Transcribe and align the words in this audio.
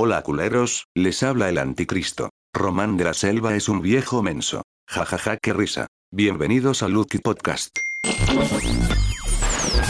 Hola 0.00 0.22
culeros, 0.22 0.84
les 0.94 1.24
habla 1.24 1.48
el 1.48 1.58
anticristo. 1.58 2.30
Román 2.54 2.96
de 2.96 3.02
la 3.02 3.14
Selva 3.14 3.56
es 3.56 3.68
un 3.68 3.82
viejo 3.82 4.22
menso. 4.22 4.62
Jajaja, 4.86 5.18
ja, 5.18 5.30
ja, 5.32 5.36
qué 5.38 5.52
risa. 5.52 5.88
Bienvenidos 6.12 6.84
a 6.84 6.88
Lucky 6.88 7.18
Podcast. 7.18 7.76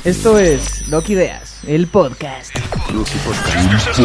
Esto 0.04 0.38
es 0.38 0.88
Loki 0.88 1.12
Ideas, 1.12 1.60
el 1.66 1.88
podcast. 1.88 2.56
Lucky 2.90 3.18
Podcast. 3.18 3.98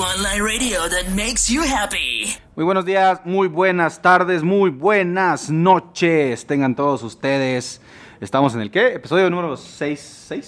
Online 0.00 0.42
radio 0.42 0.88
that 0.88 1.08
makes 1.14 1.48
you 1.50 1.62
happy. 1.62 2.36
Muy 2.56 2.64
buenos 2.64 2.84
días, 2.84 3.20
muy 3.24 3.48
buenas 3.48 4.00
tardes, 4.02 4.42
muy 4.42 4.70
buenas 4.70 5.50
noches. 5.50 6.46
Tengan 6.46 6.74
todos 6.74 7.02
ustedes. 7.02 7.80
Estamos 8.20 8.54
en 8.54 8.60
el 8.62 8.70
qué? 8.70 8.94
Episodio 8.94 9.28
número 9.30 9.56
6. 9.56 10.26
¿6? 10.30 10.42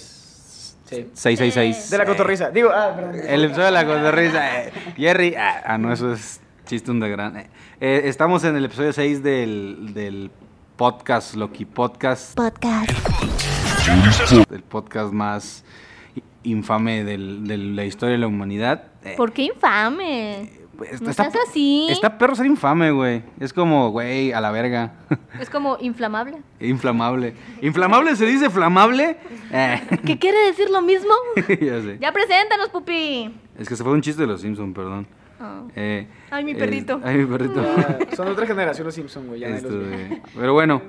Sí. 0.85 1.07
666. 1.13 1.89
De 1.89 1.97
la 1.97 2.05
cotorriza. 2.05 2.49
Digo, 2.51 2.69
ah, 2.73 2.93
perdón. 2.95 3.15
El 3.27 3.43
episodio 3.45 3.65
de 3.65 3.71
la 3.71 3.85
cotorriza. 3.85 4.61
eh. 4.63 4.71
Jerry. 4.97 5.35
Ah, 5.35 5.63
ah, 5.65 5.77
no, 5.77 5.91
eso 5.91 6.13
es 6.13 6.39
chiste 6.65 6.91
un 6.91 6.99
de 6.99 7.09
gran. 7.09 7.35
eh. 7.37 7.49
Eh, 7.81 8.01
estamos 8.05 8.43
en 8.43 8.55
el 8.55 8.65
episodio 8.65 8.93
6 8.93 9.23
del, 9.23 9.93
del 9.93 10.29
podcast, 10.75 11.35
Loki 11.35 11.65
Podcast. 11.65 12.35
Podcast. 12.35 12.91
El 14.51 14.63
podcast 14.63 15.11
más 15.13 15.63
infame 16.43 17.03
del- 17.03 17.47
de 17.47 17.57
la 17.57 17.85
historia 17.85 18.13
de 18.13 18.19
la 18.19 18.27
humanidad. 18.27 18.83
Eh, 19.05 19.13
¿Por 19.17 19.31
qué 19.33 19.43
infame? 19.43 20.49
pues, 20.77 21.01
no 21.01 21.13
seas 21.13 21.33
así. 21.47 21.87
Está 21.89 22.17
perro 22.17 22.35
ser 22.35 22.45
infame, 22.47 22.91
güey. 22.91 23.21
Es 23.39 23.53
como, 23.53 23.91
güey, 23.91 24.31
a 24.33 24.41
la 24.41 24.51
verga. 24.51 24.93
Es 25.39 25.49
como 25.49 25.77
inflamable. 25.81 26.37
Inflamable. 26.59 27.33
¿Inflamable 27.61 28.15
se 28.15 28.25
dice 28.25 28.49
flamable? 28.49 29.17
Eh, 29.51 29.81
¿Qué 30.05 30.19
quiere 30.19 30.37
decir 30.47 30.69
lo 30.69 30.81
mismo? 30.81 31.11
ya 31.35 31.81
sé. 31.81 31.97
ya 31.99 32.11
preséntanos, 32.11 32.69
pupi. 32.69 33.33
Es 33.57 33.67
que 33.67 33.75
se 33.75 33.83
fue 33.83 33.93
un 33.93 34.01
chiste 34.01 34.21
de 34.21 34.27
los 34.27 34.41
Simpsons, 34.41 34.73
perdón. 34.75 35.07
Oh. 35.41 35.67
Eh, 35.75 36.07
Ay, 36.31 36.45
mi 36.45 36.51
eh, 36.51 36.55
perrito. 36.55 37.01
ay, 37.03 37.17
mi 37.17 37.25
perrito. 37.25 37.61
Son 38.15 38.25
de 38.27 38.31
otra 38.31 38.45
generación 38.45 38.85
los 38.85 38.95
Simpsons, 38.95 39.27
güey. 39.27 39.41
Ya 39.41 39.49
Esto 39.49 39.69
los 39.69 39.87
Pero 40.35 40.53
bueno. 40.53 40.81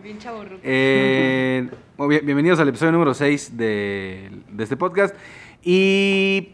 eh, 0.62 1.68
bueno, 1.96 2.08
bien- 2.08 2.24
bienvenidos 2.24 2.60
al 2.60 2.68
episodio 2.68 2.92
número 2.92 3.14
6 3.14 3.56
de, 3.56 4.30
de 4.50 4.62
este 4.64 4.76
podcast. 4.76 5.14
Y 5.62 6.50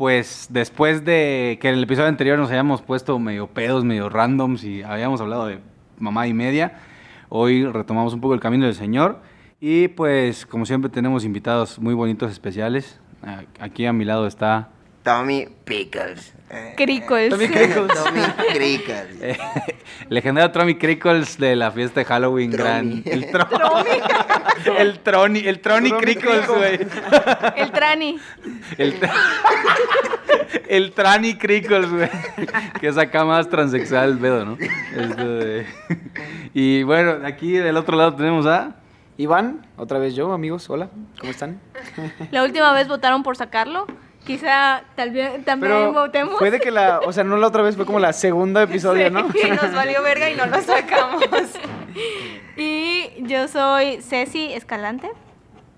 pues 0.00 0.46
después 0.48 1.04
de 1.04 1.58
que 1.60 1.68
en 1.68 1.74
el 1.74 1.82
episodio 1.82 2.08
anterior 2.08 2.38
nos 2.38 2.50
hayamos 2.50 2.80
puesto 2.80 3.18
medio 3.18 3.48
pedos, 3.48 3.84
medio 3.84 4.08
randoms 4.08 4.64
y 4.64 4.82
habíamos 4.82 5.20
hablado 5.20 5.44
de 5.44 5.58
mamá 5.98 6.26
y 6.26 6.32
media, 6.32 6.80
hoy 7.28 7.66
retomamos 7.66 8.14
un 8.14 8.22
poco 8.22 8.32
el 8.32 8.40
camino 8.40 8.64
del 8.64 8.74
Señor. 8.74 9.20
Y 9.60 9.88
pues 9.88 10.46
como 10.46 10.64
siempre 10.64 10.88
tenemos 10.88 11.22
invitados 11.26 11.78
muy 11.78 11.92
bonitos, 11.92 12.32
especiales. 12.32 12.98
Aquí 13.58 13.84
a 13.84 13.92
mi 13.92 14.06
lado 14.06 14.26
está 14.26 14.70
Tommy 15.02 15.46
Pickles. 15.64 16.34
Eh, 16.50 16.74
Cricols. 16.76 17.30
Tommy 17.30 17.46
Crickles. 17.48 17.92
Tommy 17.94 18.20
Crickles. 18.54 19.22
eh, 19.22 19.38
legendario 20.08 20.50
Tommy 20.50 20.74
Crickles 20.76 21.38
de 21.38 21.54
la 21.56 21.70
fiesta 21.70 22.00
de 22.00 22.04
Halloween 22.06 22.50
Tromi. 22.50 23.02
gran. 23.02 23.02
El 23.06 23.30
Tromi. 23.30 23.90
el 24.78 24.98
Troni, 25.00 25.38
el 25.40 25.60
Troni 25.60 25.92
Crickles, 25.92 26.46
güey. 26.48 26.80
El 27.56 27.70
trani. 27.70 28.18
El, 28.78 28.94
el 30.68 30.92
Trani 30.92 31.34
Crickles, 31.36 31.88
güey. 31.90 32.08
Que 32.80 32.88
es 32.88 32.98
acá 32.98 33.24
más 33.24 33.48
transexual 33.48 34.10
el 34.10 34.18
pedo, 34.18 34.44
¿no? 34.44 34.58
Este 34.96 35.24
de- 35.24 35.66
Y 36.52 36.82
bueno, 36.82 37.24
aquí 37.26 37.52
del 37.52 37.76
otro 37.76 37.96
lado 37.96 38.14
tenemos 38.16 38.46
a. 38.46 38.76
Iván, 39.16 39.66
otra 39.76 39.98
vez 39.98 40.14
yo, 40.14 40.32
amigos. 40.32 40.68
Hola, 40.70 40.88
¿cómo 41.20 41.30
están? 41.30 41.60
La 42.30 42.42
última 42.42 42.72
vez 42.72 42.88
votaron 42.88 43.22
por 43.22 43.36
sacarlo. 43.36 43.86
Quizá 44.30 44.82
tal 44.94 45.10
vez 45.10 45.44
también 45.44 45.72
Pero 45.72 45.92
votemos. 45.92 46.38
fue 46.38 46.52
de 46.52 46.60
que 46.60 46.70
la, 46.70 47.00
o 47.00 47.12
sea, 47.12 47.24
no 47.24 47.36
la 47.36 47.48
otra 47.48 47.62
vez, 47.62 47.74
fue 47.74 47.84
como 47.84 47.98
la 47.98 48.12
segunda 48.12 48.62
episodio, 48.68 49.10
¿no? 49.10 49.28
Sí, 49.32 49.50
nos 49.50 49.74
valió 49.74 50.02
verga 50.02 50.30
y 50.30 50.36
no 50.36 50.46
lo 50.46 50.60
sacamos. 50.60 51.24
y 52.56 53.10
yo 53.26 53.48
soy 53.48 54.00
Ceci 54.02 54.52
Escalante, 54.52 55.10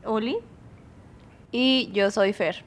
Oli. 0.04 0.36
Y 1.50 1.90
yo 1.92 2.10
soy 2.10 2.32
Fer. 2.34 2.62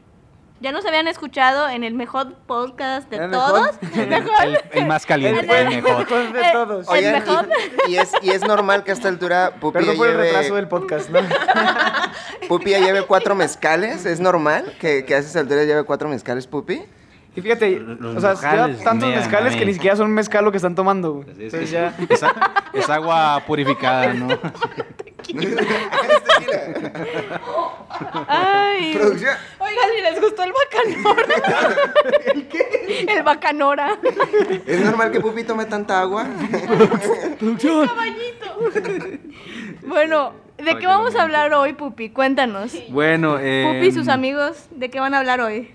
Ya 0.61 0.71
nos 0.71 0.85
habían 0.85 1.07
escuchado 1.09 1.67
en 1.69 1.83
el 1.83 1.93
mejor 1.93 2.33
podcast 2.47 3.09
de 3.09 3.17
¿El 3.17 3.31
todos. 3.31 3.69
mejor? 3.81 3.99
El 3.99 4.07
mejor. 4.09 4.43
El, 4.45 4.57
el 4.71 4.85
más 4.87 5.05
caliente, 5.05 5.41
El 5.45 5.49
el 5.51 5.83
mejor. 5.83 5.97
mejor 5.99 6.33
de 6.33 6.39
Eh, 6.41 6.49
todos. 6.53 6.87
Oye, 6.87 6.99
Oigan, 7.07 7.13
mejor? 7.25 7.49
y, 7.87 7.91
y 7.91 7.97
es, 7.97 8.11
y 8.21 8.29
es 8.31 8.41
normal 8.47 8.83
que 8.83 8.91
a 8.91 8.93
esta 8.93 9.09
altura 9.09 9.55
Pupi 9.59 9.79
Perdón 9.79 9.97
por 9.97 10.07
el 10.07 10.13
lleve, 10.13 10.23
retraso 10.23 10.55
del 10.55 10.67
podcast, 10.69 11.09
¿no? 11.09 11.19
Pupi 12.47 12.71
ya 12.71 12.79
lleve 12.79 13.01
cuatro 13.03 13.35
mezcales. 13.35 14.05
¿Es 14.05 14.19
normal 14.21 14.73
que, 14.79 15.03
que 15.05 15.15
a 15.15 15.17
esta 15.17 15.39
altura 15.39 15.65
lleve 15.65 15.83
cuatro 15.83 16.07
mezcales, 16.07 16.47
Pupi? 16.47 16.83
Y 17.35 17.41
fíjate, 17.41 17.77
Los 17.79 18.15
o 18.15 18.21
sea, 18.21 18.29
mezcales, 18.29 18.81
tantos 18.81 19.09
mira, 19.09 19.19
mezcales 19.19 19.55
que 19.57 19.65
ni 19.65 19.73
siquiera 19.73 19.97
son 19.97 20.09
mezcal 20.11 20.45
lo 20.45 20.51
que 20.51 20.57
están 20.57 20.73
tomando. 20.73 21.25
Es, 21.27 21.37
Entonces 21.37 21.69
ya... 21.69 21.93
es 22.07 22.23
a- 22.23 22.33
es 22.71 22.89
agua 22.89 23.43
purificada, 23.45 24.13
¿no? 24.13 24.29
Ay. 28.27 28.95
Producción. 28.95 29.35
Oigan, 29.59 29.85
si 29.95 30.01
les 30.01 30.21
gustó 30.21 30.43
el 30.43 30.53
bacanora. 30.53 31.75
¿El 32.33 32.47
qué? 32.47 33.05
El 33.07 33.23
bacanora. 33.23 33.97
¿Es 34.65 34.81
normal 34.81 35.11
que 35.11 35.19
Pupi 35.19 35.43
tome 35.43 35.65
tanta 35.65 36.01
agua? 36.01 36.27
Bueno, 39.85 40.33
¿de 40.57 40.77
qué 40.77 40.87
vamos 40.87 41.15
a 41.15 41.23
hablar 41.23 41.53
hoy, 41.53 41.73
Pupi? 41.73 42.09
Cuéntanos. 42.09 42.73
Bueno, 42.89 43.37
eh. 43.39 43.65
Pupi 43.67 43.87
y 43.87 43.91
sus 43.91 44.07
amigos, 44.07 44.67
¿de 44.71 44.89
qué 44.89 44.99
van 44.99 45.13
a 45.13 45.19
hablar 45.19 45.41
hoy? 45.41 45.71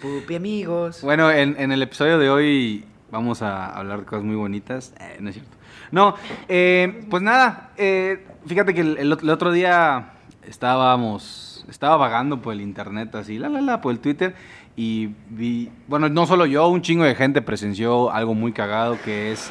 Pupi, 0.00 0.36
amigos. 0.36 1.02
Bueno, 1.02 1.30
en, 1.30 1.56
en 1.58 1.72
el 1.72 1.82
episodio 1.82 2.18
de 2.18 2.30
hoy 2.30 2.84
vamos 3.10 3.42
a 3.42 3.74
hablar 3.74 4.00
de 4.00 4.06
cosas 4.06 4.24
muy 4.24 4.36
bonitas. 4.36 4.92
Eh, 5.00 5.16
no 5.20 5.30
es 5.30 5.36
cierto. 5.36 5.56
No, 5.92 6.14
eh, 6.48 7.04
pues 7.10 7.22
nada, 7.22 7.70
eh, 7.76 8.26
fíjate 8.46 8.74
que 8.74 8.80
el, 8.82 8.96
el 8.98 9.12
ot- 9.12 9.22
el 9.22 9.30
otro 9.30 9.50
día 9.52 10.12
estábamos, 10.46 11.64
estaba 11.68 11.96
vagando 11.96 12.40
por 12.42 12.52
el 12.52 12.60
internet 12.60 13.14
así, 13.14 13.38
la, 13.38 13.48
la, 13.48 13.60
la, 13.60 13.80
por 13.80 13.92
el 13.92 13.98
Twitter, 14.00 14.34
y 14.76 15.10
vi, 15.30 15.68
bueno, 15.88 16.08
no 16.08 16.26
solo 16.26 16.46
yo, 16.46 16.68
un 16.68 16.82
chingo 16.82 17.04
de 17.04 17.14
gente 17.14 17.42
presenció 17.42 18.10
algo 18.12 18.34
muy 18.34 18.52
cagado 18.52 18.98
que 19.04 19.32
es 19.32 19.50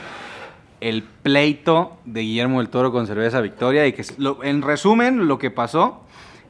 el 0.82 1.04
pleito 1.04 1.98
de 2.06 2.22
Guillermo 2.22 2.60
del 2.60 2.70
Toro 2.70 2.92
con 2.94 3.06
Cerveza 3.06 3.42
Victoria 3.42 3.86
y 3.86 3.92
que 3.94 4.06
en 4.44 4.62
resumen 4.62 5.28
lo 5.28 5.38
que 5.38 5.52
pasó 5.52 6.04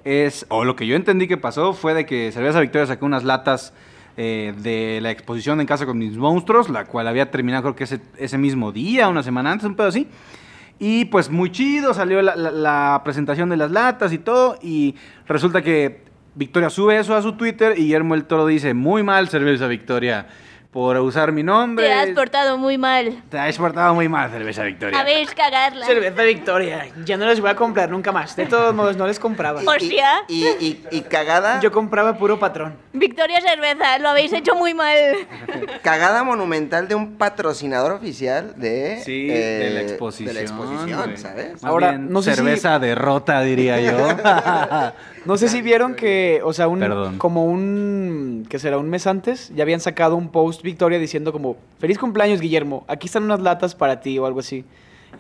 es, 0.04 0.46
o 0.50 0.66
lo 0.66 0.76
que 0.76 0.86
yo 0.86 0.96
entendí 0.96 1.28
que 1.28 1.38
pasó 1.38 1.74
fue 1.74 1.96
de 1.96 2.06
que 2.06 2.32
Cerveza 2.32 2.60
Victoria 2.60 2.86
sacó 2.86 3.08
unas 3.08 3.24
latas 3.24 3.74
eh, 4.22 4.54
de 4.58 5.00
la 5.02 5.12
exposición 5.12 5.62
en 5.62 5.66
Casa 5.66 5.86
con 5.86 5.98
mis 5.98 6.18
monstruos, 6.18 6.68
la 6.68 6.84
cual 6.84 7.08
había 7.08 7.32
terminado 7.32 7.64
creo 7.64 7.76
que 7.78 7.86
ese, 7.86 8.02
ese 8.18 8.38
mismo 8.38 8.74
día, 8.74 9.08
una 9.08 9.24
semana 9.24 9.50
antes, 9.50 9.66
un 9.66 9.78
pedo 9.78 9.88
así. 9.88 10.10
Y 10.78 11.06
pues 11.06 11.30
muy 11.30 11.54
chido, 11.54 11.94
salió 11.94 12.22
la, 12.22 13.02
presentación 13.06 13.48
de 13.50 13.56
las 13.56 13.72
latas 13.72 14.12
y 14.12 14.18
todo, 14.18 14.60
y 14.62 14.96
resulta 15.26 15.62
que 15.62 16.04
Victoria 16.36 16.70
sube 16.70 17.00
eso 17.00 17.16
a 17.16 17.22
su 17.22 17.38
Twitter 17.38 17.76
y 17.78 17.84
Guillermo 17.84 18.14
del 18.14 18.26
Toro 18.26 18.46
dice, 18.46 18.74
muy 18.74 19.04
mal 19.04 19.30
Cerveza 19.30 19.68
Victoria 19.68 20.28
por 20.72 20.96
usar 20.98 21.32
mi 21.32 21.42
nombre. 21.42 21.88
Te 21.88 21.94
has 21.94 22.10
portado 22.10 22.58
muy 22.60 22.78
mal. 22.78 23.24
Te 23.30 23.40
has 23.40 23.58
portado 23.58 23.96
muy 23.96 24.08
mal, 24.08 24.30
Cerveza 24.30 24.62
Victoria. 24.64 25.02
Ver, 25.04 25.28
cagarla. 25.34 25.84
Cerveza 25.86 26.22
Victoria. 26.22 26.88
Ya 27.06 27.18
no 27.18 27.26
les 27.26 27.40
voy 27.42 27.50
a 27.50 27.56
comprar 27.56 27.90
nunca 27.90 28.12
más. 28.12 28.36
De 28.36 28.46
todos 28.46 28.76
modos, 28.76 28.96
no 28.96 29.08
les 29.08 29.20
compraba. 29.20 29.62
Hostia. 29.66 30.24
Y, 30.28 30.46
y, 30.46 30.84
y 30.92 31.02
cagada, 31.02 31.60
Yo 31.60 31.72
compraba 31.72 32.18
puro 32.20 32.38
patrón. 32.38 32.76
Victoria 32.94 33.42
Cerveza, 33.42 33.98
lo 33.98 34.10
habéis 34.10 34.32
hecho 34.32 34.54
muy 34.56 34.76
mal. 34.76 34.96
cagada 35.82 36.24
monumental 36.24 36.88
de 36.88 36.94
un 36.94 37.18
patrocinador 37.18 37.94
oficial 37.94 38.54
de, 38.56 39.02
Sí, 39.04 39.28
eh, 39.32 39.36
de 39.64 39.70
la 39.72 39.82
exposición. 39.82 40.28
De 40.28 40.34
la 40.36 40.42
exposición. 40.42 41.18
¿sabes? 41.18 41.64
Ahora, 41.64 41.90
bien, 41.92 42.12
no 42.12 42.22
sé 42.22 42.32
si- 42.32 42.36
cerveza 42.38 42.78
derrota, 42.78 43.42
diría 43.42 43.80
yo. 43.82 43.98
No 45.30 45.38
sé 45.38 45.48
si 45.48 45.62
vieron 45.62 45.94
que, 45.94 46.42
o 46.44 46.54
sea, 46.54 46.68
un, 46.68 46.80
Perdón. 46.80 47.20
como 47.20 47.46
un, 47.46 48.48
que 48.50 48.58
será 48.58 48.80
un 48.80 48.90
mes 48.90 49.06
antes, 49.06 49.52
ya 49.56 49.62
habían 49.62 49.80
sacado 49.80 50.16
un 50.16 50.32
post 50.32 50.64
Victoria 50.64 50.98
diciendo 50.98 51.32
como, 51.32 51.56
feliz 51.78 52.00
cumpleaños 52.00 52.42
Guillermo, 52.42 52.84
aquí 52.88 53.06
están 53.06 53.26
unas 53.26 53.40
latas 53.40 53.76
para 53.76 54.00
ti 54.02 54.18
o 54.18 54.26
algo 54.26 54.40
así. 54.40 54.66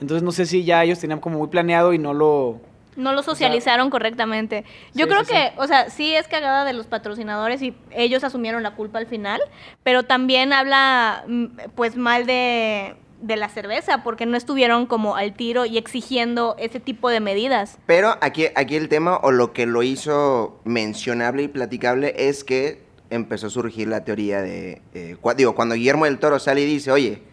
Entonces 0.01 0.23
no 0.23 0.31
sé 0.31 0.47
si 0.47 0.63
ya 0.63 0.83
ellos 0.83 0.97
tenían 0.97 1.19
como 1.19 1.38
muy 1.38 1.47
planeado 1.50 1.94
y 1.94 2.00
no 2.00 2.15
lo... 2.15 2.59
No 2.95 3.13
lo 3.13 3.21
socializaron 3.21 3.91
correctamente. 3.91 4.65
Yo 4.95 5.06
Sí, 5.06 5.11
creo 5.11 5.23
sí, 5.25 5.31
que, 5.31 5.51
o 5.57 5.67
sea, 5.67 5.91
sí 5.91 6.15
es 6.15 6.27
cagada 6.27 6.65
de 6.65 6.73
los 6.73 6.88
patrocinadores 6.88 7.61
y 7.61 7.75
ellos 7.91 8.23
asumieron 8.23 8.63
la 8.63 8.71
culpa 8.71 8.97
al 8.97 9.06
final, 9.06 9.39
pero 9.83 10.01
también 10.01 10.53
habla, 10.53 11.23
mm, 11.27 11.45
pues, 11.75 11.95
mal 11.97 12.25
de 12.25 12.95
de 13.21 13.36
la 13.36 13.50
cerveza, 13.50 14.04
porque 14.04 14.25
no 14.25 14.38
estuvieron 14.38 14.86
como 14.86 15.16
al 15.16 15.33
tiro 15.33 15.66
y 15.66 15.77
exigiendo 15.77 16.56
ese 16.57 16.80
tipo 16.80 17.10
de 17.10 17.19
medidas. 17.19 17.77
Pero 17.86 18.16
aquí, 18.21 18.48
aquí 18.56 18.75
el 18.75 18.89
tema, 18.89 19.18
o 19.18 19.31
lo 19.31 19.54
que 19.54 19.66
lo 19.66 19.83
hizo 19.83 20.60
mencionable 20.63 21.44
y 21.44 21.48
platicable, 21.48 22.13
es 22.18 22.44
que 22.44 22.81
empezó 23.10 23.48
a 23.48 23.50
surgir 23.50 23.88
la 23.88 24.04
teoría 24.04 24.42
de. 24.42 24.81
eh, 24.94 25.18
digo, 25.36 25.56
cuando 25.56 25.75
Guillermo 25.75 26.06
del 26.06 26.19
Toro 26.19 26.39
sale 26.39 26.62
y 26.62 26.66
dice, 26.66 26.92
oye, 26.92 27.24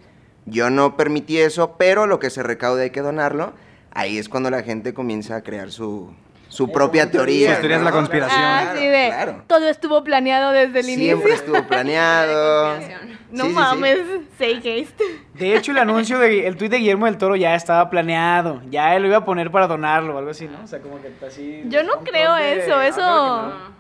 yo 0.46 0.70
no 0.70 0.96
permití 0.96 1.38
eso, 1.38 1.76
pero 1.76 2.06
lo 2.06 2.18
que 2.18 2.30
se 2.30 2.42
recaude 2.42 2.84
hay 2.84 2.90
que 2.90 3.00
donarlo, 3.02 3.52
ahí 3.90 4.18
es 4.18 4.28
cuando 4.28 4.50
la 4.50 4.62
gente 4.62 4.94
comienza 4.94 5.36
a 5.36 5.42
crear 5.42 5.70
su, 5.70 6.14
su 6.48 6.70
propia 6.70 7.10
teoría. 7.10 7.50
Sus 7.52 7.58
teorías 7.60 7.80
de 7.80 7.84
la 7.84 7.90
¿no? 7.90 7.96
conspiración. 7.96 8.40
Ah, 8.42 8.60
Claro, 8.62 8.78
sí, 8.80 8.86
de 8.86 9.06
claro. 9.08 9.42
todo 9.46 9.68
estuvo 9.68 10.04
planeado 10.04 10.52
desde 10.52 10.78
el 10.80 10.84
Siempre 10.84 11.12
inicio. 11.14 11.34
estuvo 11.34 11.62
planeado. 11.66 12.76
No 13.28 13.42
Sí, 13.42 13.48
sí, 13.50 13.54
sí. 13.56 13.60
mames, 13.60 13.98
say 14.38 14.54
haste. 14.58 15.04
De 15.34 15.56
hecho, 15.56 15.72
el 15.72 15.78
anuncio 15.78 16.18
de 16.20 16.46
el 16.46 16.56
tuit 16.56 16.70
de 16.70 16.78
Guillermo 16.78 17.06
del 17.06 17.18
Toro 17.18 17.34
ya 17.34 17.56
estaba 17.56 17.90
planeado. 17.90 18.62
Ya 18.70 18.94
él 18.94 19.02
lo 19.02 19.08
iba 19.08 19.16
a 19.18 19.24
poner 19.24 19.50
para 19.50 19.66
donarlo 19.66 20.14
o 20.14 20.18
algo 20.18 20.30
así, 20.30 20.46
¿no? 20.46 20.62
O 20.62 20.66
sea, 20.68 20.80
como 20.80 21.00
que 21.02 21.12
así. 21.26 21.62
Yo 21.66 21.82
no 21.82 21.98
creo 22.04 22.34
de- 22.36 22.60
eso, 22.60 22.76
Ah, 22.76 22.86
eso- 22.86 22.96
claro 22.96 23.48
no. 23.48 23.76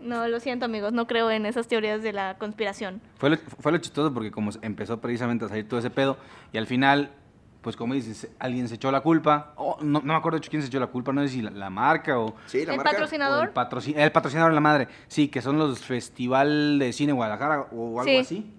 No, 0.00 0.26
lo 0.28 0.40
siento 0.40 0.64
amigos, 0.64 0.92
no 0.92 1.06
creo 1.06 1.30
en 1.30 1.46
esas 1.46 1.68
teorías 1.68 2.02
de 2.02 2.12
la 2.12 2.34
conspiración. 2.36 3.00
Fue 3.18 3.30
lo, 3.30 3.36
fue 3.60 3.70
lo 3.70 3.78
chistoso 3.78 4.12
porque 4.12 4.32
como 4.32 4.50
empezó 4.60 5.00
precisamente 5.00 5.44
a 5.44 5.48
salir 5.48 5.68
todo 5.68 5.78
ese 5.78 5.90
pedo 5.90 6.16
y 6.52 6.58
al 6.58 6.66
final, 6.66 7.12
pues 7.62 7.76
como 7.76 7.94
dices, 7.94 8.28
alguien 8.38 8.68
se 8.68 8.74
echó 8.74 8.90
la 8.92 9.00
culpa. 9.00 9.52
o 9.56 9.78
no, 9.80 10.00
no 10.00 10.12
me 10.12 10.14
acuerdo 10.14 10.36
de 10.36 10.40
hecho 10.40 10.50
quién 10.50 10.62
se 10.62 10.68
echó 10.68 10.80
la 10.80 10.88
culpa, 10.88 11.12
no 11.12 11.22
sé 11.22 11.28
si 11.28 11.42
la, 11.42 11.50
la 11.50 11.70
marca 11.70 12.18
o, 12.18 12.34
Sí, 12.46 12.64
la 12.66 12.72
¿El 12.72 12.76
marca. 12.78 12.90
o 12.90 12.92
el, 12.92 12.96
patrocinador? 12.96 13.52
patroci- 13.54 13.96
el 13.96 14.12
patrocinador 14.12 14.50
de 14.50 14.54
la 14.56 14.60
madre. 14.60 14.88
Sí, 15.08 15.28
que 15.28 15.40
son 15.40 15.56
los 15.58 15.78
Festival 15.80 16.78
de 16.78 16.92
Cine 16.92 17.12
Guadalajara 17.12 17.68
o 17.72 18.00
algo 18.00 18.04
Sí. 18.04 18.16
así. 18.18 18.50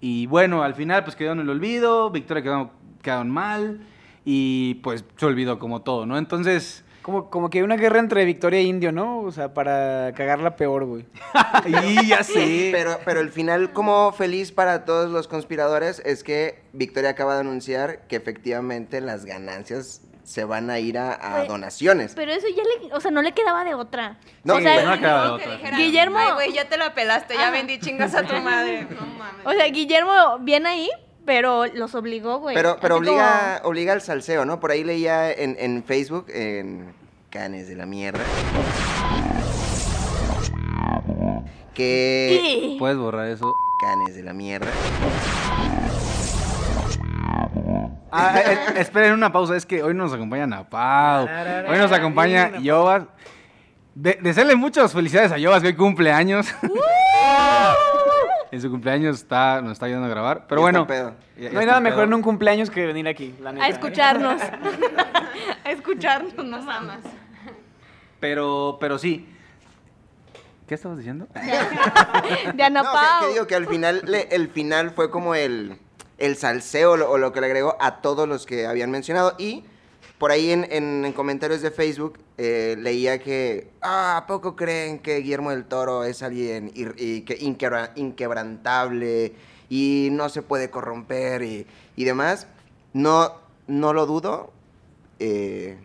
Y 0.00 0.26
bueno, 0.26 0.62
al 0.62 0.74
final 0.74 1.04
pues 1.04 1.14
quedó 1.14 1.32
en 1.32 1.40
el 1.40 1.48
olvido, 1.50 2.10
Victoria 2.10 2.42
quedó, 2.42 2.70
quedaron 3.02 3.30
mal 3.30 3.86
y 4.24 4.74
pues 4.82 5.04
se 5.16 5.26
olvidó 5.26 5.58
como 5.58 5.82
todo, 5.82 6.06
¿no? 6.06 6.18
Entonces... 6.18 6.84
Como, 7.02 7.30
como 7.30 7.50
que 7.50 7.58
hay 7.58 7.64
una 7.64 7.76
guerra 7.76 7.98
entre 7.98 8.24
Victoria 8.24 8.60
e 8.60 8.62
Indio, 8.62 8.92
¿no? 8.92 9.18
O 9.20 9.32
sea, 9.32 9.52
para 9.52 10.12
cagarla 10.14 10.54
peor, 10.56 10.84
güey. 10.84 11.04
y 11.66 12.06
ya 12.06 12.22
sé. 12.22 12.70
Pero, 12.72 12.98
pero 13.04 13.20
el 13.20 13.30
final 13.30 13.72
como 13.72 14.12
feliz 14.12 14.52
para 14.52 14.84
todos 14.84 15.10
los 15.10 15.26
conspiradores 15.28 16.00
es 16.04 16.22
que 16.22 16.62
Victoria 16.72 17.10
acaba 17.10 17.34
de 17.34 17.40
anunciar 17.40 18.06
que 18.06 18.16
efectivamente 18.16 19.00
las 19.00 19.24
ganancias 19.24 20.02
se 20.22 20.44
van 20.44 20.70
a 20.70 20.78
ir 20.78 20.96
a, 20.98 21.38
a 21.40 21.44
donaciones. 21.46 22.12
Pero 22.14 22.30
eso 22.30 22.46
ya 22.56 22.62
le, 22.62 22.94
o 22.94 23.00
sea, 23.00 23.10
no 23.10 23.22
le 23.22 23.32
quedaba 23.32 23.64
de 23.64 23.74
otra. 23.74 24.18
No, 24.44 24.54
o 24.54 24.58
sí, 24.58 24.62
sea, 24.62 24.84
no 24.84 24.92
le 24.92 24.98
quedaba 25.00 25.24
de 25.24 25.30
otra. 25.32 25.52
dijera, 25.56 25.76
Guillermo- 25.78 26.18
Ay, 26.20 26.32
güey, 26.34 26.52
ya 26.52 26.68
te 26.68 26.76
la 26.78 26.94
pelaste, 26.94 27.34
ya 27.34 27.40
Ajá. 27.42 27.50
vendí 27.50 27.80
chingas 27.80 28.14
a 28.14 28.22
tu 28.22 28.34
madre. 28.42 28.86
No 28.88 29.00
mames. 29.18 29.44
o 29.44 29.50
sea, 29.50 29.66
Guillermo 29.66 30.38
viene 30.40 30.68
ahí, 30.68 30.90
pero 31.24 31.66
los 31.66 31.94
obligó, 31.94 32.38
güey. 32.38 32.54
Pero, 32.54 32.78
pero 32.80 32.96
Así 32.96 33.04
obliga, 33.04 33.60
obliga 33.64 33.92
al 33.92 34.00
salseo, 34.00 34.44
¿no? 34.44 34.60
Por 34.60 34.70
ahí 34.70 34.84
leía 34.84 35.32
en, 35.32 35.56
en 35.58 35.84
Facebook, 35.84 36.26
en 36.28 36.94
Canes 37.30 37.68
de 37.68 37.76
la 37.76 37.86
Mierda, 37.86 38.20
que... 41.74 42.76
Puedes 42.78 42.98
borrar 42.98 43.28
eso. 43.28 43.54
Canes 43.80 44.14
de 44.16 44.22
la 44.22 44.32
Mierda. 44.32 44.70
Ah, 48.10 48.34
eh, 48.36 48.42
eh, 48.52 48.80
esperen 48.80 49.14
una 49.14 49.32
pausa, 49.32 49.56
es 49.56 49.64
que 49.64 49.82
hoy 49.82 49.94
nos 49.94 50.12
acompaña 50.12 50.46
Napau. 50.46 51.26
Hoy 51.68 51.78
nos 51.78 51.90
acompaña 51.92 52.58
Yobas. 52.58 53.04
De, 53.94 54.18
desearle 54.20 54.54
muchas 54.54 54.92
felicidades 54.92 55.32
a 55.32 55.38
Yobas, 55.38 55.62
que 55.62 55.68
hoy 55.68 55.76
cumple 55.76 56.12
años. 56.12 56.46
en 58.52 58.60
su 58.60 58.70
cumpleaños 58.70 59.16
está, 59.16 59.60
nos 59.62 59.72
está 59.72 59.86
ayudando 59.86 60.06
a 60.06 60.10
grabar. 60.10 60.46
Pero 60.46 60.60
Ya 60.60 60.62
bueno. 60.62 60.86
pedo. 60.86 61.14
ya- 61.36 61.44
ya 61.44 61.52
No 61.52 61.60
hay 61.60 61.66
nada 61.66 61.80
mejor 61.80 62.04
en 62.04 62.14
un 62.14 62.22
cumpleaños 62.22 62.70
que 62.70 62.86
venir 62.86 63.08
aquí, 63.08 63.34
la 63.40 63.50
neta. 63.52 63.64
A 63.64 63.68
escucharnos. 63.68 64.40
a 65.64 65.70
escucharnos, 65.70 66.34
no 66.36 66.62
mamas. 66.62 67.00
Pero, 68.20 68.76
pero 68.80 68.98
sí. 68.98 69.26
¿Qué 70.68 70.74
estabas 70.74 70.98
diciendo? 70.98 71.26
De 72.54 72.62
Ana 72.62 72.82
No, 72.82 72.90
que- 72.90 72.96
Pao. 72.96 73.20
que, 73.26 73.32
digo 73.32 73.46
que 73.46 73.54
al 73.56 73.66
final, 73.66 74.02
le- 74.06 74.28
el 74.30 74.48
final 74.48 74.90
fue 74.90 75.10
como 75.10 75.34
el, 75.34 75.78
el 76.18 76.36
salseo 76.36 76.96
lo- 76.96 77.10
o 77.10 77.18
lo 77.18 77.32
que 77.32 77.40
le 77.40 77.46
agregó 77.46 77.76
a 77.80 78.00
todos 78.02 78.28
los 78.28 78.46
que 78.46 78.66
habían 78.66 78.90
mencionado. 78.90 79.34
Y 79.38 79.64
por 80.22 80.30
ahí 80.30 80.52
en, 80.52 80.68
en- 80.70 81.04
en 81.04 81.12
comentarios 81.14 81.62
de 81.62 81.72
Facebook 81.72 82.16
eh, 82.38 82.76
leía 82.78 83.18
que, 83.18 83.72
ah, 83.80 84.18
¿a 84.18 84.26
poco 84.28 84.54
creen 84.54 85.00
que 85.00 85.16
Guillermo 85.16 85.50
del 85.50 85.64
Toro 85.64 86.04
es 86.04 86.22
alguien 86.22 86.70
y 86.72 87.22
que 87.22 87.36
inquebra- 87.40 87.90
inquebrantable 87.96 89.32
y 89.68 90.10
no 90.12 90.28
se 90.28 90.42
puede 90.42 90.70
corromper 90.70 91.42
y, 91.42 91.66
y 91.96 92.04
demás? 92.04 92.46
No, 92.92 93.32
no 93.66 93.92
lo 93.92 94.06
dudo. 94.06 94.52
eh, 95.18 95.76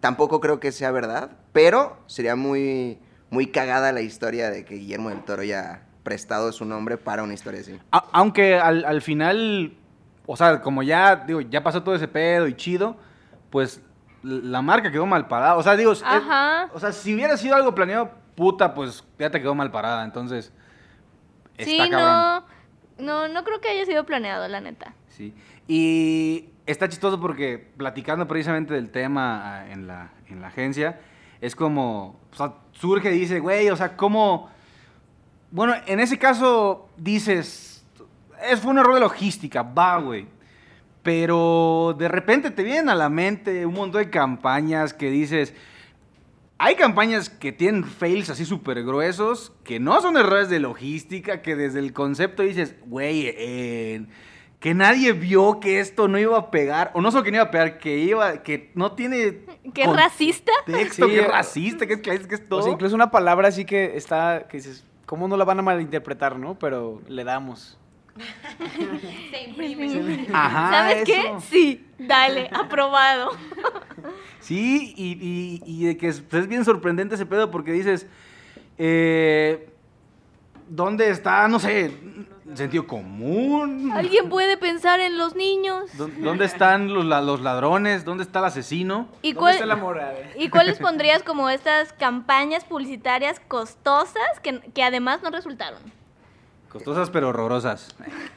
tampoco 0.00 0.40
creo 0.40 0.58
que 0.58 0.72
sea 0.72 0.90
verdad, 0.90 1.32
pero 1.52 1.98
sería 2.06 2.34
muy, 2.34 2.98
muy 3.28 3.48
cagada 3.48 3.92
la 3.92 4.00
historia 4.00 4.48
de 4.50 4.64
que 4.64 4.76
Guillermo 4.76 5.10
del 5.10 5.22
Toro 5.22 5.42
haya 5.42 5.82
prestado 6.02 6.50
su 6.52 6.64
nombre 6.64 6.96
para 6.96 7.22
una 7.24 7.34
historia 7.34 7.60
así. 7.60 7.78
Aunque 7.90 8.54
al, 8.56 8.86
al 8.86 9.02
final, 9.02 9.74
o 10.24 10.34
sea, 10.34 10.62
como 10.62 10.82
ya, 10.82 11.14
digo, 11.26 11.42
ya 11.42 11.62
pasó 11.62 11.82
todo 11.82 11.94
ese 11.94 12.08
pedo 12.08 12.48
y 12.48 12.54
chido, 12.54 12.96
pues 13.52 13.80
la 14.22 14.62
marca 14.62 14.90
quedó 14.90 15.06
mal 15.06 15.28
parada. 15.28 15.56
O 15.56 15.62
sea, 15.62 15.76
digo, 15.76 15.92
o 15.92 15.94
sea, 16.80 16.92
si 16.92 17.14
hubiera 17.14 17.36
sido 17.36 17.54
algo 17.54 17.74
planeado, 17.74 18.10
puta, 18.34 18.74
pues 18.74 19.04
ya 19.18 19.30
te 19.30 19.40
quedó 19.40 19.54
mal 19.54 19.70
parada. 19.70 20.02
Entonces, 20.04 20.52
Sí, 21.58 21.78
está 21.78 21.90
cabrón. 21.90 22.44
no. 22.48 22.62
No, 22.98 23.28
no 23.28 23.44
creo 23.44 23.60
que 23.60 23.68
haya 23.68 23.84
sido 23.84 24.04
planeado, 24.04 24.46
la 24.48 24.60
neta. 24.60 24.94
Sí. 25.08 25.34
Y 25.68 26.50
está 26.66 26.88
chistoso 26.88 27.20
porque 27.20 27.58
platicando 27.76 28.26
precisamente 28.28 28.74
del 28.74 28.90
tema 28.90 29.40
ah, 29.60 29.70
en 29.70 29.86
la, 29.86 30.12
en 30.28 30.40
la 30.40 30.48
agencia, 30.48 31.00
es 31.40 31.56
como, 31.56 32.20
o 32.32 32.36
sea, 32.36 32.54
surge 32.72 33.12
y 33.14 33.18
dice, 33.18 33.40
güey, 33.40 33.68
o 33.70 33.76
sea, 33.76 33.96
¿cómo? 33.96 34.50
Bueno, 35.50 35.74
en 35.86 36.00
ese 36.00 36.18
caso 36.18 36.88
dices, 36.96 37.84
es, 38.48 38.60
fue 38.60 38.70
un 38.70 38.78
error 38.78 38.94
de 38.94 39.00
logística, 39.00 39.62
va, 39.62 39.98
güey. 39.98 40.26
Pero 41.02 41.96
de 41.98 42.08
repente 42.08 42.50
te 42.50 42.62
vienen 42.62 42.88
a 42.88 42.94
la 42.94 43.08
mente 43.08 43.66
un 43.66 43.74
montón 43.74 44.02
de 44.02 44.10
campañas 44.10 44.94
que 44.94 45.10
dices, 45.10 45.54
hay 46.58 46.76
campañas 46.76 47.28
que 47.28 47.50
tienen 47.50 47.82
fails 47.84 48.30
así 48.30 48.44
súper 48.44 48.84
gruesos, 48.84 49.52
que 49.64 49.80
no 49.80 50.00
son 50.00 50.16
errores 50.16 50.48
de 50.48 50.60
logística, 50.60 51.42
que 51.42 51.56
desde 51.56 51.80
el 51.80 51.92
concepto 51.92 52.44
dices, 52.44 52.76
güey, 52.86 53.24
eh, 53.26 54.06
que 54.60 54.74
nadie 54.74 55.12
vio 55.12 55.58
que 55.58 55.80
esto 55.80 56.06
no 56.06 56.20
iba 56.20 56.38
a 56.38 56.50
pegar, 56.52 56.92
o 56.94 57.00
no 57.00 57.10
solo 57.10 57.24
que 57.24 57.32
no 57.32 57.38
iba 57.38 57.46
a 57.46 57.50
pegar, 57.50 57.78
que 57.78 57.98
iba, 57.98 58.44
que 58.44 58.70
no 58.76 58.92
tiene 58.92 59.40
¿Qué 59.74 59.88
racista? 59.88 60.52
contexto, 60.64 61.06
Sí, 61.06 61.10
que 61.10 61.20
es 61.20 61.28
racista, 61.28 61.86
que 61.88 61.94
es, 61.94 62.00
que 62.00 62.14
es, 62.14 62.26
que 62.28 62.34
es 62.36 62.48
todo. 62.48 62.60
O 62.60 62.62
sea, 62.62 62.72
incluso 62.72 62.94
una 62.94 63.10
palabra 63.10 63.48
así 63.48 63.64
que 63.64 63.96
está, 63.96 64.46
que 64.48 64.58
dices, 64.58 64.84
¿cómo 65.04 65.26
no 65.26 65.36
la 65.36 65.44
van 65.44 65.58
a 65.58 65.62
malinterpretar, 65.62 66.38
no? 66.38 66.56
Pero 66.60 67.02
le 67.08 67.24
damos. 67.24 67.76
Se 69.30 69.42
imprime. 69.48 70.26
Ajá, 70.32 70.70
¿Sabes 70.70 71.04
qué? 71.04 71.22
Sí, 71.48 71.86
dale, 71.98 72.48
aprobado. 72.52 73.30
Sí, 74.40 74.92
y, 74.96 75.12
y- 75.12 75.62
y 75.64 75.86
de 75.86 75.96
que 75.96 76.08
es, 76.08 76.20
pues, 76.20 76.42
es 76.42 76.48
bien 76.48 76.64
sorprendente 76.64 77.14
ese 77.14 77.26
pedo 77.26 77.50
porque 77.50 77.72
dices, 77.72 78.06
eh, 78.78 79.68
¿dónde 80.68 81.10
está, 81.10 81.46
no 81.48 81.58
sé, 81.58 81.96
sentido 82.54 82.86
común? 82.86 83.92
¿Alguien 83.94 84.28
puede 84.28 84.56
pensar 84.56 85.00
en 85.00 85.16
los 85.16 85.34
niños? 85.36 85.96
¿Dó- 85.96 86.08
¿Dónde 86.18 86.44
están 86.44 86.92
los, 86.92 87.04
la- 87.04 87.22
los 87.22 87.40
ladrones? 87.40 88.04
¿Dónde 88.04 88.24
está 88.24 88.40
el 88.40 88.46
asesino? 88.46 89.08
¿Y, 89.22 89.32
¿Dónde 89.32 89.38
cuál, 89.38 89.52
está 89.54 89.64
el 89.64 89.70
amor? 89.70 90.00
A 90.00 90.12
ver. 90.12 90.34
¿Y 90.38 90.48
cuáles 90.48 90.78
pondrías 90.78 91.22
como 91.22 91.48
estas 91.48 91.92
campañas 91.94 92.64
publicitarias 92.64 93.40
costosas 93.48 94.40
que, 94.42 94.60
que 94.74 94.82
además 94.82 95.22
no 95.22 95.30
resultaron? 95.30 95.80
Costosas 96.72 97.10
pero 97.10 97.28
horrorosas. 97.28 97.88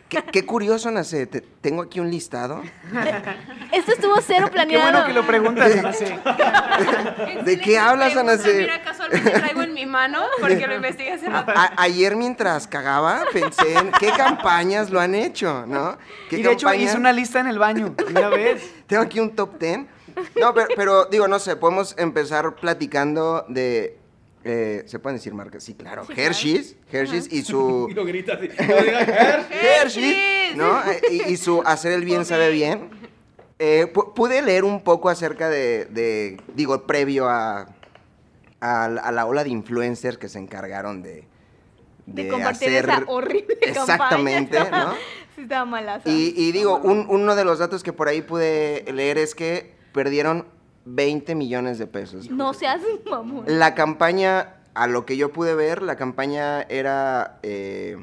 Qué, 0.10 0.22
qué 0.24 0.46
curioso, 0.46 0.92
Nace. 0.92 1.26
te- 1.26 1.40
tengo 1.42 1.82
aquí 1.84 2.00
un 2.02 2.12
listado. 2.12 2.62
Esto 3.72 3.94
estuvo 3.94 4.16
cero 4.22 4.48
Qué 4.48 4.52
planeado. 4.52 4.92
bueno 4.92 5.08
que 5.08 5.14
lo 5.14 5.26
preguntas. 5.26 5.72
¿De 7.46 7.60
qué 7.60 7.78
hablas, 7.80 8.16
Ana 8.18 8.38
C? 8.38 8.54
Mira, 8.60 8.82
casualmente 8.84 9.32
traigo 9.32 9.62
en 9.62 9.74
mi 9.74 9.86
mano 9.86 10.20
porque 10.40 10.68
lo 10.68 10.76
investigué 10.76 11.14
hace 11.14 11.28
rato. 11.30 11.52
A- 11.56 11.74
ayer 11.78 12.16
mientras 12.16 12.68
cagaba 12.68 13.24
pensé 13.32 13.74
en 13.78 13.92
qué 13.94 14.12
campañas 14.12 14.90
lo 14.90 15.00
han 15.00 15.16
hecho, 15.16 15.66
¿no? 15.66 15.98
¿Qué 16.30 16.40
Y 16.40 16.44
de 16.44 16.52
hecho 16.52 16.68
campañas? 16.68 16.90
hice 16.92 16.98
una 17.00 17.14
lista 17.14 17.40
en 17.40 17.48
el 17.48 17.58
baño, 17.60 17.96
una 18.10 18.30
vez. 18.30 18.70
Tengo 18.88 19.04
aquí 19.04 19.20
un 19.20 19.36
top 19.36 19.58
10. 19.60 19.80
No, 20.40 20.54
pero, 20.54 20.68
pero, 20.76 21.06
digo, 21.06 21.28
no 21.28 21.40
sé, 21.40 21.56
podemos 21.56 21.94
empezar 21.98 22.56
platicando 22.56 23.46
de... 23.50 23.98
eh, 24.48 24.84
¿Se 24.86 25.00
pueden 25.00 25.18
decir 25.18 25.34
marcas? 25.34 25.64
Sí, 25.64 25.74
claro. 25.74 26.06
Hershey's. 26.16 26.76
Hershey's 26.92 27.32
y 27.34 27.42
su... 27.44 27.90
lo 27.96 28.06
grita 28.06 28.34
así. 28.36 28.48
Hershey, 29.52 30.56
¿no? 30.56 30.80
Y, 31.12 31.24
y 31.34 31.38
su 31.38 31.62
hacer 31.66 31.92
el 31.94 32.06
bien 32.06 32.26
sabe 32.26 32.52
bien. 32.52 32.90
Eh, 33.60 33.92
pu- 33.94 34.14
pude 34.14 34.42
leer 34.42 34.64
un 34.64 34.84
poco 34.84 35.10
acerca 35.10 35.50
de, 35.50 35.86
de, 35.86 36.38
digo, 36.56 36.86
previo 36.86 37.30
a, 37.30 37.68
a, 38.60 38.90
la- 38.90 39.02
a 39.02 39.12
la 39.12 39.26
ola 39.26 39.44
de 39.44 39.50
influencers 39.50 40.18
que 40.18 40.28
se 40.30 40.40
encargaron 40.40 41.02
de, 41.02 41.26
De, 42.06 42.28
compartir 42.28 42.70
esa 42.74 43.04
horrible 43.08 43.58
Exactamente, 43.62 44.58
campaña. 44.58 44.84
¿no? 44.86 44.94
sí, 45.36 45.42
estaba 45.44 45.66
malaza. 45.66 46.10
Y, 46.10 46.34
y 46.36 46.52
digo, 46.52 46.78
un- 46.84 47.06
uno 47.10 47.36
de 47.36 47.46
los 47.46 47.60
datos 47.60 47.82
que 47.82 47.94
por 47.94 48.10
ahí 48.10 48.22
pude 48.22 48.84
leer 48.94 49.18
es 49.18 49.36
que 49.36 49.74
perdieron 49.94 50.46
20 50.86 51.36
millones 51.36 51.78
de 51.78 51.88
pesos. 51.88 52.30
No 52.30 52.54
seas 52.54 52.82
mamón. 53.10 53.46
La 53.48 53.76
campaña, 53.76 54.56
a 54.74 54.88
lo 54.88 55.06
que 55.06 55.18
yo 55.18 55.32
pude 55.32 55.56
ver, 55.56 55.82
la 55.82 55.96
campaña 55.96 56.62
era, 56.64 57.40
eh, 57.44 57.98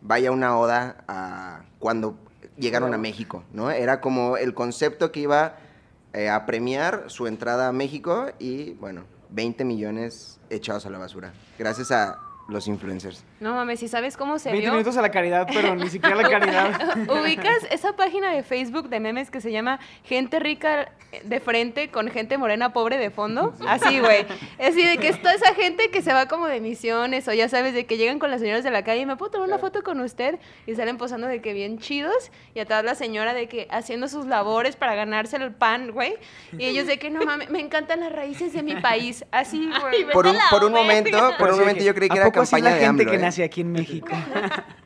vaya 0.00 0.32
una 0.32 0.58
oda 0.58 1.04
a 1.08 1.62
cuando 1.78 2.16
llegaron 2.56 2.94
a 2.94 2.98
México, 2.98 3.44
¿no? 3.52 3.70
Era 3.70 4.00
como 4.00 4.36
el 4.36 4.54
concepto 4.54 5.12
que 5.12 5.20
iba 5.20 5.56
eh, 6.12 6.30
a 6.30 6.46
premiar 6.46 7.04
su 7.08 7.26
entrada 7.26 7.68
a 7.68 7.72
México 7.72 8.28
y, 8.38 8.72
bueno, 8.74 9.04
20 9.30 9.64
millones 9.64 10.40
echados 10.48 10.86
a 10.86 10.90
la 10.90 10.98
basura. 10.98 11.32
Gracias 11.58 11.90
a 11.90 12.20
los 12.48 12.68
influencers. 12.68 13.24
No 13.40 13.54
mames, 13.54 13.82
¿y 13.82 13.88
sabes 13.88 14.16
cómo 14.16 14.38
se 14.38 14.50
20 14.50 14.60
vio? 14.60 14.72
minutos 14.72 14.96
a 14.96 15.02
la 15.02 15.10
caridad, 15.10 15.48
pero 15.52 15.74
ni 15.74 15.88
siquiera 15.88 16.14
la 16.14 16.28
caridad. 16.28 16.98
¿Ubicas 17.22 17.66
esa 17.70 17.94
página 17.94 18.30
de 18.30 18.42
Facebook 18.42 18.88
de 18.88 19.00
memes 19.00 19.30
que 19.30 19.40
se 19.40 19.50
llama 19.50 19.80
Gente 20.04 20.38
rica 20.38 20.92
de 21.24 21.40
frente 21.40 21.90
con 21.90 22.08
gente 22.08 22.38
morena 22.38 22.72
pobre 22.72 22.98
de 22.98 23.10
fondo? 23.10 23.52
Así, 23.66 23.98
güey. 23.98 24.26
Es 24.58 24.76
así 24.76 24.84
de 24.84 24.98
que 24.98 25.08
es 25.08 25.20
toda 25.20 25.34
esa 25.34 25.54
gente 25.54 25.90
que 25.90 26.02
se 26.02 26.12
va 26.12 26.26
como 26.26 26.46
de 26.46 26.60
misiones 26.60 27.26
o 27.28 27.32
ya 27.32 27.48
sabes, 27.48 27.74
de 27.74 27.86
que 27.86 27.96
llegan 27.96 28.18
con 28.18 28.30
las 28.30 28.40
señoras 28.40 28.62
de 28.62 28.70
la 28.70 28.84
calle 28.84 29.00
y 29.00 29.06
me 29.06 29.16
puedo 29.16 29.32
tomar 29.32 29.48
una 29.48 29.58
foto 29.58 29.82
con 29.82 30.00
usted 30.00 30.38
y 30.66 30.74
salen 30.74 30.98
posando 30.98 31.26
de 31.26 31.40
que 31.40 31.52
bien 31.52 31.78
chidos 31.78 32.30
y 32.54 32.60
atrás 32.60 32.84
la 32.84 32.94
señora 32.94 33.34
de 33.34 33.48
que 33.48 33.66
haciendo 33.70 34.08
sus 34.08 34.26
labores 34.26 34.76
para 34.76 34.94
ganarse 34.94 35.36
el 35.36 35.52
pan, 35.52 35.90
güey. 35.92 36.14
Y 36.58 36.66
ellos 36.66 36.86
de 36.86 36.98
que 36.98 37.10
no 37.10 37.24
mames, 37.24 37.50
me 37.50 37.60
encantan 37.60 38.00
las 38.00 38.12
raíces 38.12 38.52
de 38.52 38.62
mi 38.62 38.76
país. 38.76 39.24
Así, 39.30 39.68
güey. 39.80 40.04
Por 40.12 40.26
un, 40.26 40.36
por 40.50 40.70
momento, 40.70 41.32
por 41.38 41.52
un 41.52 41.58
momento 41.60 41.82
yo 41.82 41.94
creí 41.94 42.08
que 42.08 42.18
¿a 42.18 42.22
era 42.22 42.35
campaña 42.42 42.64
la 42.64 42.76
de 42.76 42.80
gente 42.86 43.02
AMLO, 43.02 43.10
que 43.10 43.16
¿eh? 43.16 43.20
nace 43.20 43.44
aquí 43.44 43.60
en 43.62 43.72
México. 43.72 44.08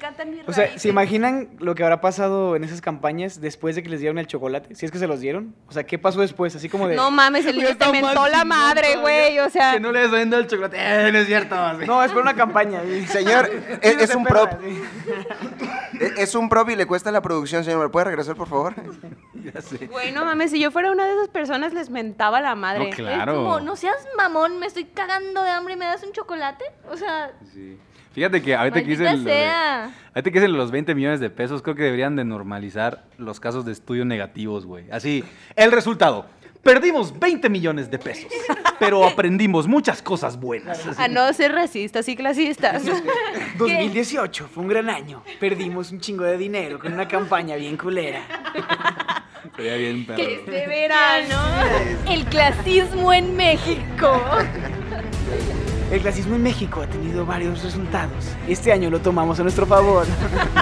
Me 0.00 0.06
encantan 0.08 0.30
mis 0.30 0.48
O 0.48 0.52
sea, 0.52 0.64
raíces. 0.64 0.82
¿se 0.82 0.88
imaginan 0.88 1.50
lo 1.58 1.74
que 1.74 1.82
habrá 1.82 2.00
pasado 2.00 2.56
en 2.56 2.64
esas 2.64 2.80
campañas 2.80 3.40
después 3.40 3.76
de 3.76 3.82
que 3.82 3.90
les 3.90 4.00
dieron 4.00 4.18
el 4.18 4.26
chocolate? 4.26 4.74
Si 4.74 4.86
es 4.86 4.90
que 4.92 4.98
se 4.98 5.06
los 5.06 5.20
dieron. 5.20 5.54
O 5.68 5.72
sea, 5.72 5.84
¿qué 5.84 5.98
pasó 5.98 6.20
después? 6.20 6.56
Así 6.56 6.68
como 6.68 6.88
de... 6.88 6.96
No 6.96 7.10
mames, 7.10 7.44
el 7.46 7.56
niño 7.56 7.76
te 7.76 7.92
mentó 7.92 8.26
la 8.28 8.44
madre, 8.44 8.96
güey. 8.96 9.38
O 9.40 9.50
sea, 9.50 9.74
Que 9.74 9.80
no 9.80 9.92
le 9.92 10.06
vendo 10.08 10.38
el 10.38 10.46
chocolate. 10.46 10.76
Eh, 10.78 11.12
no 11.12 11.18
es 11.18 11.26
cierto. 11.26 11.54
así. 11.54 11.84
No, 11.86 12.02
es 12.02 12.12
por 12.12 12.22
una 12.22 12.34
campaña. 12.34 12.80
sí. 12.82 13.06
Señor, 13.06 13.50
es, 13.82 14.14
un 14.14 14.24
prop. 14.24 14.50
Es- 16.16 16.34
un 16.34 16.48
prop 16.48 16.70
y 16.70 16.76
le 16.76 16.86
cuesta 16.86 17.10
la 17.10 17.20
producción, 17.20 17.64
señor. 17.64 17.80
¿Me 17.82 17.88
puede 17.90 18.04
regresar, 18.06 18.34
por 18.36 18.48
favor? 18.48 18.74
Ya 19.54 19.62
sé. 19.62 19.86
Güey, 19.86 20.12
no 20.12 20.26
mames, 20.26 20.50
si 20.50 20.60
yo 20.60 20.70
fuera 20.70 20.92
una 20.92 21.06
de 21.06 21.14
esas 21.14 21.28
personas 21.28 21.72
les 21.72 21.88
mentaba 21.88 22.42
la 22.42 22.54
madre. 22.54 22.80
No, 22.84 22.88
Es 22.90 22.94
claro. 22.94 23.34
como, 23.36 23.60
no 23.60 23.74
seas 23.74 23.96
mamón, 24.18 24.58
me 24.58 24.66
estoy 24.66 24.84
cagando 24.84 25.42
de 25.42 25.48
hambre 25.50 25.74
y 25.74 25.76
me 25.78 25.86
das 25.86 26.02
un 26.02 26.12
chocolate. 26.12 26.62
O 26.90 26.96
sea, 26.98 27.32
Sí. 27.54 27.78
Fíjate 28.12 28.42
que 28.42 28.54
ahorita 28.56 28.80
que 28.82 28.88
dicen 28.88 29.04
lo 29.06 29.30
de- 29.30 29.32
sea. 29.32 29.84
ahorita 30.14 30.30
que 30.30 30.40
dicen 30.40 30.52
los 30.56 30.70
20 30.70 30.94
millones 30.94 31.20
de 31.20 31.30
pesos, 31.30 31.62
creo 31.62 31.76
que 31.76 31.84
deberían 31.84 32.16
de 32.16 32.24
normalizar 32.24 33.04
los 33.18 33.38
casos 33.40 33.64
de 33.64 33.72
estudio 33.72 34.04
negativos, 34.04 34.66
güey. 34.66 34.90
Así, 34.90 35.24
el 35.56 35.70
resultado. 35.72 36.26
Perdimos 36.62 37.18
20 37.18 37.48
millones 37.48 37.90
de 37.90 37.98
pesos, 37.98 38.30
pero 38.78 39.02
aprendimos 39.06 39.66
muchas 39.66 40.02
cosas 40.02 40.38
buenas. 40.38 40.86
Así. 40.86 41.00
A 41.02 41.08
no 41.08 41.32
ser 41.32 41.52
racistas 41.52 42.06
y 42.08 42.16
clasistas. 42.16 42.82
2018 43.56 44.48
fue 44.52 44.62
un 44.64 44.68
gran 44.68 44.90
año. 44.90 45.22
Perdimos 45.38 45.90
un 45.90 46.00
chingo 46.00 46.24
de 46.24 46.36
dinero 46.36 46.78
con 46.78 46.92
una 46.92 47.08
campaña 47.08 47.56
bien 47.56 47.78
culera. 47.78 48.20
Sería 49.56 49.76
bien, 49.76 50.04
perro. 50.04 50.22
De 50.22 50.66
verano. 50.66 51.36
El 52.06 52.24
clasismo 52.26 53.10
en 53.10 53.34
México. 53.36 54.20
El 55.90 56.02
clasismo 56.02 56.36
en 56.36 56.44
México 56.44 56.82
ha 56.82 56.86
tenido 56.86 57.26
varios 57.26 57.64
resultados. 57.64 58.32
Este 58.46 58.72
año 58.72 58.90
lo 58.90 59.00
tomamos 59.00 59.40
a 59.40 59.42
nuestro 59.42 59.66
favor. 59.66 60.06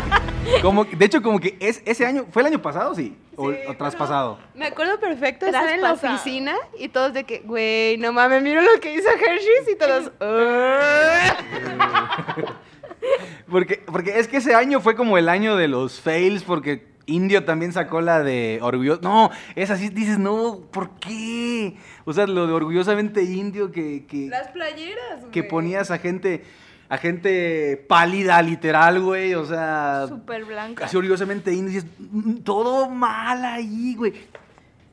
Como, 0.62 0.86
de 0.86 1.04
hecho, 1.04 1.20
como 1.20 1.38
que 1.38 1.58
es, 1.60 1.82
ese 1.84 2.06
año, 2.06 2.24
¿fue 2.30 2.40
el 2.40 2.46
año 2.46 2.62
pasado, 2.62 2.94
sí? 2.94 3.14
¿O, 3.36 3.48
o 3.48 3.76
traspasado? 3.76 4.38
Me 4.54 4.64
acuerdo 4.64 4.98
perfecto 4.98 5.44
de 5.44 5.50
estar 5.50 5.68
en 5.68 5.82
la 5.82 5.92
oficina 5.92 6.54
y 6.78 6.88
todos 6.88 7.12
de 7.12 7.24
que, 7.24 7.40
güey, 7.40 7.98
no 7.98 8.14
mames, 8.14 8.42
mira 8.42 8.62
lo 8.62 8.80
que 8.80 8.94
hizo 8.94 9.10
Hershey's 9.10 9.68
y 9.70 9.76
todos. 9.76 10.10
Porque, 13.50 13.82
porque 13.86 14.18
es 14.18 14.28
que 14.28 14.38
ese 14.38 14.54
año 14.54 14.80
fue 14.80 14.94
como 14.94 15.16
el 15.16 15.28
año 15.28 15.56
de 15.56 15.68
los 15.68 16.00
fails, 16.00 16.42
porque 16.42 16.87
Indio 17.08 17.44
también 17.44 17.72
sacó 17.72 18.00
la 18.00 18.22
de 18.22 18.58
orgulloso. 18.62 19.00
No, 19.02 19.30
es 19.56 19.70
así, 19.70 19.88
dices, 19.88 20.18
no, 20.18 20.60
¿por 20.70 20.90
qué? 21.00 21.76
O 22.04 22.12
sea, 22.12 22.26
lo 22.26 22.46
de 22.46 22.52
orgullosamente 22.52 23.22
indio 23.24 23.72
que, 23.72 24.04
que, 24.06 24.28
Las 24.28 24.48
playeras, 24.48 25.20
güey. 25.20 25.30
que 25.32 25.42
ponías 25.42 25.90
a 25.90 25.98
gente, 25.98 26.44
a 26.90 26.98
gente 26.98 27.82
pálida, 27.88 28.40
literal, 28.42 29.00
güey. 29.00 29.34
O 29.34 29.46
sea, 29.46 30.04
Súper 30.06 30.44
blanca. 30.44 30.84
así 30.84 30.96
orgullosamente 30.98 31.52
indio. 31.52 31.72
dices, 31.80 31.86
"Mm, 31.98 32.36
todo 32.44 32.88
mal 32.90 33.44
ahí, 33.44 33.94
güey. 33.96 34.12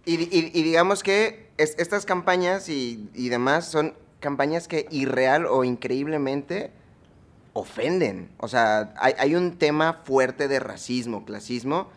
Y, 0.05 0.15
y- 0.15 0.51
y 0.53 0.63
digamos 0.63 1.03
que 1.03 1.49
es- 1.57 1.75
estas 1.79 2.05
campañas 2.05 2.69
y, 2.69 3.09
y 3.13 3.27
demás 3.29 3.65
son 3.69 3.93
campañas 4.21 4.67
que 4.67 4.87
irreal 4.89 5.45
o 5.47 5.63
increíblemente 5.65 6.71
ofenden. 7.53 8.29
O 8.37 8.47
sea, 8.47 8.93
hay, 8.99 9.13
hay 9.17 9.35
un 9.35 9.57
tema 9.57 10.01
fuerte 10.03 10.47
de 10.47 10.59
racismo, 10.59 11.25
clasismo, 11.25 11.89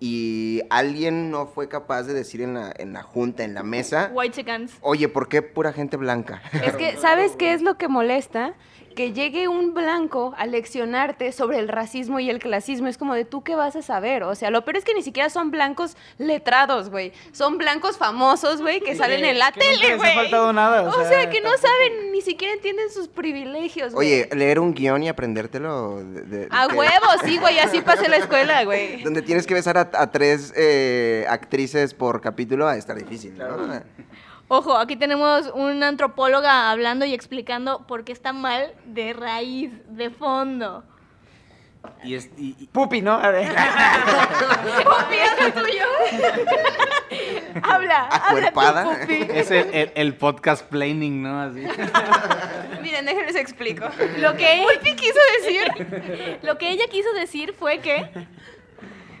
y 0.00 0.62
alguien 0.70 1.30
no 1.30 1.46
fue 1.46 1.68
capaz 1.68 2.04
de 2.04 2.14
decir 2.14 2.40
en 2.42 2.54
la, 2.54 2.72
en 2.76 2.92
la 2.92 3.02
junta, 3.02 3.44
en 3.44 3.54
la 3.54 3.62
mesa, 3.62 4.10
White 4.12 4.36
chickens. 4.36 4.72
oye, 4.80 5.08
¿por 5.08 5.28
qué 5.28 5.42
pura 5.42 5.72
gente 5.72 5.96
blanca? 5.96 6.42
Es 6.52 6.76
que, 6.76 6.96
¿sabes 6.96 7.32
qué 7.36 7.54
es 7.54 7.62
lo 7.62 7.76
que 7.78 7.88
molesta? 7.88 8.54
Que 8.96 9.12
llegue 9.12 9.46
un 9.46 9.74
blanco 9.74 10.34
a 10.38 10.46
leccionarte 10.46 11.30
sobre 11.30 11.58
el 11.58 11.68
racismo 11.68 12.18
y 12.18 12.30
el 12.30 12.38
clasismo. 12.38 12.88
Es 12.88 12.96
como 12.98 13.14
de 13.14 13.24
tú 13.26 13.44
qué 13.44 13.54
vas 13.54 13.76
a 13.76 13.82
saber. 13.82 14.22
O 14.24 14.34
sea, 14.34 14.50
lo 14.50 14.64
peor 14.64 14.78
es 14.78 14.84
que 14.84 14.94
ni 14.94 15.02
siquiera 15.02 15.28
son 15.30 15.50
blancos 15.50 15.96
letrados, 16.16 16.88
güey. 16.90 17.12
Son 17.32 17.58
blancos 17.58 17.98
famosos, 17.98 18.62
güey, 18.62 18.80
que 18.80 18.96
salen 18.96 19.24
en 19.24 19.38
la 19.38 19.52
que 19.52 19.60
tele, 19.60 19.76
les 19.76 19.92
ha 19.92 19.96
güey. 19.96 20.14
faltado 20.14 20.52
nada, 20.54 20.82
o 20.82 20.88
O 20.88 20.92
sea, 20.94 21.08
sea, 21.08 21.30
que 21.30 21.42
no 21.42 21.50
saben, 21.58 22.10
ni 22.10 22.22
siquiera 22.22 22.54
entienden 22.54 22.90
sus 22.90 23.06
privilegios, 23.08 23.92
güey. 23.92 24.08
Oye, 24.24 24.28
leer 24.34 24.58
un 24.60 24.72
guion 24.72 25.02
y 25.02 25.08
aprendértelo. 25.10 26.02
de- 26.02 26.22
de- 26.22 26.48
A 26.50 26.66
que- 26.66 26.74
huevo, 26.74 27.06
sí, 27.26 27.36
güey, 27.38 27.58
así 27.58 27.82
pasé 27.82 28.08
la 28.08 28.16
escuela, 28.16 28.64
güey. 28.64 29.02
Donde 29.02 29.20
tienes 29.20 29.46
que 29.46 29.52
besar 29.52 29.76
a, 29.76 29.90
a 29.92 30.10
tres 30.10 30.54
eh, 30.56 31.26
actrices 31.28 31.92
por 31.92 32.22
capítulo, 32.22 32.64
va 32.64 32.72
a 32.72 32.76
estar 32.76 32.96
difícil, 32.96 33.36
¿no? 33.36 33.44
Ojo, 34.48 34.76
aquí 34.76 34.96
tenemos 34.96 35.50
una 35.54 35.88
antropóloga 35.88 36.70
hablando 36.70 37.04
y 37.04 37.14
explicando 37.14 37.86
por 37.86 38.04
qué 38.04 38.12
está 38.12 38.32
mal 38.32 38.72
de 38.84 39.12
raíz, 39.12 39.72
de 39.88 40.10
fondo. 40.10 40.84
Y, 42.04 42.14
es, 42.14 42.30
y- 42.36 42.54
y- 42.58 42.66
Pupi, 42.68 43.00
¿no? 43.02 43.12
A 43.14 43.30
ver. 43.30 43.48
Confianza 44.84 45.52
tuyo. 45.60 45.84
Habla, 47.62 48.02
habla 48.06 48.50
tú, 48.52 48.60
Acuerpada. 48.60 49.00
pupi. 49.00 49.26
es 49.30 49.50
el, 49.50 49.72
el- 49.74 49.92
el 49.94 50.14
podcast 50.16 50.64
planning, 50.66 51.22
¿no? 51.22 51.40
Así. 51.40 51.60
Miren, 52.82 53.06
déjenles 53.06 53.36
explico. 53.36 53.86
Lo 54.18 54.36
que, 54.36 54.64
¿Qué 54.82 54.94
quiso 54.96 55.18
decir? 55.40 56.38
lo 56.42 56.58
que 56.58 56.70
ella 56.70 56.84
quiso 56.90 57.10
decir 57.14 57.54
fue 57.58 57.78
que 57.78 58.10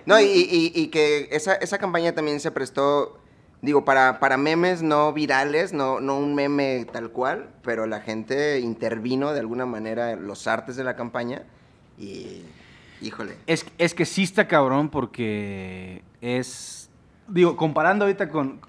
No, 0.04 0.20
y, 0.20 0.24
y- 0.24 0.72
y 0.74 0.88
que 0.88 1.28
esa, 1.30 1.54
esa 1.54 1.78
campaña 1.78 2.12
también 2.14 2.38
se 2.40 2.50
prestó, 2.50 3.18
digo, 3.66 3.84
para, 3.84 4.20
para 4.20 4.36
memes 4.36 4.80
no 4.80 5.12
virales, 5.12 5.72
no, 5.72 6.00
no 6.00 6.18
un 6.18 6.36
meme 6.36 6.86
tal 6.90 7.10
cual, 7.10 7.50
pero 7.62 7.86
la 7.86 8.00
gente 8.00 8.60
intervino 8.60 9.32
de 9.32 9.40
alguna 9.40 9.66
manera 9.66 10.12
en 10.12 10.26
los 10.26 10.46
artes 10.46 10.76
de 10.76 10.84
la 10.84 10.94
campaña 10.94 11.42
y, 11.98 12.42
híjole. 13.02 13.36
Es, 13.48 13.66
es 13.76 13.92
que 13.92 14.04
sí 14.04 14.22
está 14.22 14.46
cabrón 14.46 14.88
porque 14.88 16.02
es. 16.20 16.88
Digo, 17.26 17.56
comparando 17.56 18.04
ahorita 18.04 18.28
con. 18.28 18.60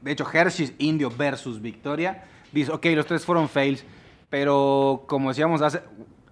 De 0.00 0.12
hecho, 0.12 0.26
Hershey's 0.32 0.72
Indio 0.78 1.10
versus 1.10 1.60
Victoria. 1.60 2.24
Dices, 2.50 2.72
ok, 2.72 2.86
los 2.94 3.04
tres 3.04 3.26
fueron 3.26 3.50
fails. 3.50 3.84
Pero 4.30 5.04
como 5.06 5.28
decíamos 5.28 5.60
hace, 5.60 5.82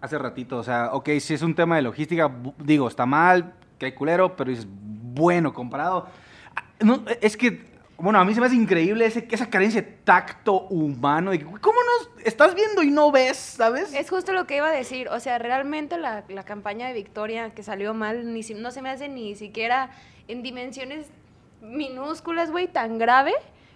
hace 0.00 0.19
ratito, 0.19 0.57
o 0.57 0.62
sea, 0.64 0.95
ok, 0.95 1.11
si 1.21 1.35
es 1.35 1.43
un 1.43 1.54
tema 1.54 1.76
de 1.76 1.83
logística, 1.83 2.33
digo, 2.59 2.88
está 2.88 3.04
mal, 3.04 3.52
que 3.78 3.87
hay 3.87 3.93
culero, 3.93 4.35
pero 4.35 4.49
dices, 4.49 4.66
bueno, 4.66 5.52
comparado. 5.52 6.07
Ah, 6.57 6.64
No, 6.81 7.04
es 7.21 7.37
que. 7.37 7.74
Bueno, 7.96 8.18
a 8.18 8.24
mí 8.24 8.34
se 8.34 8.40
me 8.40 8.46
hace 8.46 8.56
increíble 8.56 9.06
ese, 9.06 9.26
esa 9.30 9.48
carencia 9.48 9.82
de 9.82 9.88
tacto 10.04 10.62
humano. 10.68 11.30
De 11.30 11.42
¿Cómo 11.42 11.60
no 11.60 12.20
estás 12.24 12.54
viendo 12.54 12.82
y 12.82 12.90
no 12.90 13.12
ves, 13.12 13.36
sabes? 13.36 13.94
Es 13.94 14.10
justo 14.10 14.32
lo 14.32 14.46
que 14.46 14.56
iba 14.56 14.68
a 14.68 14.72
decir. 14.72 15.08
O 15.08 15.20
sea, 15.20 15.38
realmente 15.38 15.96
la, 15.96 16.24
la 16.28 16.44
campaña 16.44 16.88
de 16.88 16.92
Victoria 16.92 17.50
que 17.50 17.62
salió 17.62 17.94
mal 17.94 18.32
ni 18.32 18.40
no 18.54 18.70
se 18.70 18.82
me 18.82 18.90
hace 18.90 19.08
ni 19.08 19.36
siquiera 19.36 19.90
en 20.28 20.42
dimensiones 20.42 21.06
minúsculas, 21.60 22.50
güey, 22.50 22.68
tan 22.68 22.98
grave 22.98 23.32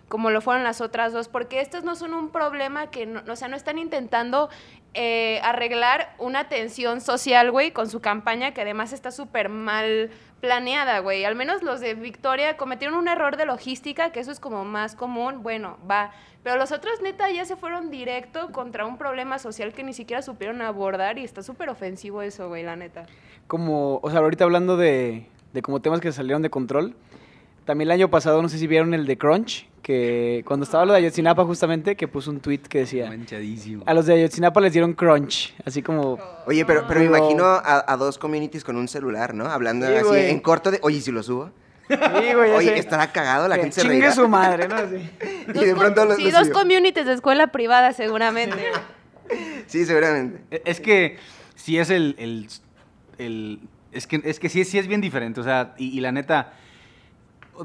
como 0.08 0.30
lo 0.30 0.40
fueron 0.40 0.64
las 0.64 0.80
otras 0.80 1.12
dos, 1.12 1.28
porque 1.28 1.60
estos 1.60 1.84
no 1.84 1.94
son 1.94 2.14
un 2.14 2.30
problema 2.30 2.90
que, 2.90 3.06
no, 3.06 3.22
o 3.30 3.36
sea, 3.36 3.48
no 3.48 3.56
están 3.56 3.78
intentando 3.78 4.48
eh, 4.94 5.40
arreglar 5.44 6.14
una 6.18 6.48
tensión 6.48 7.00
social, 7.00 7.50
güey, 7.50 7.72
con 7.72 7.90
su 7.90 8.00
campaña 8.00 8.52
que 8.52 8.62
además 8.62 8.92
está 8.92 9.10
súper 9.10 9.50
mal 9.50 10.10
planeada, 10.40 11.00
güey. 11.00 11.24
Al 11.24 11.34
menos 11.34 11.62
los 11.62 11.80
de 11.80 11.94
Victoria 11.94 12.56
cometieron 12.56 12.96
un 12.96 13.08
error 13.08 13.36
de 13.36 13.46
logística, 13.46 14.10
que 14.10 14.20
eso 14.20 14.30
es 14.30 14.40
como 14.40 14.64
más 14.64 14.94
común, 14.94 15.42
bueno, 15.42 15.78
va. 15.88 16.12
Pero 16.42 16.56
los 16.56 16.72
otros, 16.72 17.00
neta, 17.02 17.30
ya 17.30 17.44
se 17.44 17.56
fueron 17.56 17.90
directo 17.90 18.52
contra 18.52 18.86
un 18.86 18.96
problema 18.96 19.38
social 19.38 19.72
que 19.72 19.82
ni 19.82 19.92
siquiera 19.92 20.22
supieron 20.22 20.62
abordar 20.62 21.18
y 21.18 21.24
está 21.24 21.42
súper 21.42 21.68
ofensivo 21.68 22.22
eso, 22.22 22.48
güey, 22.48 22.62
la 22.62 22.76
neta. 22.76 23.06
Como, 23.46 23.98
o 24.02 24.10
sea, 24.10 24.20
ahorita 24.20 24.44
hablando 24.44 24.76
de, 24.76 25.26
de 25.52 25.62
como 25.62 25.80
temas 25.80 26.00
que 26.00 26.12
salieron 26.12 26.42
de 26.42 26.50
control, 26.50 26.94
también 27.64 27.88
el 27.88 27.92
año 27.92 28.08
pasado, 28.08 28.40
no 28.40 28.48
sé 28.48 28.58
si 28.58 28.66
vieron 28.66 28.94
el 28.94 29.06
de 29.06 29.18
Crunch, 29.18 29.68
que 29.88 30.42
cuando 30.46 30.64
estaba 30.64 30.84
lo 30.84 30.92
de 30.92 30.98
Ayotzinapa 30.98 31.44
justamente, 31.46 31.96
que 31.96 32.06
puso 32.08 32.30
un 32.30 32.40
tweet 32.40 32.58
que 32.58 32.80
decía, 32.80 33.08
Manchadísimo. 33.08 33.84
a 33.86 33.94
los 33.94 34.04
de 34.04 34.12
Ayotzinapa 34.12 34.60
les 34.60 34.74
dieron 34.74 34.92
Crunch, 34.92 35.54
así 35.64 35.80
como, 35.80 36.18
Oye, 36.44 36.66
pero, 36.66 36.84
pero 36.86 37.00
me 37.00 37.06
imagino 37.06 37.46
a, 37.46 37.90
a 37.90 37.96
dos 37.96 38.18
communities 38.18 38.64
con 38.64 38.76
un 38.76 38.86
celular, 38.86 39.32
¿no? 39.32 39.46
Hablando 39.46 39.86
Sí, 39.86 39.94
así 39.94 40.04
güey. 40.06 40.28
en 40.30 40.40
corto 40.40 40.70
de, 40.70 40.78
oye, 40.82 40.98
¿y 40.98 41.00
si 41.00 41.10
lo 41.10 41.22
subo? 41.22 41.50
sí, 41.88 41.94
güey, 42.34 42.50
Oye, 42.52 42.68
ese- 42.72 42.80
estará 42.80 43.10
cagado, 43.12 43.48
la 43.48 43.56
gente 43.56 43.72
se 43.76 43.80
chingue 43.80 43.94
reirá. 43.96 44.12
su 44.12 44.28
madre, 44.28 44.68
¿no? 44.68 44.74
Así. 44.74 44.96
Y 45.54 45.64
de 45.64 45.74
pronto 45.74 46.04
lo, 46.04 46.16
sí, 46.16 46.24
lo 46.24 46.32
dos 46.32 46.40
subió. 46.48 46.52
communities 46.52 47.06
de 47.06 47.14
escuela 47.14 47.46
privada, 47.46 47.94
seguramente. 47.94 48.58
Sí, 49.68 49.86
seguramente. 49.86 50.40
E- 50.50 50.62
Es 50.66 50.80
que 50.80 51.16
sí 51.54 51.78
es 51.78 51.88
el, 51.88 52.14
el- 52.18 52.48
el- 53.16 53.60
es 53.92 54.06
que 54.06 54.20
es 54.22 54.38
que 54.38 54.50
sí, 54.50 54.64
sí 54.66 54.78
es 54.78 54.86
bien 54.86 55.00
diferente, 55.00 55.40
o 55.40 55.44
sea, 55.44 55.74
y, 55.78 55.96
y 55.96 56.00
la 56.00 56.12
neta 56.12 56.52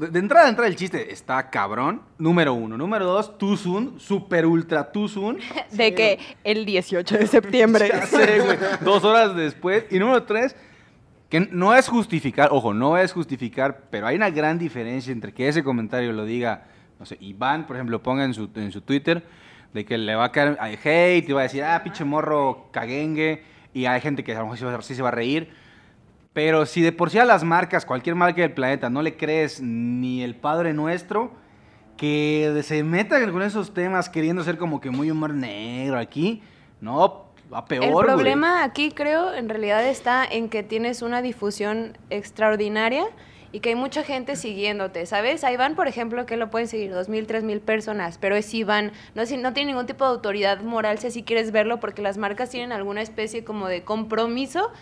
de, 0.00 0.08
de 0.08 0.18
entrada 0.18 0.46
a 0.46 0.48
entrada 0.50 0.68
el 0.68 0.76
chiste 0.76 1.12
está 1.12 1.50
cabrón, 1.50 2.02
número 2.18 2.54
uno, 2.54 2.76
número 2.76 3.06
dos, 3.06 3.32
soon, 3.60 3.98
super 3.98 4.46
ultra 4.46 4.90
soon, 5.08 5.38
De 5.72 5.94
que 5.94 6.18
el 6.44 6.64
18 6.64 7.18
de 7.18 7.26
septiembre. 7.26 7.88
ya 7.92 8.06
sé, 8.06 8.40
güey, 8.40 8.58
dos 8.82 9.04
horas 9.04 9.34
después, 9.34 9.86
y 9.90 9.98
número 9.98 10.22
tres, 10.24 10.56
que 11.28 11.40
no 11.40 11.74
es 11.74 11.88
justificar, 11.88 12.48
ojo, 12.52 12.74
no 12.74 12.96
es 12.98 13.12
justificar, 13.12 13.88
pero 13.90 14.06
hay 14.06 14.16
una 14.16 14.30
gran 14.30 14.58
diferencia 14.58 15.12
entre 15.12 15.32
que 15.32 15.48
ese 15.48 15.64
comentario 15.64 16.12
lo 16.12 16.24
diga, 16.24 16.66
no 16.98 17.06
sé, 17.06 17.16
Iván, 17.20 17.66
por 17.66 17.76
ejemplo, 17.76 18.02
ponga 18.02 18.24
en 18.24 18.34
su, 18.34 18.50
en 18.54 18.72
su 18.72 18.80
Twitter, 18.80 19.24
de 19.72 19.84
que 19.84 19.98
le 19.98 20.14
va 20.14 20.26
a 20.26 20.32
caer 20.32 20.56
hate 20.60 21.28
y 21.28 21.32
va 21.32 21.40
a 21.40 21.44
decir, 21.44 21.64
ah, 21.64 21.82
pinche 21.82 22.04
morro 22.04 22.68
caguengue, 22.70 23.42
y 23.72 23.86
hay 23.86 24.00
gente 24.00 24.22
que 24.22 24.34
a 24.34 24.38
lo 24.40 24.46
mejor 24.46 24.84
sí 24.84 24.94
se 24.94 25.02
va 25.02 25.08
a 25.08 25.12
reír. 25.12 25.63
Pero 26.34 26.66
si 26.66 26.82
de 26.82 26.92
por 26.92 27.10
sí 27.10 27.18
a 27.18 27.24
las 27.24 27.44
marcas, 27.44 27.86
cualquier 27.86 28.16
marca 28.16 28.42
del 28.42 28.52
planeta, 28.52 28.90
no 28.90 29.00
le 29.00 29.16
crees 29.16 29.62
ni 29.62 30.22
el 30.22 30.34
Padre 30.34 30.74
Nuestro, 30.74 31.30
que 31.96 32.60
se 32.64 32.82
meta 32.82 33.24
con 33.30 33.40
esos 33.42 33.72
temas 33.72 34.08
queriendo 34.08 34.42
ser 34.42 34.58
como 34.58 34.80
que 34.80 34.90
muy 34.90 35.10
humor 35.10 35.32
negro 35.32 35.96
aquí, 35.96 36.42
no, 36.80 37.26
va 37.52 37.64
peor, 37.64 37.84
El 38.04 38.12
problema 38.12 38.64
aquí, 38.64 38.90
creo, 38.90 39.32
en 39.32 39.48
realidad 39.48 39.86
está 39.86 40.24
en 40.24 40.48
que 40.48 40.64
tienes 40.64 41.02
una 41.02 41.22
difusión 41.22 41.96
extraordinaria 42.10 43.04
y 43.52 43.60
que 43.60 43.68
hay 43.68 43.74
mucha 43.76 44.02
gente 44.02 44.34
siguiéndote, 44.34 45.06
¿sabes? 45.06 45.44
A 45.44 45.52
Iván, 45.52 45.76
por 45.76 45.86
ejemplo, 45.86 46.26
que 46.26 46.36
lo 46.36 46.50
pueden 46.50 46.66
seguir 46.66 46.92
dos 46.92 47.08
mil, 47.08 47.28
tres 47.28 47.44
mil 47.44 47.60
personas, 47.60 48.18
pero 48.18 48.34
es 48.34 48.52
Iván, 48.52 48.90
no, 49.14 49.24
si- 49.24 49.36
no 49.36 49.52
tiene 49.52 49.70
ningún 49.70 49.86
tipo 49.86 50.04
de 50.04 50.10
autoridad 50.10 50.60
moral 50.62 50.98
si 50.98 51.06
así 51.06 51.22
quieres 51.22 51.52
verlo, 51.52 51.78
porque 51.78 52.02
las 52.02 52.18
marcas 52.18 52.50
tienen 52.50 52.72
alguna 52.72 53.00
especie 53.02 53.44
como 53.44 53.68
de 53.68 53.84
compromiso, 53.84 54.72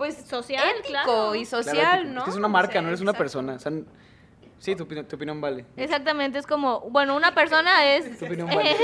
pues 0.00 0.16
Social, 0.26 0.66
ético 0.78 0.88
claro. 0.88 1.34
y 1.34 1.44
Claro, 1.44 1.62
social, 1.62 2.00
es 2.06 2.08
¿no? 2.08 2.24
que 2.24 2.30
es 2.30 2.36
una 2.36 2.48
marca, 2.48 2.80
no 2.80 2.88
eres 2.88 3.02
una 3.02 3.10
exacto. 3.10 3.22
persona. 3.22 3.52
o 3.52 3.58
sea, 3.58 3.70
sí, 4.58 4.74
tu 4.74 4.84
opinión, 4.84 5.06
tu 5.06 5.16
opinión 5.16 5.38
vale. 5.42 5.66
Exactamente, 5.76 6.38
es 6.38 6.46
como, 6.46 6.80
bueno, 6.88 7.14
una 7.14 7.34
persona 7.34 7.84
es... 7.94 8.18
Tu 8.18 8.24
opinión 8.24 8.48
vale. 8.48 8.74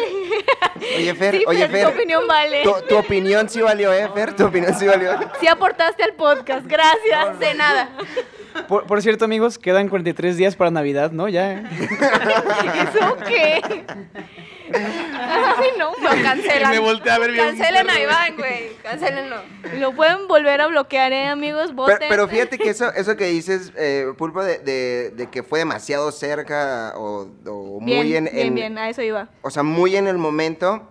Oye, 0.99 1.15
Fer, 1.15 1.37
Sí, 1.39 1.45
oye, 1.47 1.61
Fer, 1.61 1.71
Fer. 1.71 1.83
tu 1.89 1.95
opinión 1.97 2.27
vale. 2.29 2.63
Tu, 2.65 2.73
tu 2.87 2.97
opinión 2.99 3.49
sí 3.49 3.63
valió, 3.63 3.91
¿eh, 3.95 4.11
Fer? 4.13 4.37
Tu 4.37 4.45
opinión 4.45 4.75
sí 4.75 4.87
valió. 4.87 5.19
Sí 5.41 5.49
aportaste 5.49 6.03
al 6.03 6.13
podcast, 6.13 6.67
gracias. 6.67 7.39
De 7.39 7.55
nada. 7.55 7.89
Por, 8.69 8.85
por 8.87 9.01
cierto, 9.01 9.25
amigos, 9.25 9.59
quedan 9.59 9.89
43 9.89 10.37
días 10.37 10.55
para 10.55 10.71
Navidad, 10.71 11.13
¿no? 11.13 11.29
Ya. 11.31 11.61
¿Eso 11.81 13.17
qué? 13.27 13.63
Ay, 14.73 15.69
no. 15.79 15.93
Lo 16.03 16.23
cancelan. 16.23 16.71
Me 16.71 16.79
volteé 16.79 17.13
a 17.13 17.19
ver 17.19 17.33
bien 17.33 17.45
Cancelen 17.47 17.91
a. 17.91 18.01
Iván, 18.01 18.37
güey. 18.37 18.77
Cancelenlo. 18.83 19.37
Lo 19.79 19.93
pueden 19.95 20.29
volver 20.29 20.61
a 20.61 20.67
bloquear, 20.67 21.13
¿eh, 21.13 21.27
amigos? 21.27 21.75
Voten. 21.75 21.97
Pero, 21.99 22.11
pero 22.11 22.29
fíjate 22.29 22.59
que 22.63 22.71
eso, 22.71 22.93
eso 22.95 23.17
que 23.17 23.27
dices, 23.27 23.73
eh, 23.77 24.13
Pulpo, 24.17 24.43
de, 24.45 24.59
de- 24.59 25.11
de 25.11 25.31
que 25.31 25.43
fue 25.43 25.59
demasiado 25.61 26.11
cerca 26.13 26.93
o, 26.97 27.29
o 27.47 27.81
Bien, 27.81 27.99
muy 28.07 28.17
en, 28.17 28.25
bien, 28.25 28.39
en- 28.47 28.55
bien, 28.55 28.79
a 28.79 28.89
eso 28.89 29.03
iba. 29.03 29.29
O 29.43 29.51
sea, 29.51 29.63
muy 29.63 29.97
en 29.97 30.07
el 30.07 30.19
momento, 30.19 30.89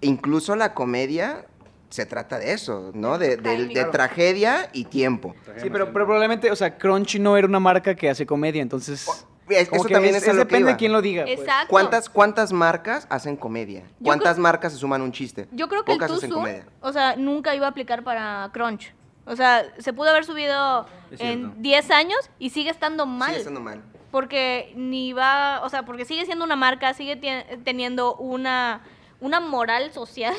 incluso 0.00 0.56
la 0.56 0.74
comedia 0.74 1.44
se 1.88 2.04
trata 2.04 2.38
de 2.38 2.52
eso, 2.52 2.90
¿no? 2.94 3.16
De, 3.18 3.36
de- 3.36 3.66
de 3.66 3.84
tragedia 3.86 4.68
y 4.72 4.84
tiempo. 4.86 5.34
Sí, 5.62 5.70
pero, 5.70 5.92
pero 5.92 6.04
probablemente, 6.06 6.50
o 6.50 6.56
sea, 6.56 6.76
Crunchy 6.76 7.18
no 7.18 7.36
era 7.36 7.46
una 7.46 7.60
marca 7.60 7.94
que 7.94 8.10
hace 8.10 8.26
comedia, 8.26 8.60
entonces. 8.62 9.06
Eso 9.48 9.84
que 9.84 9.94
también 9.94 10.14
es- 10.14 10.22
es 10.22 10.28
a 10.28 10.32
que 10.32 10.38
depende 10.38 10.60
iba. 10.62 10.70
de 10.72 10.76
quién 10.76 10.92
lo 10.92 11.02
diga. 11.02 11.24
pues. 11.24 11.40
Exacto. 11.40 11.68
¿Cuántas, 11.68 12.08
¿Cuántas 12.08 12.52
marcas 12.52 13.06
hacen 13.10 13.36
comedia? 13.36 13.84
¿Cuántas 14.02 14.34
creo- 14.34 14.42
marcas 14.42 14.72
se 14.72 14.78
suman 14.78 15.02
un 15.02 15.12
chiste? 15.12 15.46
Yo 15.52 15.68
creo 15.68 15.84
que 15.84 15.92
Pocas 15.92 16.22
el 16.22 16.30
comedia. 16.32 16.66
o 16.80 16.92
sea, 16.92 17.16
nunca 17.16 17.54
iba 17.54 17.66
a 17.66 17.70
aplicar 17.70 18.02
para 18.02 18.50
Crunch. 18.52 18.92
O 19.24 19.34
sea, 19.36 19.64
se 19.78 19.92
pudo 19.92 20.10
haber 20.10 20.24
subido 20.24 20.86
en 21.18 21.60
10 21.60 21.90
años 21.90 22.18
y 22.38 22.50
sigue 22.50 22.70
estando 22.70 23.06
mal. 23.06 23.28
Sigue 23.30 23.38
estando 23.40 23.60
mal. 23.60 23.82
Porque 24.12 24.72
ni 24.76 25.12
va, 25.12 25.60
o 25.64 25.68
sea, 25.68 25.84
porque 25.84 26.04
sigue 26.04 26.24
siendo 26.24 26.44
una 26.44 26.54
marca, 26.56 26.94
sigue 26.94 27.16
teniendo 27.64 28.14
una, 28.16 28.82
una 29.20 29.40
moral 29.40 29.92
social 29.92 30.34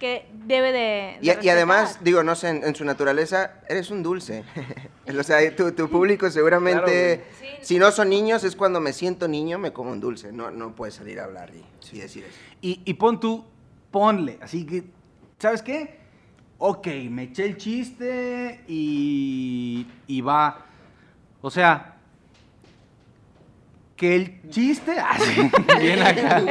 que 0.00 0.26
debe 0.32 0.72
de... 0.72 1.18
Y, 1.20 1.26
de 1.28 1.38
y 1.42 1.48
además, 1.50 1.98
digo, 2.00 2.24
no 2.24 2.34
sé, 2.34 2.48
en, 2.48 2.64
en 2.64 2.74
su 2.74 2.84
naturaleza, 2.84 3.60
eres 3.68 3.90
un 3.90 4.02
dulce. 4.02 4.42
o 5.18 5.22
sea, 5.22 5.54
tu, 5.54 5.72
tu 5.72 5.88
público 5.88 6.28
seguramente, 6.30 7.22
Claro, 7.38 7.58
si 7.62 7.78
no 7.78 7.92
son 7.92 8.08
niños, 8.08 8.42
es 8.42 8.56
cuando 8.56 8.80
me 8.80 8.92
siento 8.94 9.28
niño, 9.28 9.58
me 9.58 9.72
como 9.72 9.92
un 9.92 10.00
dulce. 10.00 10.32
No, 10.32 10.50
no 10.50 10.74
puedes 10.74 10.94
salir 10.94 11.20
a 11.20 11.24
hablar 11.24 11.52
y, 11.54 11.96
y 11.96 12.00
decir 12.00 12.24
eso. 12.24 12.38
Y, 12.62 12.80
y 12.84 12.94
pon 12.94 13.20
tú, 13.20 13.44
ponle, 13.90 14.38
así 14.40 14.64
que, 14.64 14.84
¿sabes 15.38 15.62
qué? 15.62 16.00
Ok, 16.58 16.86
me 17.10 17.24
eché 17.24 17.44
el 17.44 17.58
chiste 17.58 18.64
y, 18.66 19.86
y 20.06 20.20
va. 20.22 20.66
O 21.42 21.50
sea, 21.50 21.99
que 24.00 24.16
el 24.16 24.40
chiste, 24.48 24.92
así, 24.98 25.50
bien 25.78 26.00
acá. 26.00 26.42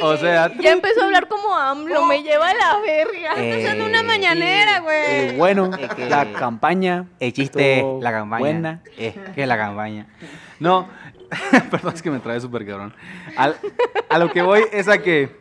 O 0.00 0.16
sea, 0.16 0.48
Ya 0.60 0.70
empezó 0.70 1.02
a 1.02 1.06
hablar 1.06 1.26
como 1.26 1.52
AMLO, 1.52 2.06
me 2.06 2.22
lleva 2.22 2.50
a 2.50 2.54
la 2.54 2.78
verga. 2.78 3.58
Usando 3.60 3.84
una 3.86 4.04
mañanera, 4.04 4.78
güey. 4.78 4.96
Eh, 5.08 5.34
bueno, 5.36 5.70
Es 5.76 5.92
que- 5.92 6.08
la 6.08 6.32
campaña. 6.34 7.06
el 7.18 7.32
chiste, 7.32 7.84
la 8.00 8.12
campaña. 8.12 8.38
Buena. 8.38 8.82
Eh, 8.96 9.12
que 9.34 9.42
es 9.42 9.48
la 9.48 9.56
campaña. 9.56 10.06
No, 10.60 10.88
perdón, 11.72 11.94
es 11.94 12.00
que 12.02 12.12
me 12.12 12.20
trae 12.20 12.40
súper 12.40 12.64
cabrón. 12.64 12.94
Al- 13.36 13.56
a 14.08 14.18
lo 14.18 14.30
que 14.30 14.42
voy 14.42 14.62
es 14.70 14.86
a 14.86 14.98
que, 14.98 15.36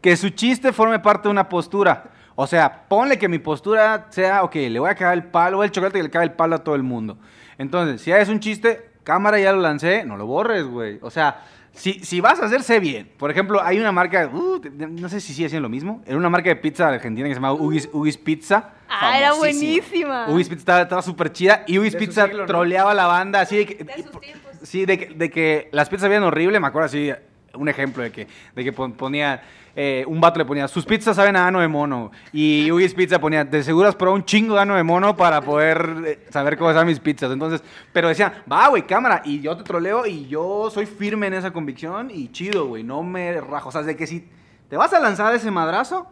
que 0.00 0.16
su 0.16 0.30
chiste 0.30 0.72
forme 0.72 1.00
parte 1.00 1.26
de 1.26 1.32
una 1.32 1.48
postura. 1.48 2.04
O 2.36 2.46
sea, 2.46 2.84
ponle 2.86 3.18
que 3.18 3.26
mi 3.28 3.40
postura 3.40 4.06
sea, 4.10 4.44
ok, 4.44 4.54
le 4.54 4.78
voy 4.78 4.88
a 4.88 4.94
cagar 4.94 5.14
el 5.14 5.24
palo, 5.24 5.64
el 5.64 5.72
chocolate 5.72 5.98
que 5.98 6.04
le 6.04 6.10
caga 6.10 6.24
el 6.24 6.32
palo 6.34 6.54
a 6.54 6.58
todo 6.62 6.76
el 6.76 6.84
mundo. 6.84 7.18
Entonces, 7.58 8.00
si 8.00 8.12
es 8.12 8.28
un 8.28 8.38
chiste, 8.38 8.91
cámara 9.02 9.38
ya 9.38 9.52
lo 9.52 9.60
lancé, 9.60 10.04
no 10.04 10.16
lo 10.16 10.26
borres, 10.26 10.64
güey. 10.64 10.98
O 11.02 11.10
sea, 11.10 11.42
si, 11.72 11.94
si 11.94 12.20
vas 12.20 12.40
a 12.40 12.46
hacer, 12.46 12.62
sé 12.62 12.80
bien. 12.80 13.10
Por 13.16 13.30
ejemplo, 13.30 13.62
hay 13.62 13.78
una 13.78 13.92
marca, 13.92 14.28
uh, 14.32 14.60
no 14.90 15.08
sé 15.08 15.20
si 15.20 15.34
sigue 15.34 15.48
siendo 15.48 15.66
lo 15.66 15.70
mismo, 15.70 16.02
era 16.06 16.16
una 16.16 16.28
marca 16.28 16.48
de 16.48 16.56
pizza 16.56 16.88
argentina 16.88 17.28
que 17.28 17.34
se 17.34 17.40
llama 17.40 17.52
Ugis, 17.52 17.88
Ugis 17.92 18.18
Pizza. 18.18 18.70
Ah, 18.88 19.18
era 19.18 19.32
buenísima. 19.32 20.26
Ugis 20.28 20.48
Pizza 20.48 20.82
estaba, 20.82 21.02
súper 21.02 21.32
chida 21.32 21.64
y 21.66 21.78
Ugis 21.78 21.94
De 21.94 21.98
Pizza 21.98 22.24
siglo, 22.26 22.42
¿no? 22.42 22.46
troleaba 22.46 22.90
a 22.90 22.94
la 22.94 23.06
banda 23.06 23.40
así 23.40 23.56
de 23.56 23.66
que... 23.66 23.84
De 23.84 24.02
sus 24.02 24.20
tiempos. 24.20 24.52
Sí, 24.62 24.86
de 24.86 24.98
que, 24.98 25.06
de 25.14 25.30
que 25.30 25.68
las 25.72 25.88
pizzas 25.88 26.02
sabían 26.02 26.22
horrible, 26.22 26.60
me 26.60 26.68
acuerdo 26.68 26.86
así, 26.86 27.10
un 27.54 27.68
ejemplo 27.68 28.02
de 28.02 28.10
que, 28.12 28.26
de 28.54 28.64
que 28.64 28.72
pon- 28.72 28.92
ponía, 28.92 29.42
eh, 29.76 30.04
un 30.06 30.20
vato 30.20 30.38
le 30.38 30.44
ponía, 30.44 30.68
sus 30.68 30.84
pizzas 30.84 31.16
saben 31.16 31.36
a 31.36 31.46
ano 31.46 31.60
de 31.60 31.68
mono, 31.68 32.10
y 32.32 32.70
Ugis 32.70 32.94
Pizza 32.94 33.18
ponía, 33.20 33.44
de 33.44 33.62
seguro 33.62 33.88
has 33.88 33.94
probado 33.96 34.16
un 34.16 34.24
chingo 34.24 34.54
de 34.54 34.60
ano 34.62 34.74
de 34.74 34.82
mono 34.82 35.16
para 35.16 35.40
poder 35.40 35.94
eh, 36.06 36.26
saber 36.30 36.56
cómo 36.56 36.72
saben 36.72 36.88
mis 36.88 37.00
pizzas, 37.00 37.30
entonces, 37.32 37.62
pero 37.92 38.08
decían, 38.08 38.32
va, 38.50 38.68
güey, 38.68 38.82
cámara, 38.86 39.22
y 39.24 39.40
yo 39.40 39.56
te 39.56 39.64
troleo, 39.64 40.06
y 40.06 40.26
yo 40.28 40.70
soy 40.70 40.86
firme 40.86 41.26
en 41.26 41.34
esa 41.34 41.50
convicción, 41.52 42.10
y 42.10 42.30
chido, 42.32 42.66
güey, 42.66 42.82
no 42.82 43.02
me 43.02 43.40
rajo, 43.40 43.68
o 43.68 43.72
sea, 43.72 43.82
de 43.82 43.96
que 43.96 44.06
si 44.06 44.28
te 44.68 44.76
vas 44.76 44.92
a 44.92 45.00
lanzar 45.00 45.34
ese 45.34 45.50
madrazo, 45.50 46.06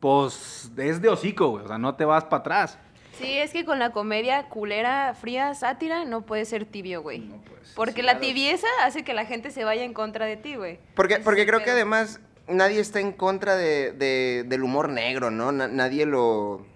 pues 0.00 0.70
es 0.76 1.00
de 1.02 1.08
hocico, 1.08 1.48
güey, 1.50 1.64
o 1.64 1.68
sea, 1.68 1.78
no 1.78 1.94
te 1.94 2.04
vas 2.04 2.24
para 2.24 2.40
atrás. 2.40 2.78
Sí, 3.18 3.36
es 3.38 3.50
que 3.52 3.64
con 3.64 3.78
la 3.78 3.90
comedia 3.90 4.48
culera, 4.48 5.14
fría, 5.14 5.54
sátira, 5.54 6.04
no 6.04 6.22
puedes 6.22 6.48
ser 6.48 6.64
tibio, 6.64 7.02
güey. 7.02 7.30
Porque 7.76 8.02
la 8.02 8.18
tibieza 8.18 8.66
hace 8.82 9.04
que 9.04 9.14
la 9.14 9.24
gente 9.26 9.50
se 9.50 9.64
vaya 9.64 9.84
en 9.84 9.92
contra 9.92 10.26
de 10.26 10.36
ti, 10.36 10.54
güey. 10.56 10.78
Porque, 10.94 11.18
porque 11.18 11.46
creo 11.46 11.62
que 11.62 11.70
además 11.70 12.20
nadie 12.48 12.80
está 12.80 13.00
en 13.00 13.12
contra 13.12 13.56
de, 13.56 13.92
de- 13.92 14.44
del 14.46 14.62
humor 14.64 14.88
negro, 14.88 15.30
¿no? 15.30 15.52
Na- 15.52 15.68
nadie 15.68 16.06
lo... 16.06 16.66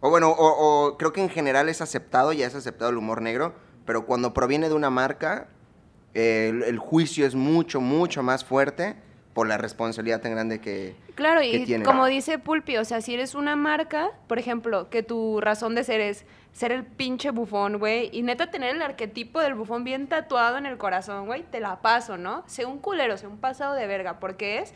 O 0.00 0.10
bueno, 0.10 0.30
o, 0.30 0.86
o 0.88 0.98
creo 0.98 1.12
que 1.12 1.22
en 1.22 1.30
general 1.30 1.68
es 1.68 1.80
aceptado, 1.80 2.32
ya 2.32 2.46
es 2.46 2.54
aceptado 2.54 2.90
el 2.90 2.96
humor 2.98 3.22
negro, 3.22 3.54
pero 3.86 4.04
cuando 4.06 4.34
proviene 4.34 4.68
de 4.68 4.74
una 4.74 4.90
marca, 4.90 5.48
eh, 6.14 6.48
el, 6.50 6.62
el 6.64 6.78
juicio 6.78 7.26
es 7.26 7.34
mucho, 7.34 7.80
mucho 7.80 8.22
más 8.22 8.44
fuerte 8.44 8.96
por 9.36 9.46
la 9.46 9.58
responsabilidad 9.58 10.22
tan 10.22 10.32
grande 10.32 10.62
que, 10.62 10.96
Claro, 11.14 11.42
que 11.42 11.58
y 11.58 11.82
como 11.82 12.06
dice 12.06 12.38
Pulpi, 12.38 12.78
o 12.78 12.86
sea, 12.86 13.02
si 13.02 13.12
eres 13.12 13.34
una 13.34 13.54
marca, 13.54 14.12
por 14.28 14.38
ejemplo, 14.38 14.88
que 14.88 15.02
tu 15.02 15.42
razón 15.42 15.74
de 15.74 15.84
ser 15.84 16.00
es 16.00 16.24
ser 16.54 16.72
el 16.72 16.84
pinche 16.84 17.32
bufón, 17.32 17.78
güey, 17.78 18.08
y 18.14 18.22
neta 18.22 18.50
tener 18.50 18.74
el 18.74 18.80
arquetipo 18.80 19.40
del 19.40 19.52
bufón 19.52 19.84
bien 19.84 20.06
tatuado 20.06 20.56
en 20.56 20.64
el 20.64 20.78
corazón, 20.78 21.26
güey, 21.26 21.42
te 21.42 21.60
la 21.60 21.82
paso, 21.82 22.16
¿no? 22.16 22.44
Sea 22.46 22.66
un 22.66 22.78
culero, 22.78 23.18
sea 23.18 23.28
un 23.28 23.36
pasado 23.36 23.74
de 23.74 23.86
verga, 23.86 24.20
porque 24.20 24.60
es, 24.60 24.72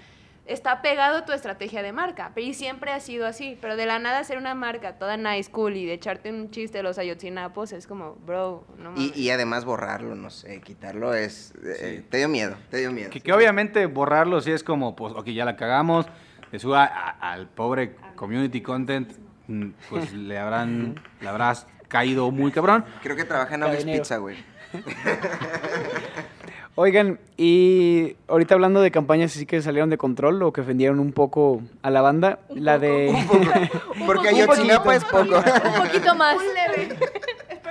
está 0.47 0.83
pegado 0.83 1.19
a 1.19 1.25
tu 1.25 1.33
estrategia 1.33 1.83
de 1.83 1.93
marca, 1.93 2.33
y 2.37 2.55
siempre 2.55 2.91
ha 2.93 2.99
sido 3.01 3.27
así, 3.27 3.57
pero 3.61 3.77
de 3.77 3.87
la 3.87 3.99
nada 3.99 4.25
ser 4.25 4.37
una 4.39 4.55
marca 4.55 4.99
toda 4.99 5.17
nice, 5.17 5.51
cool, 5.51 5.77
y 5.77 5.87
de 5.87 5.93
echarte 5.93 6.31
un 6.31 6.51
chiste 6.51 6.79
de 6.79 6.83
los 6.83 6.99
ayotzinapos, 6.99 7.73
es 7.73 7.87
como, 7.87 8.17
bro, 8.27 8.65
no 8.79 8.91
mames. 8.93 9.17
Y, 9.17 9.21
y 9.23 9.31
además 9.31 9.65
borrarlo, 9.65 10.15
no 10.17 10.31
sé, 10.31 10.61
quitarlo 10.61 11.15
es... 11.15 11.55
eh, 11.81 12.03
Te 12.11 12.19
dio 12.19 12.29
miedo, 12.29 12.57
te 12.71 12.79
dio 12.79 12.91
miedo. 12.91 13.11
Que, 13.11 13.21
que 13.21 13.33
obviamente 13.33 13.87
borrarlo 13.87 14.41
sí 14.41 14.51
es 14.51 14.65
como, 14.65 14.97
pues, 14.97 15.13
ok, 15.15 15.27
ya 15.29 15.45
la 15.45 15.57
cagamos, 15.57 16.07
le 16.51 16.59
suba 16.59 16.85
a- 16.85 17.33
al 17.33 17.47
pobre 17.49 17.95
community 18.17 18.61
content, 18.61 19.13
mm, 19.47 19.69
pues 19.89 20.13
le 20.15 20.37
habrán, 20.39 21.01
le 21.21 21.29
habrás 21.29 21.67
caído 21.87 22.31
muy 22.33 22.51
cabrón. 22.51 22.85
Creo 23.03 23.15
que 23.15 23.25
trabaja 23.25 23.55
en 23.55 23.61
Cadenero. 23.61 23.99
Pizza, 24.03 24.17
güey. 24.17 24.37
Oigan, 26.77 27.19
y 27.37 28.17
ahorita 28.29 28.55
hablando 28.55 28.81
de 28.81 28.91
campañas 28.91 29.33
así 29.35 29.45
que 29.45 29.61
salieron 29.61 29.91
de 29.91 29.99
control 29.99 30.43
o 30.43 30.53
que 30.53 30.63
ofendieron 30.63 30.99
un 31.01 31.13
poco 31.13 31.61
a 31.83 31.91
la 31.91 32.01
banda, 32.01 32.39
la 32.55 32.79
de... 32.79 33.13
Porque 34.07 34.29
poco- 34.31 34.37
Ayotzinapa 34.37 34.95
es 34.97 35.05
poco. 35.05 35.37
Un 35.37 35.85
poquito 35.85 36.15
más. 36.15 36.37
Un 36.37 36.55
leve. 36.55 36.97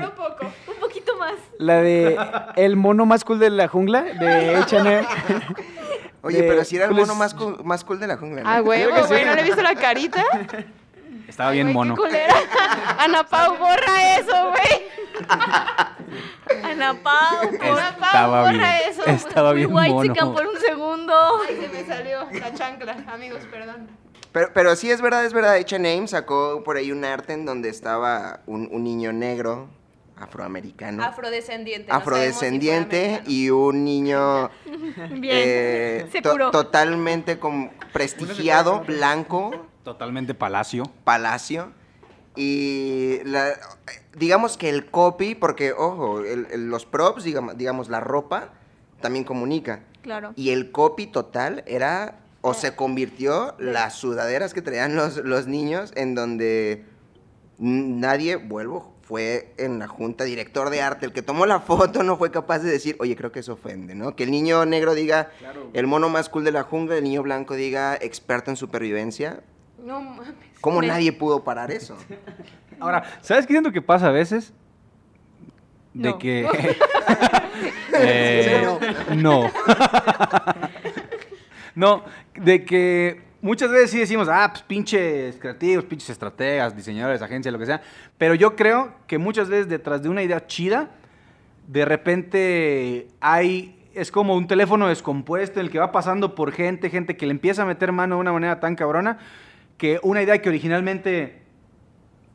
Un 0.01 0.11
poco. 0.11 0.45
Un 0.67 0.79
poquito 0.79 1.17
más. 1.17 1.33
La 1.57 1.81
de 1.81 2.17
el 2.55 2.75
mono 2.75 3.05
más 3.05 3.23
cool 3.23 3.39
de 3.39 3.49
la 3.49 3.67
jungla, 3.67 4.03
de 4.03 4.55
H&M. 4.57 5.01
Oye, 6.21 6.41
De- 6.41 6.47
pero 6.47 6.63
si 6.65 6.75
era 6.75 6.85
el 6.85 6.91
¿cuál 6.91 7.01
mono 7.01 7.15
más 7.15 7.33
cool, 7.33 7.57
más 7.63 7.83
cool 7.85 7.99
de 7.99 8.07
la 8.07 8.17
jungla. 8.17 8.43
¿no? 8.43 8.49
Ah, 8.49 8.59
güey, 8.59 8.85
güey, 8.85 9.25
¿no 9.25 9.33
le 9.33 9.41
he 9.41 9.43
visto 9.45 9.61
la 9.61 9.75
carita? 9.75 10.23
Estaba 11.29 11.51
bien 11.51 11.71
mono. 11.71 11.95
Qué 11.95 12.01
culera. 12.01 12.35
Ana 12.99 13.23
Pau, 13.23 13.57
borra 13.57 14.17
eso, 14.17 14.49
güey. 14.49 14.89
Ana 16.63 16.95
Pau, 17.01 17.49
por 17.57 17.65
Estaba 17.65 18.41
borra 18.41 18.51
bien, 18.51 18.63
eso. 18.89 19.05
estaba 19.05 19.53
bien 19.53 19.73
whitezican 19.73 20.27
mono. 20.27 20.33
por 20.37 20.47
un 20.47 20.59
segundo. 20.59 21.13
Ay, 21.47 21.57
se 21.61 21.69
me 21.69 21.85
salió 21.85 22.27
la 22.31 22.53
chancla, 22.53 22.97
amigos, 23.07 23.41
perdón. 23.51 23.87
Pero, 24.31 24.49
pero 24.53 24.75
sí 24.75 24.91
es 24.91 25.01
verdad, 25.01 25.25
es 25.25 25.33
verdad. 25.33 25.55
H&M 25.55 26.07
sacó 26.07 26.63
por 26.63 26.77
ahí 26.77 26.91
un 26.91 27.03
arte 27.05 27.33
en 27.33 27.45
donde 27.45 27.69
estaba 27.69 28.41
un, 28.45 28.67
un 28.71 28.83
niño 28.83 29.11
negro, 29.13 29.69
afroamericano, 30.17 31.03
Afrodescendiente. 31.03 31.91
afrodescendiente 31.91 33.21
y 33.25 33.49
un 33.49 33.83
niño 33.85 34.49
Bien. 34.65 35.23
eh, 35.23 36.07
Se 36.11 36.21
to- 36.21 36.31
curó. 36.31 36.51
totalmente 36.51 37.39
como 37.39 37.71
prestigiado, 37.93 38.81
blanco, 38.81 39.51
Totalmente 39.93 40.35
palacio. 40.35 40.83
palacio. 41.03 41.71
Y 42.35 43.17
la- 43.25 43.53
digamos 44.15 44.55
que 44.55 44.69
el 44.69 44.85
copy, 44.85 45.33
porque 45.33 45.73
ojo, 45.73 46.19
el- 46.19 46.45
el- 46.51 46.69
los 46.69 46.85
props, 46.85 47.23
digamos, 47.23 47.57
digamos, 47.57 47.89
la 47.89 47.99
ropa 47.99 48.53
también 49.01 49.25
comunica. 49.25 49.81
Claro. 50.03 50.33
Y 50.35 50.51
el 50.51 50.71
copy 50.71 51.07
total 51.07 51.63
era, 51.65 52.19
o 52.41 52.53
se 52.53 52.75
convirtió 52.75 53.55
las 53.57 53.95
sudaderas 53.95 54.53
que 54.53 54.61
traían 54.61 54.95
los, 54.95 55.17
los 55.17 55.47
niños, 55.47 55.91
en 55.95 56.13
donde 56.13 56.85
nadie, 57.57 58.35
vuelvo, 58.35 58.93
fue 59.01 59.55
en 59.57 59.79
la 59.79 59.87
junta 59.87 60.23
director 60.23 60.69
de 60.69 60.83
arte, 60.83 61.07
el 61.07 61.13
que 61.13 61.23
tomó 61.23 61.47
la 61.47 61.59
foto 61.61 62.03
no 62.03 62.15
fue 62.15 62.29
capaz 62.29 62.59
de 62.59 62.69
decir, 62.69 62.95
oye, 62.99 63.15
creo 63.15 63.31
que 63.31 63.39
eso 63.39 63.53
ofende, 63.53 63.95
¿no? 63.95 64.15
Que 64.15 64.23
el 64.23 64.29
niño 64.29 64.65
negro 64.67 64.93
diga, 64.93 65.31
el 65.73 65.87
mono 65.87 66.09
más 66.09 66.29
cool 66.29 66.43
de 66.43 66.51
la 66.51 66.61
jungla, 66.61 66.95
el 66.97 67.03
niño 67.03 67.23
blanco 67.23 67.55
diga, 67.55 67.95
experto 67.99 68.51
en 68.51 68.55
supervivencia. 68.55 69.41
No 69.83 70.01
mames. 70.01 70.33
¿Cómo 70.61 70.79
Me- 70.81 70.87
nadie 70.87 71.11
pudo 71.13 71.43
parar 71.43 71.71
eso? 71.71 71.97
Ahora, 72.79 73.03
¿sabes 73.21 73.45
qué 73.45 73.53
siento 73.53 73.71
que 73.71 73.81
pasa 73.81 74.07
a 74.07 74.11
veces? 74.11 74.53
De 75.93 76.09
No. 76.09 76.17
que... 76.17 76.47
Eh, 78.01 78.65
no. 79.15 79.49
no, 81.75 82.03
de 82.35 82.63
que 82.63 83.21
muchas 83.41 83.69
veces 83.71 83.91
sí 83.91 83.99
decimos, 83.99 84.27
ah, 84.29 84.47
pues 84.51 84.63
pinches 84.63 85.37
creativos, 85.37 85.83
pinches 85.85 86.09
estrategas, 86.11 86.75
diseñadores, 86.75 87.21
agencias, 87.21 87.51
lo 87.51 87.59
que 87.59 87.65
sea. 87.65 87.81
Pero 88.17 88.35
yo 88.35 88.55
creo 88.55 88.93
que 89.07 89.17
muchas 89.17 89.49
veces 89.49 89.67
detrás 89.67 90.01
de 90.03 90.09
una 90.09 90.23
idea 90.23 90.45
chida, 90.47 90.89
de 91.67 91.85
repente 91.85 93.07
hay... 93.19 93.75
Es 93.93 94.11
como 94.11 94.35
un 94.35 94.47
teléfono 94.47 94.87
descompuesto 94.87 95.59
en 95.59 95.65
el 95.65 95.71
que 95.71 95.79
va 95.79 95.91
pasando 95.91 96.35
por 96.35 96.51
gente, 96.53 96.89
gente 96.89 97.17
que 97.17 97.25
le 97.25 97.31
empieza 97.31 97.63
a 97.63 97.65
meter 97.65 97.91
mano 97.91 98.15
de 98.15 98.21
una 98.21 98.31
manera 98.31 98.59
tan 98.59 98.75
cabrona 98.75 99.17
que 99.79 99.99
una 100.03 100.21
idea 100.21 100.39
que 100.39 100.49
originalmente 100.49 101.41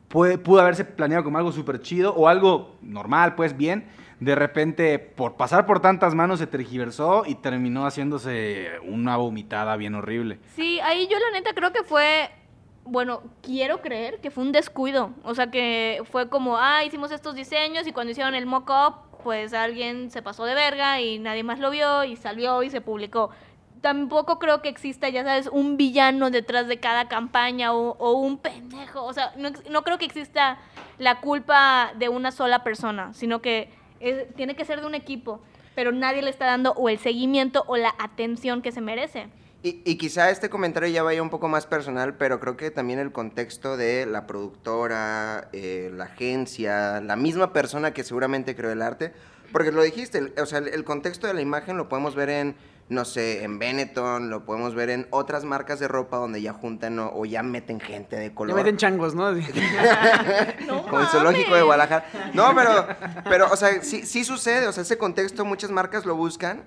pudo 0.09 0.59
haberse 0.59 0.83
planeado 0.83 1.23
como 1.23 1.37
algo 1.37 1.53
súper 1.53 1.79
chido 1.79 2.13
o 2.13 2.27
algo 2.27 2.75
normal, 2.81 3.35
pues 3.35 3.55
bien, 3.55 3.87
de 4.19 4.33
repente 4.35 4.97
por 4.97 5.35
pasar 5.35 5.65
por 5.65 5.79
tantas 5.79 6.15
manos 6.15 6.39
se 6.39 6.47
tergiversó 6.47 7.23
y 7.25 7.35
terminó 7.35 7.85
haciéndose 7.85 8.71
una 8.83 9.15
vomitada 9.17 9.75
bien 9.77 9.95
horrible. 9.95 10.39
Sí, 10.55 10.79
ahí 10.81 11.07
yo 11.07 11.17
la 11.19 11.31
neta 11.31 11.53
creo 11.53 11.71
que 11.71 11.83
fue, 11.83 12.29
bueno, 12.83 13.21
quiero 13.41 13.81
creer 13.81 14.19
que 14.21 14.31
fue 14.31 14.43
un 14.43 14.51
descuido. 14.51 15.11
O 15.23 15.35
sea, 15.35 15.51
que 15.51 16.01
fue 16.11 16.29
como, 16.29 16.57
ah, 16.57 16.83
hicimos 16.83 17.11
estos 17.11 17.35
diseños 17.35 17.85
y 17.85 17.91
cuando 17.91 18.11
hicieron 18.11 18.35
el 18.35 18.45
mock-up, 18.45 18.95
pues 19.23 19.53
alguien 19.53 20.11
se 20.11 20.21
pasó 20.21 20.45
de 20.45 20.55
verga 20.55 21.01
y 21.01 21.19
nadie 21.19 21.43
más 21.43 21.59
lo 21.59 21.71
vio 21.71 22.03
y 22.05 22.15
salió 22.15 22.63
y 22.63 22.69
se 22.69 22.81
publicó. 22.81 23.31
Tampoco 23.85 24.39
creo 24.39 24.63
que 24.63 24.69
exista, 24.69 25.09
ya 25.09 25.23
sabes, 25.23 25.45
un 25.45 25.77
villano 25.77 26.31
detrás 26.31 26.67
de 26.67 26.79
cada 26.79 27.07
campaña 27.07 27.71
o, 27.71 28.13
un 28.13 28.39
pendejo. 28.39 29.03
O 29.05 29.13
sea, 29.13 29.31
no, 29.37 29.51
no 29.69 29.83
creo 29.83 29.99
que 29.99 30.05
exista 30.05 30.57
la 30.97 31.21
culpa 31.21 31.93
de 31.95 32.09
una 32.09 32.31
sola 32.31 32.63
persona, 32.63 33.13
sino 33.13 33.43
que 33.43 33.69
tiene 34.35 34.55
que 34.55 34.65
ser 34.65 34.81
de 34.81 34.87
un 34.87 34.95
equipo, 34.95 35.39
pero 35.75 35.91
nadie 35.91 36.23
le 36.23 36.31
está 36.31 36.47
dando 36.47 36.71
o 36.71 36.89
el 36.89 36.97
seguimiento 36.97 37.63
o 37.67 37.77
la 37.77 37.93
atención 37.99 38.63
que 38.63 38.71
se 38.71 38.81
merece. 38.81 39.27
Y, 39.61 39.83
y 39.85 39.99
quizá 39.99 40.31
este 40.31 40.49
comentario 40.49 40.89
ya 40.89 41.03
vaya 41.03 41.21
un 41.21 41.29
poco 41.29 41.47
más 41.47 41.67
personal, 41.67 42.15
pero 42.15 42.39
creo 42.39 42.57
que 42.57 42.71
también 42.71 42.97
el 42.97 43.11
contexto 43.11 43.77
de 43.77 44.07
la 44.07 44.25
productora, 44.25 45.49
eh, 45.53 45.91
la 45.93 46.05
agencia, 46.05 47.01
la 47.01 47.15
misma 47.15 47.53
persona 47.53 47.93
que 47.93 48.03
seguramente 48.03 48.55
creó 48.55 48.71
el 48.71 48.81
arte, 48.81 49.13
porque 49.51 49.71
lo 49.71 49.83
dijiste, 49.83 50.33
o 50.41 50.45
sea, 50.47 50.57
el 50.57 50.83
contexto 50.83 51.27
de 51.27 51.35
la 51.35 51.41
imagen 51.41 51.77
lo 51.77 51.87
podemos 51.87 52.15
ver 52.15 52.29
en, 52.29 52.55
no 52.87 53.03
sé, 53.03 53.43
en 53.43 53.57
Benetton, 53.57 54.29
lo 54.29 54.45
podemos 54.45 54.75
ver 54.75 54.89
en 54.91 55.07
otras 55.09 55.43
marcas 55.43 55.79
de 55.79 55.87
ropa 55.87 56.17
donde 56.17 56.41
ya 56.41 56.53
juntan 56.53 56.99
o, 56.99 57.11
o 57.15 57.25
ya 57.25 57.41
meten 57.41 57.79
gente 57.79 58.15
de 58.15 58.29
Ya 58.29 58.35
color. 58.35 58.55
meten 58.55 58.77
changos, 58.77 59.15
¿no? 59.15 59.31
No 60.67 60.83
como 60.83 60.99
el 60.99 61.07
zoológico 61.07 61.55
de. 61.55 61.63
Guadalajara. 61.63 62.05
No, 62.33 62.53
pero, 62.55 62.87
pero 63.23 63.51
o 63.51 63.55
sea, 63.55 63.81
sí, 63.81 64.05
sí 64.05 64.23
sucede, 64.23 64.67
o 64.67 64.71
sea, 64.71 64.83
ese 64.83 64.97
contexto 64.97 65.45
muchas 65.45 65.71
marcas 65.71 66.05
lo 66.05 66.15
buscan, 66.15 66.63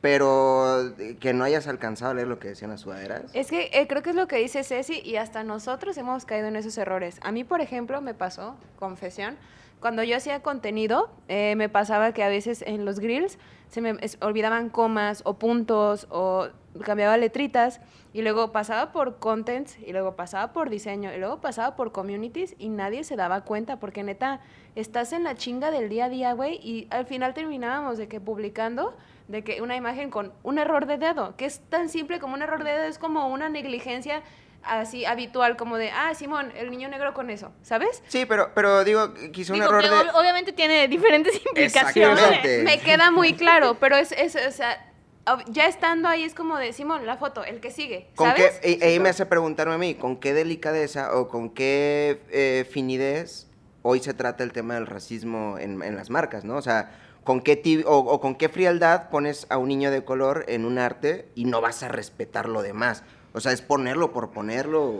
pero 0.00 0.94
que 1.20 1.34
no 1.34 1.44
hayas 1.44 1.66
alcanzado 1.66 2.12
a 2.12 2.14
leer 2.14 2.28
lo 2.28 2.38
que 2.38 2.48
decían 2.48 2.70
las 2.70 2.80
sudaderas. 2.80 3.24
Es 3.34 3.48
que 3.48 3.70
eh, 3.74 3.86
creo 3.86 4.02
que 4.02 4.10
es 4.10 4.16
lo 4.16 4.26
que 4.28 4.36
dice 4.36 4.64
Ceci 4.64 5.00
y 5.04 5.16
hasta 5.16 5.44
nosotros 5.44 5.96
hemos 5.98 6.24
caído 6.24 6.48
en 6.48 6.56
esos 6.56 6.78
errores. 6.78 7.18
A 7.22 7.32
mí, 7.32 7.44
por 7.44 7.60
ejemplo, 7.60 8.00
me 8.00 8.14
pasó, 8.14 8.56
confesión, 8.78 9.36
cuando 9.80 10.02
yo 10.02 10.16
hacía 10.16 10.40
contenido, 10.40 11.10
eh, 11.28 11.54
me 11.56 11.68
pasaba 11.68 12.12
que 12.12 12.22
a 12.22 12.28
veces 12.28 12.62
en 12.66 12.84
los 12.84 13.00
grills 13.00 13.38
se 13.68 13.80
me 13.80 13.96
olvidaban 14.20 14.68
comas 14.68 15.22
o 15.24 15.38
puntos 15.38 16.06
o 16.10 16.48
cambiaba 16.84 17.16
letritas 17.16 17.80
y 18.12 18.22
luego 18.22 18.52
pasaba 18.52 18.92
por 18.92 19.18
contents 19.18 19.78
y 19.78 19.92
luego 19.92 20.16
pasaba 20.16 20.52
por 20.52 20.70
diseño 20.70 21.12
y 21.14 21.18
luego 21.18 21.40
pasaba 21.40 21.76
por 21.76 21.92
communities 21.92 22.54
y 22.58 22.68
nadie 22.68 23.04
se 23.04 23.16
daba 23.16 23.42
cuenta 23.42 23.78
porque 23.78 24.02
neta 24.02 24.40
estás 24.74 25.12
en 25.12 25.24
la 25.24 25.34
chinga 25.34 25.70
del 25.70 25.88
día 25.88 26.06
a 26.06 26.08
día, 26.08 26.32
güey, 26.32 26.56
y 26.62 26.86
al 26.90 27.06
final 27.06 27.34
terminábamos 27.34 27.98
de 27.98 28.08
que 28.08 28.20
publicando 28.20 28.94
de 29.28 29.44
que 29.44 29.62
una 29.62 29.76
imagen 29.76 30.10
con 30.10 30.32
un 30.42 30.58
error 30.58 30.86
de 30.86 30.98
dedo, 30.98 31.36
que 31.36 31.44
es 31.44 31.60
tan 31.70 31.88
simple 31.88 32.18
como 32.18 32.34
un 32.34 32.42
error 32.42 32.64
de 32.64 32.72
dedo, 32.72 32.84
es 32.84 32.98
como 32.98 33.28
una 33.28 33.48
negligencia 33.48 34.22
así 34.62 35.04
habitual, 35.04 35.56
como 35.56 35.76
de, 35.76 35.90
ah, 35.90 36.14
Simón, 36.14 36.52
el 36.56 36.70
niño 36.70 36.88
negro 36.88 37.14
con 37.14 37.30
eso, 37.30 37.52
¿sabes? 37.62 38.02
Sí, 38.08 38.26
pero, 38.26 38.50
pero 38.54 38.84
digo, 38.84 39.14
quizá 39.32 39.52
un 39.52 39.60
Digo 39.60 39.68
error 39.70 39.82
que 39.82 39.88
de... 39.90 39.96
ob- 39.96 40.14
obviamente 40.20 40.52
tiene 40.52 40.86
diferentes 40.88 41.34
implicaciones. 41.46 42.18
Me 42.64 42.78
queda 42.80 43.10
muy 43.10 43.34
claro, 43.34 43.76
pero 43.80 43.96
es, 43.96 44.12
es 44.12 44.36
o 44.36 44.52
sea, 44.52 44.92
ob- 45.26 45.44
ya 45.48 45.66
estando 45.66 46.08
ahí 46.08 46.24
es 46.24 46.34
como 46.34 46.58
de, 46.58 46.72
Simón, 46.72 47.06
la 47.06 47.16
foto, 47.16 47.42
el 47.44 47.60
que 47.60 47.70
sigue, 47.70 48.08
¿Con 48.16 48.34
qué, 48.34 48.42
¿sabes? 48.52 48.60
y- 48.80 48.84
ahí 48.84 49.00
me 49.00 49.08
hace 49.08 49.24
preguntarme 49.26 49.74
a 49.74 49.78
mí, 49.78 49.94
¿con 49.94 50.16
qué 50.18 50.34
delicadeza 50.34 51.16
o 51.16 51.28
con 51.28 51.50
qué 51.50 52.22
eh, 52.30 52.66
finidez 52.70 53.48
hoy 53.82 54.00
se 54.00 54.12
trata 54.12 54.44
el 54.44 54.52
tema 54.52 54.74
del 54.74 54.86
racismo 54.86 55.56
en, 55.58 55.82
en 55.82 55.96
las 55.96 56.10
marcas, 56.10 56.44
¿no? 56.44 56.56
O 56.56 56.62
sea, 56.62 56.90
¿con 57.24 57.40
qué 57.40 57.60
tib- 57.62 57.84
o, 57.86 57.96
o 57.98 58.20
con 58.20 58.34
qué 58.34 58.50
frialdad 58.50 59.08
pones 59.08 59.46
a 59.48 59.56
un 59.56 59.68
niño 59.68 59.90
de 59.90 60.04
color 60.04 60.44
en 60.48 60.66
un 60.66 60.78
arte 60.78 61.30
y 61.34 61.46
no 61.46 61.62
vas 61.62 61.82
a 61.82 61.88
respetar 61.88 62.46
lo 62.46 62.60
demás? 62.60 63.02
O 63.32 63.40
sea, 63.40 63.52
es 63.52 63.62
ponerlo 63.62 64.12
por 64.12 64.30
ponerlo. 64.30 64.94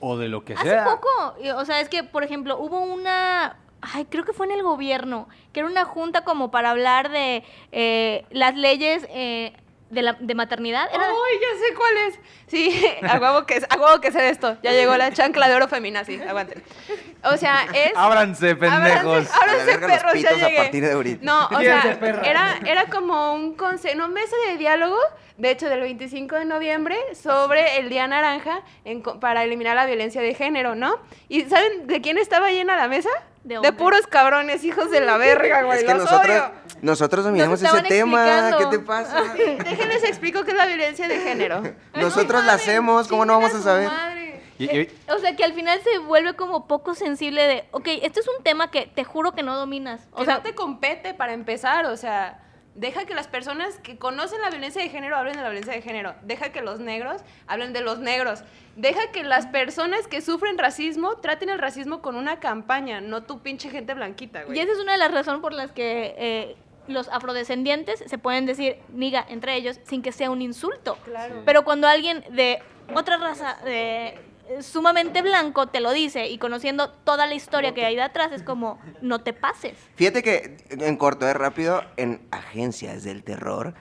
O 0.00 0.16
de 0.16 0.28
lo 0.28 0.44
que 0.44 0.54
Hace 0.54 0.68
sea. 0.70 0.84
poco, 0.84 1.08
y- 1.42 1.50
o 1.50 1.64
sea, 1.64 1.80
es 1.80 1.88
que, 1.88 2.02
por 2.02 2.24
ejemplo, 2.24 2.58
hubo 2.58 2.80
una 2.80 3.58
Ay, 3.84 4.04
creo 4.04 4.24
que 4.24 4.32
fue 4.32 4.46
en 4.46 4.52
el 4.52 4.62
gobierno, 4.62 5.28
que 5.52 5.58
era 5.58 5.68
una 5.68 5.84
junta 5.84 6.22
como 6.22 6.52
para 6.52 6.70
hablar 6.70 7.10
de 7.10 7.42
eh, 7.72 8.24
las 8.30 8.54
leyes 8.54 9.04
eh, 9.10 9.54
de, 9.92 10.02
la, 10.02 10.16
de 10.18 10.34
maternidad. 10.34 10.88
Era- 10.92 11.04
¡Ay, 11.06 11.38
ya 11.40 11.58
sé 11.58 11.74
cuál 11.74 11.96
es! 12.08 12.18
Sí, 12.46 12.86
a 13.08 13.18
huevo 13.18 13.46
que, 13.46 13.62
a 13.68 13.76
huevo 13.76 14.00
que 14.00 14.10
sé 14.10 14.20
de 14.22 14.30
esto. 14.30 14.56
Ya 14.62 14.72
llegó 14.72 14.96
la 14.96 15.12
chancla 15.12 15.48
de 15.48 15.54
oro 15.54 15.68
femina, 15.68 16.04
sí, 16.04 16.20
aguanten. 16.20 16.62
O 17.24 17.36
sea, 17.36 17.66
es... 17.74 17.92
Ábranse, 17.94 18.56
pendejos. 18.56 19.28
Ábranse, 19.30 19.78
perros, 19.78 20.14
ya 20.20 20.30
a 20.30 20.32
llegué. 20.34 20.56
partir 20.56 20.84
de 20.84 20.92
ahorita. 20.92 21.24
No, 21.24 21.46
o 21.46 21.60
sea, 21.60 21.98
era, 22.24 22.58
era 22.64 22.86
como 22.86 23.34
un 23.34 23.54
consejo, 23.54 23.96
no, 23.96 24.08
mesa 24.08 24.34
de 24.48 24.56
diálogo, 24.56 24.98
de 25.36 25.50
hecho, 25.50 25.68
del 25.68 25.80
25 25.80 26.36
de 26.36 26.44
noviembre, 26.46 26.96
sobre 27.14 27.78
el 27.78 27.88
Día 27.90 28.06
Naranja 28.06 28.62
en 28.84 29.02
para 29.02 29.44
eliminar 29.44 29.76
la 29.76 29.86
violencia 29.86 30.20
de 30.22 30.34
género, 30.34 30.74
¿no? 30.74 30.96
¿Y 31.28 31.42
saben 31.42 31.86
de 31.86 32.00
quién 32.00 32.16
estaba 32.18 32.50
llena 32.50 32.76
la 32.76 32.88
mesa? 32.88 33.10
De 33.44 33.72
puros 33.72 34.06
cabrones, 34.06 34.62
hijos 34.64 34.90
de 34.90 35.00
la 35.00 35.16
verga, 35.16 35.62
güey. 35.62 35.78
Es 35.78 35.84
que 35.84 35.94
los 35.94 36.04
nosotros, 36.04 36.36
odio. 36.36 36.52
nosotros 36.80 37.24
dominamos 37.24 37.62
ese 37.62 37.82
tema. 37.82 38.56
¿Qué 38.58 38.66
te 38.66 38.78
pasa? 38.78 39.20
Déjenles 39.34 40.04
explico 40.04 40.44
qué 40.44 40.52
es 40.52 40.56
la 40.56 40.66
violencia 40.66 41.08
de 41.08 41.18
género. 41.18 41.62
Nosotros 41.94 42.44
la 42.44 42.54
hacemos, 42.54 43.08
¿cómo 43.08 43.24
no 43.24 43.34
vamos 43.34 43.54
a 43.54 43.62
saber? 43.62 43.90
O 45.08 45.18
sea, 45.18 45.34
que 45.34 45.44
al 45.44 45.54
final 45.54 45.80
se 45.82 45.98
vuelve 45.98 46.34
como 46.34 46.66
poco 46.66 46.94
sensible 46.94 47.42
de, 47.42 47.64
ok, 47.72 47.88
este 48.02 48.20
es 48.20 48.28
un 48.28 48.44
tema 48.44 48.70
que 48.70 48.86
te 48.86 49.04
juro 49.04 49.32
que 49.32 49.42
no 49.42 49.56
dominas. 49.56 50.06
O 50.12 50.24
sea, 50.24 50.36
no 50.36 50.42
te 50.42 50.54
compete 50.54 51.14
para 51.14 51.32
empezar, 51.32 51.86
o 51.86 51.96
sea, 51.96 52.38
deja 52.74 53.04
que 53.04 53.14
las 53.14 53.28
personas 53.28 53.78
que 53.78 53.98
conocen 53.98 54.40
la 54.40 54.50
violencia 54.50 54.82
de 54.82 54.88
género 54.88 55.16
hablen 55.16 55.36
de 55.36 55.42
la 55.42 55.48
violencia 55.48 55.74
de 55.74 55.82
género, 55.82 56.14
deja 56.22 56.52
que 56.52 56.62
los 56.62 56.80
negros 56.80 57.22
hablen 57.46 57.72
de 57.72 57.80
los 57.80 57.98
negros, 57.98 58.44
deja 58.76 59.10
que 59.12 59.24
las 59.24 59.46
personas 59.46 60.06
que 60.08 60.20
sufren 60.20 60.58
racismo 60.58 61.16
traten 61.16 61.50
el 61.50 61.58
racismo 61.58 62.00
con 62.00 62.16
una 62.16 62.40
campaña, 62.40 63.00
no 63.00 63.22
tu 63.22 63.40
pinche 63.40 63.70
gente 63.70 63.94
blanquita, 63.94 64.44
güey. 64.44 64.58
y 64.58 64.60
esa 64.60 64.72
es 64.72 64.78
una 64.78 64.92
de 64.92 64.98
las 64.98 65.12
razones 65.12 65.40
por 65.40 65.52
las 65.52 65.72
que 65.72 66.14
eh, 66.16 66.56
los 66.88 67.08
afrodescendientes 67.08 68.02
se 68.06 68.18
pueden 68.18 68.46
decir 68.46 68.78
niga 68.92 69.24
entre 69.28 69.54
ellos 69.54 69.78
sin 69.84 70.02
que 70.02 70.12
sea 70.12 70.30
un 70.30 70.42
insulto. 70.42 70.96
Claro. 71.04 71.42
Pero 71.44 71.64
cuando 71.64 71.86
alguien 71.86 72.24
de 72.30 72.60
otra 72.94 73.18
raza 73.18 73.58
sumamente 74.60 75.22
blanco 75.22 75.68
te 75.68 75.80
lo 75.80 75.92
dice 75.92 76.28
y 76.28 76.38
conociendo 76.38 76.90
toda 76.90 77.26
la 77.26 77.34
historia 77.34 77.74
que 77.74 77.84
hay 77.84 77.96
detrás 77.96 78.32
es 78.32 78.42
como, 78.42 78.78
no 79.00 79.20
te 79.22 79.32
pases. 79.32 79.74
Fíjate 79.96 80.22
que 80.22 80.56
en 80.70 80.96
corto, 80.96 81.28
es 81.28 81.34
rápido, 81.34 81.82
en 81.96 82.20
agencias 82.30 83.04
del 83.04 83.22
terror, 83.24 83.74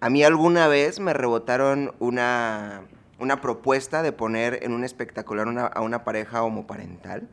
a 0.00 0.10
mí 0.10 0.22
alguna 0.22 0.68
vez 0.68 1.00
me 1.00 1.12
rebotaron 1.14 1.94
una, 1.98 2.82
una 3.18 3.40
propuesta 3.40 4.02
de 4.02 4.12
poner 4.12 4.60
en 4.62 4.72
un 4.72 4.84
espectacular 4.84 5.46
una- 5.48 5.66
a 5.66 5.80
una 5.80 6.04
pareja 6.04 6.42
homoparental 6.42 7.28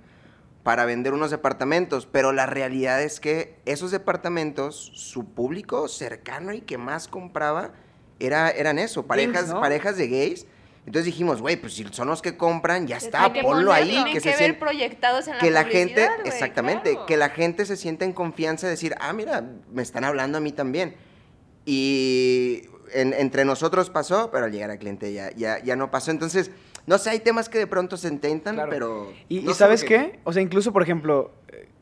para 0.63 0.85
vender 0.85 1.13
unos 1.13 1.31
departamentos, 1.31 2.05
pero 2.05 2.31
la 2.33 2.45
realidad 2.45 3.01
es 3.01 3.19
que 3.19 3.55
esos 3.65 3.91
departamentos, 3.91 4.91
su 4.93 5.25
público 5.25 5.87
cercano 5.87 6.53
y 6.53 6.61
que 6.61 6.77
más 6.77 7.07
compraba 7.07 7.71
era, 8.19 8.49
eran 8.51 8.77
eso, 8.77 9.07
parejas, 9.07 9.47
¿no? 9.49 9.59
parejas 9.59 9.97
de 9.97 10.07
gays. 10.07 10.45
Entonces 10.85 11.05
dijimos, 11.05 11.41
güey, 11.41 11.57
pues 11.57 11.73
si 11.73 11.85
son 11.91 12.07
los 12.07 12.21
que 12.23 12.35
compran, 12.37 12.87
ya 12.87 12.97
está, 12.97 13.31
que 13.31 13.41
ponlo 13.43 13.71
ahí. 13.71 13.89
Tienen 13.89 14.05
que 14.05 14.13
que, 14.13 14.19
se 14.19 14.29
ver 14.29 14.37
sien- 14.37 14.59
proyectados 14.59 15.27
en 15.27 15.37
que 15.39 15.51
la 15.51 15.63
la 15.63 15.69
gente, 15.69 16.09
exactamente, 16.25 16.91
claro. 16.91 17.05
que 17.05 17.17
la 17.17 17.29
gente 17.29 17.65
se 17.65 17.77
sienta 17.77 18.03
en 18.05 18.13
confianza 18.13 18.65
de 18.67 18.71
decir, 18.71 18.95
ah, 18.99 19.13
mira, 19.13 19.43
me 19.71 19.83
están 19.83 20.03
hablando 20.03 20.39
a 20.39 20.41
mí 20.41 20.51
también. 20.51 20.95
Y 21.65 22.63
en- 22.93 23.13
entre 23.13 23.45
nosotros 23.45 23.89
pasó, 23.89 24.31
pero 24.31 24.45
al 24.45 24.51
llegar 24.51 24.71
al 24.71 24.79
cliente 24.79 25.13
ya, 25.13 25.31
ya, 25.35 25.59
ya 25.63 25.75
no 25.75 25.91
pasó. 25.91 26.11
Entonces, 26.11 26.51
no 26.87 26.97
sé, 26.97 27.11
hay 27.11 27.19
temas 27.19 27.47
que 27.47 27.59
de 27.59 27.67
pronto 27.67 27.95
se 27.97 28.07
intentan, 28.07 28.55
Claro. 28.55 28.69
pero... 28.71 29.13
Y, 29.29 29.41
no 29.41 29.51
y 29.51 29.53
¿sabes 29.53 29.83
qué? 29.83 30.19
O 30.23 30.33
sea, 30.33 30.41
incluso, 30.41 30.73
por 30.73 30.81
ejemplo, 30.81 31.31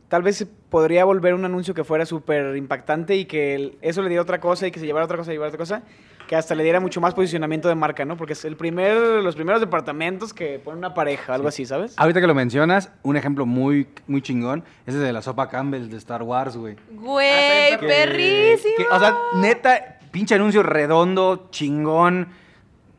tal 0.09 0.23
vez 0.23 0.45
podría 0.69 1.05
volver 1.05 1.33
un 1.33 1.45
anuncio 1.45 1.73
que 1.73 1.83
fuera 1.85 2.05
súper 2.05 2.57
impactante 2.57 3.15
y 3.15 3.25
que 3.25 3.55
el- 3.55 3.77
eso 3.81 4.01
le 4.01 4.09
diera 4.09 4.21
otra 4.21 4.41
cosa 4.41 4.67
y 4.67 4.71
que 4.71 4.79
se 4.79 4.85
llevara 4.85 5.05
otra 5.05 5.17
cosa 5.17 5.31
y 5.31 5.35
llevara 5.35 5.47
otra 5.49 5.57
cosa, 5.59 5.83
que 6.29 6.35
hasta 6.35 6.53
le 6.53 6.61
diera 6.63 6.79
mucho 6.79 7.01
más 7.01 7.15
posicionamiento 7.15 7.69
de 7.69 7.73
marca, 7.73 8.05
¿no? 8.05 8.15
Porque 8.15 8.33
es 8.33 8.45
el 8.45 8.55
primer, 8.55 8.95
los 9.23 9.33
primeros 9.35 9.59
departamentos 9.61 10.31
que 10.31 10.59
ponen 10.59 10.77
una 10.77 10.93
pareja, 10.93 11.33
algo 11.33 11.47
así, 11.47 11.65
¿sabes? 11.65 11.95
Ahorita 11.97 12.21
que 12.21 12.27
lo 12.27 12.35
mencionas, 12.35 12.91
un 13.01 13.17
ejemplo 13.17 13.47
muy, 13.47 13.87
muy 14.05 14.21
chingón 14.21 14.63
es 14.85 14.93
el 14.93 15.01
de 15.01 15.11
la 15.11 15.23
sopa 15.23 15.49
Campbell 15.49 15.89
de 15.89 15.97
Star 15.97 16.21
Wars, 16.21 16.55
güey. 16.55 16.75
Güey, 16.91 17.79
Que- 17.79 17.87
perrísimo. 17.87 18.75
que, 18.77 18.83
o 18.91 18.99
sea, 18.99 19.15
neta, 19.37 19.97
pinche 20.11 20.35
anuncio 20.35 20.61
redondo, 20.61 21.47
chingón. 21.49 22.27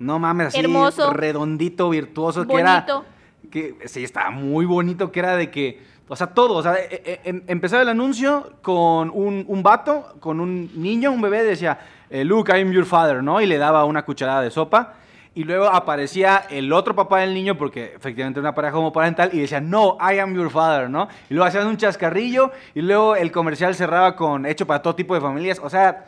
No 0.01 0.19
mames, 0.19 0.49
así. 0.49 0.59
Hermoso. 0.59 1.13
Redondito, 1.13 1.89
virtuoso. 1.89 2.49
Que 2.49 2.55
era. 2.57 2.81
Bonito. 2.81 3.05
Que 3.49 3.77
sí, 3.85 4.03
estaba 4.03 4.31
muy 4.31 4.65
bonito. 4.67 5.13
Que 5.13 5.21
era 5.21 5.37
de 5.37 5.53
que. 5.53 5.81
O 6.13 6.17
sea, 6.17 6.27
todo. 6.27 6.57
O 6.57 6.63
sea, 6.63 6.75
e- 6.77 7.03
e- 7.07 7.21
em- 7.23 7.43
empezaba 7.47 7.83
el 7.83 7.89
anuncio 7.89 8.55
con 8.63 9.11
un, 9.15 9.45
un 9.47 9.63
vato, 9.63 10.17
con 10.19 10.41
un 10.41 10.69
niño, 10.75 11.13
un 11.13 11.21
bebé, 11.23 11.45
decía, 11.45 11.79
eh, 12.11 12.25
Luke, 12.25 12.51
I'm 12.53 12.73
your 12.73 12.85
father, 12.85 13.23
¿no? 13.23 13.41
Y 13.41 13.47
le 13.47 13.59
daba 13.59 13.85
una 13.85 14.05
cucharada 14.05 14.43
de 14.43 14.51
sopa. 14.51 14.95
Y 15.37 15.45
luego 15.45 15.67
aparecía 15.67 16.43
el 16.51 16.73
otro 16.73 16.97
papá 16.97 17.21
del 17.21 17.33
niño, 17.33 17.57
porque 17.57 17.93
efectivamente 17.95 18.41
era 18.41 18.49
una 18.49 18.55
pareja 18.57 18.77
homoparental, 18.77 19.31
y 19.33 19.39
decía, 19.39 19.61
no, 19.61 19.97
I 20.01 20.19
am 20.19 20.35
your 20.35 20.51
father, 20.51 20.91
¿no? 20.91 21.07
Y 21.31 21.35
luego 21.35 21.47
hacían 21.47 21.69
un 21.69 21.77
chascarrillo, 21.77 22.51
y 22.75 22.81
luego 22.83 23.15
el 23.15 23.31
comercial 23.31 23.77
cerraba 23.77 24.17
con 24.17 24.45
hecho 24.47 24.67
para 24.67 24.83
todo 24.83 24.97
tipo 24.97 25.15
de 25.15 25.21
familias. 25.21 25.61
O 25.63 25.71
sea, 25.71 26.07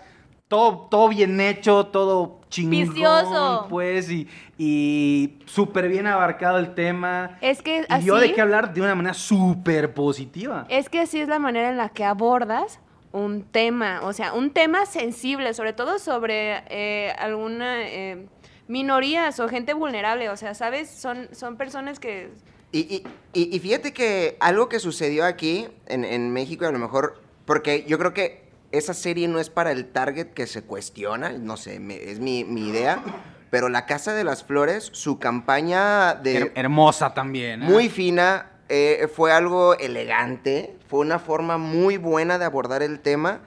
todo, 0.53 0.87
todo 0.91 1.09
bien 1.09 1.41
hecho, 1.41 1.87
todo 1.87 2.41
chingón, 2.51 2.71
Vicioso. 2.93 3.67
pues, 3.71 4.11
y, 4.11 4.29
y 4.59 5.39
súper 5.47 5.89
bien 5.89 6.07
abarcado 6.07 6.59
el 6.59 6.75
tema. 6.75 7.39
Es 7.41 7.63
que 7.63 7.79
Y 7.81 7.85
así- 7.89 8.11
de 8.11 8.35
qué 8.35 8.41
hablar 8.43 8.75
de 8.75 8.83
una 8.83 8.95
manera 8.95 9.15
súper 9.15 9.95
positiva. 9.95 10.67
Es 10.69 10.91
que 10.91 11.01
así 11.01 11.21
es 11.21 11.29
la 11.29 11.39
manera 11.39 11.71
en 11.71 11.79
la 11.79 11.89
que 11.89 12.05
abordas 12.05 12.81
un 13.13 13.45
tema, 13.45 14.01
o 14.03 14.13
sea, 14.13 14.35
un 14.35 14.51
tema 14.51 14.85
sensible, 14.85 15.55
sobre 15.55 15.73
todo 15.73 15.99
sobre 15.99 16.63
eh, 16.69 17.13
alguna 17.19 17.89
eh, 17.89 18.27
minorías 18.69 19.41
o 19.41 19.49
gente 19.49 19.73
vulnerable, 19.73 20.29
o 20.29 20.37
sea, 20.37 20.55
¿sabes? 20.55 20.91
Son, 20.91 21.29
son 21.33 21.57
personas 21.57 21.99
que... 21.99 22.31
Y, 22.73 23.03
y- 23.35 23.57
y- 23.57 23.59
fíjate 23.59 23.93
que 23.95 24.37
algo 24.41 24.69
que 24.69 24.79
sucedió 24.81 25.25
aquí 25.25 25.67
en, 25.87 26.05
en 26.05 26.31
México, 26.31 26.65
y 26.65 26.69
a 26.69 26.73
lo 26.73 26.79
mejor, 26.79 27.21
porque 27.47 27.85
yo 27.89 27.99
creo 27.99 28.13
que 28.15 28.42
esa 28.73 28.95
serie 28.95 29.29
no 29.29 29.39
es 29.39 29.51
para 29.51 29.71
el 29.73 29.87
target 29.87 30.29
que 30.29 30.47
se 30.47 30.63
cuestiona, 30.63 31.31
no 31.33 31.57
sé, 31.57 31.79
me- 31.81 32.03
es 32.11 32.19
mi, 32.21 32.45
mi 32.45 32.69
idea, 32.69 33.03
pero 33.51 33.69
La 33.69 33.87
Casa 33.87 34.15
de 34.15 34.25
las 34.25 34.43
Flores, 34.45 34.89
su 34.93 35.19
campaña 35.19 36.15
de... 36.15 36.47
Her- 36.47 36.53
hermosa 36.55 37.15
también. 37.15 37.63
¿eh? 37.63 37.67
muy 37.67 37.89
fina, 37.91 38.51
eh, 38.69 39.09
fue 39.15 39.31
algo 39.33 39.75
elegante, 39.75 40.77
fue 40.89 41.01
una 41.01 41.19
forma 41.19 41.59
muy 41.59 41.99
buena 41.99 42.39
de 42.39 42.45
abordar 42.47 42.83
el 42.83 43.01
tema 43.01 43.41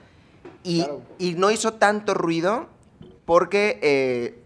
y, 0.63 0.85
y 1.17 1.33
no 1.33 1.49
hizo 1.51 1.73
tanto 1.73 2.13
ruido 2.13 2.67
porque, 3.25 3.79
eh, 3.81 4.39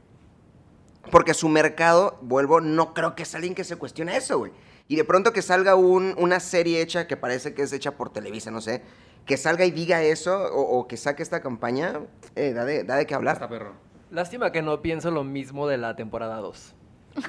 porque 1.12 1.34
su 1.34 1.50
mercado, 1.50 2.18
vuelvo, 2.22 2.62
no 2.62 2.94
creo 2.94 3.16
que 3.16 3.24
es 3.24 3.36
alguien 3.36 3.56
que 3.56 3.64
se 3.64 3.76
cuestione 3.76 4.16
eso, 4.16 4.38
güey. 4.40 4.52
Y 4.88 4.96
de 4.96 5.04
pronto 5.04 5.34
que 5.34 5.42
salga 5.42 5.76
un- 5.76 6.16
una 6.18 6.40
serie 6.40 6.82
hecha 6.82 7.06
que 7.08 7.16
parece 7.18 7.54
que 7.54 7.62
es 7.64 7.74
hecha 7.74 7.92
por 7.92 8.12
Televisa, 8.12 8.50
no 8.52 8.62
sé, 8.62 8.82
que 9.26 9.38
salga 9.38 9.66
y 9.66 9.72
diga 9.72 10.02
eso 10.02 10.36
o, 10.54 10.80
o 10.80 10.88
que 10.88 10.98
saque 10.98 11.24
esta 11.24 11.42
campaña, 11.42 12.00
eh, 12.36 12.54
da, 12.54 12.66
de, 12.66 12.84
da 12.84 12.96
de 12.96 13.06
qué 13.06 13.16
hablar. 13.16 13.36
Está 13.36 13.50
perro. 13.50 13.74
Lástima 14.12 14.52
que 14.52 14.62
no 14.62 14.82
pienso 14.82 15.12
lo 15.12 15.24
mismo 15.24 15.68
de 15.68 15.78
la 15.78 15.96
temporada 15.96 16.38
2. 16.38 16.76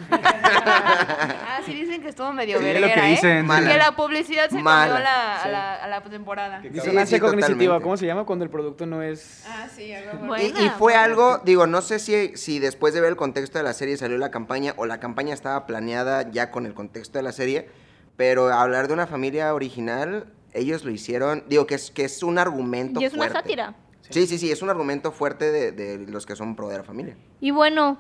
Ah, 0.63 1.61
sí 1.65 1.75
dicen 1.75 2.01
que 2.03 2.09
estuvo 2.09 2.33
medio 2.33 2.59
Sí, 2.59 2.65
es 2.67 2.73
verguera, 2.75 2.95
lo 2.97 3.01
que 3.03 3.09
¿eh? 3.09 3.11
dicen. 3.11 3.47
Mala. 3.47 3.71
Que 3.71 3.79
la 3.79 3.97
publicidad 3.97 4.45
se 4.49 4.57
cambió 4.57 4.71
a 4.71 5.01
la, 5.01 5.43
a, 5.43 5.49
la, 5.49 5.75
a 5.77 5.89
la 5.89 6.03
temporada. 6.03 6.61
Disonancia 6.61 7.17
sí, 7.17 7.21
cognitiva, 7.21 7.49
totalmente. 7.49 7.83
¿cómo 7.83 7.97
se 7.97 8.07
llama 8.07 8.25
cuando 8.25 8.45
el 8.45 8.51
producto 8.51 8.87
no 8.87 9.03
es... 9.03 9.45
Ah, 9.49 9.67
sí, 9.75 9.93
a 9.93 10.01
huevo. 10.01 10.27
Bueno. 10.27 10.45
Y, 10.45 10.67
y 10.67 10.69
fue 10.71 10.95
algo, 10.95 11.39
digo, 11.39 11.67
no 11.67 11.83
sé 11.83 11.99
si, 11.99 12.37
si 12.37 12.59
después 12.59 12.95
de 12.95 13.01
ver 13.01 13.11
el 13.11 13.17
contexto 13.17 13.59
de 13.59 13.65
la 13.65 13.73
serie 13.73 13.97
salió 13.97 14.17
la 14.19 14.31
campaña 14.31 14.75
o 14.77 14.87
la 14.87 15.01
campaña 15.01 15.35
estaba 15.35 15.67
planeada 15.67 16.31
ya 16.31 16.51
con 16.51 16.67
el 16.67 16.75
contexto 16.75 17.19
de 17.19 17.23
la 17.23 17.33
serie, 17.33 17.69
pero 18.17 18.53
hablar 18.53 18.87
de 18.89 18.95
una 18.95 19.07
familia 19.07 19.55
original, 19.55 20.27
ellos 20.53 20.85
lo 20.85 20.91
hicieron, 20.91 21.45
digo 21.49 21.67
que 21.67 21.75
es, 21.75 21.91
que 21.91 22.05
es 22.05 22.23
un 22.23 22.39
argumento 22.39 23.01
Y 23.01 23.05
es 23.05 23.13
una 23.13 23.25
fuerte. 23.25 23.39
sátira. 23.39 23.75
Sí, 24.09 24.27
sí, 24.27 24.39
sí, 24.39 24.51
es 24.51 24.61
un 24.63 24.71
argumento 24.71 25.13
fuerte 25.13 25.53
de, 25.53 25.73
de 25.73 25.99
los 26.11 26.27
que 26.27 26.35
son 26.35 26.57
pro 26.57 26.69
de 26.69 26.79
la 26.79 26.85
familia. 26.85 27.17
Y 27.41 27.53
bueno, 27.53 27.99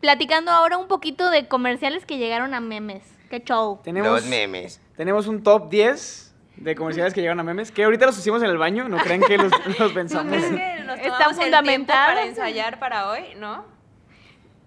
platicando 0.00 0.50
ahora 0.50 0.76
un 0.78 0.88
poquito 0.88 1.30
de 1.30 1.48
comerciales 1.48 2.06
que 2.06 2.18
llegaron 2.18 2.54
a 2.54 2.60
memes. 2.60 3.02
Qué 3.28 3.42
show. 3.42 3.80
Tenemos, 3.82 4.24
memes. 4.26 4.80
tenemos 4.96 5.26
un 5.26 5.42
top 5.42 5.68
10 5.68 6.34
de 6.56 6.74
comerciales 6.74 7.12
que 7.12 7.20
llegan 7.20 7.38
a 7.40 7.42
memes, 7.42 7.70
que 7.70 7.84
ahorita 7.84 8.06
los 8.06 8.18
hicimos 8.18 8.42
en 8.42 8.48
el 8.48 8.56
baño, 8.56 8.88
no 8.88 8.96
crean 8.98 9.20
que 9.20 9.36
los, 9.36 9.52
los 9.78 9.92
pensamos. 9.94 10.32
¿Crees 10.32 10.48
que 10.48 10.84
nos 10.84 11.00
tiempo 11.00 11.18
fundamentadas. 11.34 12.08
para 12.14 12.26
ensayar 12.26 12.78
para 12.78 13.10
hoy, 13.10 13.34
¿no? 13.36 13.75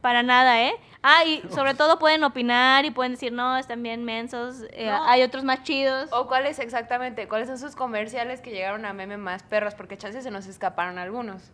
Para 0.01 0.23
nada, 0.23 0.61
¿eh? 0.63 0.73
Ah, 1.01 1.23
y 1.25 1.41
sobre 1.53 1.73
todo 1.73 1.99
pueden 1.99 2.23
opinar 2.23 2.85
y 2.85 2.91
pueden 2.91 3.13
decir, 3.13 3.31
no, 3.31 3.57
están 3.57 3.81
bien 3.83 4.03
mensos, 4.05 4.63
eh, 4.71 4.87
No. 4.87 5.03
hay 5.05 5.23
otros 5.23 5.43
más 5.43 5.63
chidos. 5.63 6.09
¿O 6.11 6.27
cuáles 6.27 6.59
exactamente? 6.59 7.27
¿Cuáles 7.27 7.47
son 7.47 7.57
sus 7.57 7.75
comerciales 7.75 8.41
que 8.41 8.51
llegaron 8.51 8.85
a 8.85 8.93
meme 8.93 9.17
más 9.17 9.43
perros? 9.43 9.75
Porque 9.75 9.97
chances 9.97 10.23
se 10.23 10.31
nos 10.31 10.47
escaparon 10.47 10.97
algunos. 10.97 11.51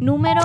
Número 0.00 0.40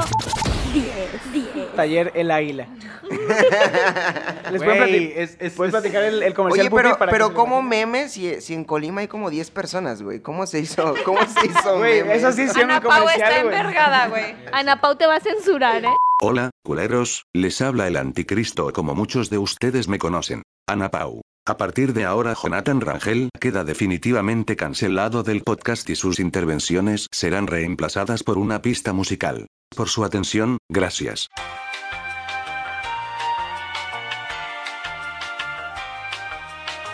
10. 0.73 1.33
10. 1.33 1.75
Taller 1.75 2.11
El 2.15 2.29
Águila. 2.31 2.67
Les 4.51 4.61
plati- 4.61 5.13
es- 5.15 5.37
es- 5.39 5.53
puedes 5.53 5.73
es- 5.73 5.79
platicar 5.81 6.03
el, 6.03 6.23
el 6.23 6.33
comercial 6.33 6.67
Oye, 6.67 6.75
pero, 6.75 6.89
Pupi, 6.89 6.99
para 6.99 7.11
que 7.11 7.15
pero 7.15 7.27
se 7.27 7.31
lo 7.33 7.37
¿cómo 7.39 7.59
imaginen? 7.59 7.89
memes 7.91 8.11
si, 8.11 8.41
si 8.41 8.53
en 8.53 8.63
Colima 8.65 9.01
hay 9.01 9.07
como 9.07 9.29
10 9.29 9.51
personas, 9.51 10.01
güey? 10.01 10.21
¿Cómo 10.21 10.45
se 10.47 10.59
hizo? 10.59 10.93
¿Cómo 11.05 11.19
se 11.25 11.45
hizo 11.47 11.77
Güey, 11.77 12.01
meme? 12.01 12.15
eso 12.15 12.31
sí 12.31 12.45
Ana 12.61 12.81
Pau 12.81 12.99
comercial, 12.99 13.29
está 13.31 13.43
güey. 13.43 13.55
envergada, 13.55 14.07
güey. 14.07 14.35
Ana 14.51 14.81
Pau 14.81 14.95
te 14.95 15.05
va 15.07 15.15
a 15.15 15.19
censurar, 15.19 15.85
¿eh? 15.85 15.95
Hola, 16.21 16.49
culeros, 16.63 17.23
les 17.33 17.61
habla 17.61 17.87
el 17.87 17.97
anticristo 17.97 18.71
como 18.73 18.95
muchos 18.95 19.29
de 19.29 19.37
ustedes 19.37 19.87
me 19.87 19.99
conocen. 19.99 20.41
Ana 20.67 20.89
Pau. 20.89 21.21
A 21.47 21.57
partir 21.57 21.93
de 21.93 22.05
ahora 22.05 22.33
Jonathan 22.33 22.81
Rangel 22.81 23.29
queda 23.39 23.63
definitivamente 23.63 24.55
cancelado 24.55 25.21
del 25.21 25.43
podcast 25.43 25.87
y 25.91 25.95
sus 25.95 26.19
intervenciones 26.19 27.05
serán 27.11 27.45
reemplazadas 27.45 28.23
por 28.23 28.39
una 28.39 28.63
pista 28.63 28.93
musical. 28.93 29.45
Por 29.75 29.87
su 29.87 30.03
atención, 30.03 30.57
gracias. 30.71 31.27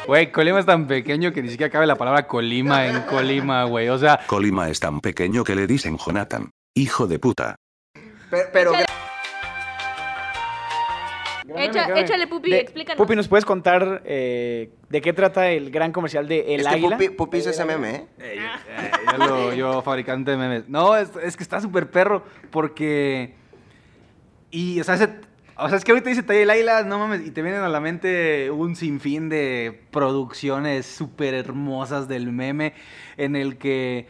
Güey, 0.05 0.33
Colima 0.33 0.59
es 0.59 0.65
tan 0.65 0.85
pequeño 0.85 1.31
que 1.31 1.41
ni 1.41 1.47
siquiera 1.47 1.71
cabe 1.71 1.87
la 1.87 1.95
palabra 1.95 2.27
Colima 2.27 2.87
en 2.87 3.03
Colima, 3.03 3.63
güey. 3.63 3.87
O 3.87 3.97
sea, 3.97 4.19
Colima 4.27 4.67
es 4.67 4.81
tan 4.81 4.99
pequeño 4.99 5.45
que 5.45 5.55
le 5.55 5.65
dicen 5.65 5.97
Jonathan. 5.97 6.51
Hijo 6.75 7.07
de 7.07 7.19
puta. 7.19 7.55
Pero, 8.29 8.49
pero 8.51 8.71
Echa- 11.55 11.99
échale, 11.99 12.27
Pupi, 12.27 12.49
De- 12.51 12.59
explícanos. 12.59 12.97
Pupi, 12.97 13.15
¿nos 13.15 13.27
puedes 13.27 13.45
contar 13.45 14.01
eh, 14.05 14.71
de 14.89 15.01
qué 15.01 15.13
trata 15.13 15.49
el 15.51 15.71
gran 15.71 15.91
comercial 15.91 16.27
de 16.27 16.55
El 16.55 16.61
es 16.61 16.67
que 16.67 16.73
Águila? 16.75 16.97
Pupi, 16.97 17.09
Pupi 17.09 17.37
hizo 17.37 17.49
ese 17.49 17.65
meme, 17.65 17.89
¿eh? 17.95 18.05
Eh, 18.19 18.37
yo, 19.11 19.17
lo- 19.17 19.53
yo, 19.53 19.81
fabricante 19.81 20.31
de 20.31 20.37
memes. 20.37 20.67
No, 20.69 20.95
es, 20.95 21.11
es 21.23 21.35
que 21.37 21.43
está 21.43 21.59
súper 21.61 21.89
perro 21.91 22.23
porque... 22.51 23.35
Y, 24.51 24.79
o 24.79 24.83
sea, 24.83 24.95
ese- 24.95 25.09
o 25.57 25.67
sea, 25.69 25.77
es 25.77 25.83
que 25.83 25.91
ahorita 25.91 26.09
dice 26.09 26.23
Taller 26.23 26.47
Laila, 26.47 26.83
no 26.83 26.97
mames, 26.99 27.25
y 27.25 27.31
te 27.31 27.41
vienen 27.41 27.61
a 27.61 27.69
la 27.69 27.79
mente 27.79 28.49
un 28.51 28.75
sinfín 28.75 29.29
de 29.29 29.81
producciones 29.91 30.85
súper 30.85 31.33
hermosas 31.35 32.07
del 32.07 32.31
meme 32.31 32.73
en 33.17 33.35
el 33.35 33.57
que 33.57 34.07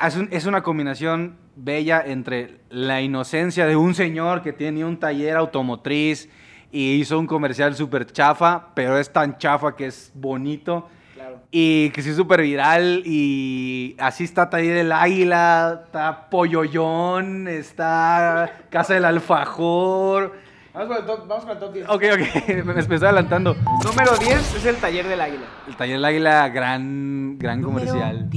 es, 0.00 0.16
un- 0.16 0.28
es 0.30 0.46
una 0.46 0.62
combinación 0.62 1.36
bella 1.56 2.02
entre 2.04 2.58
la 2.70 3.00
inocencia 3.00 3.66
de 3.66 3.76
un 3.76 3.94
señor 3.94 4.42
que 4.42 4.52
tenía 4.52 4.86
un 4.86 4.98
taller 4.98 5.36
automotriz 5.36 6.28
y 6.72 6.94
hizo 6.94 7.18
un 7.18 7.26
comercial 7.26 7.74
súper 7.76 8.10
chafa, 8.10 8.68
pero 8.74 8.98
es 8.98 9.12
tan 9.12 9.38
chafa 9.38 9.76
que 9.76 9.86
es 9.86 10.10
bonito. 10.14 10.88
Claro. 11.14 11.38
Y 11.52 11.90
que 11.90 12.02
sí 12.02 12.10
es 12.10 12.16
súper 12.16 12.42
viral 12.42 13.02
y 13.06 13.94
así 14.00 14.24
está 14.24 14.50
Taller 14.50 14.76
del 14.76 14.90
Águila, 14.90 15.82
está 15.84 16.28
Polloyón, 16.28 17.46
está 17.46 18.64
Casa 18.70 18.94
del 18.94 19.04
Alfajor. 19.04 20.32
Vamos 20.74 20.88
con 20.88 20.96
el 20.96 21.04
top, 21.06 21.28
vamos 21.28 21.44
con 21.44 21.52
el 21.52 21.58
top 21.60 21.72
10. 21.72 21.88
Ok, 21.88 22.02
ok, 22.12 22.48
me, 22.64 22.74
me 22.74 22.80
estoy 22.80 22.96
adelantando. 22.96 23.54
Número 23.84 24.16
10 24.16 24.56
es 24.56 24.64
el 24.64 24.76
Taller 24.76 25.06
del 25.06 25.20
Águila. 25.20 25.44
El 25.68 25.76
Taller 25.76 25.94
del 25.94 26.04
Águila, 26.04 26.48
gran, 26.48 27.38
gran 27.38 27.62
comercial. 27.62 28.28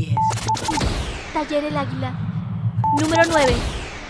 Taller 1.33 1.63
el 1.65 1.77
águila. 1.77 2.26
Número 2.95 3.23
9. 3.29 3.53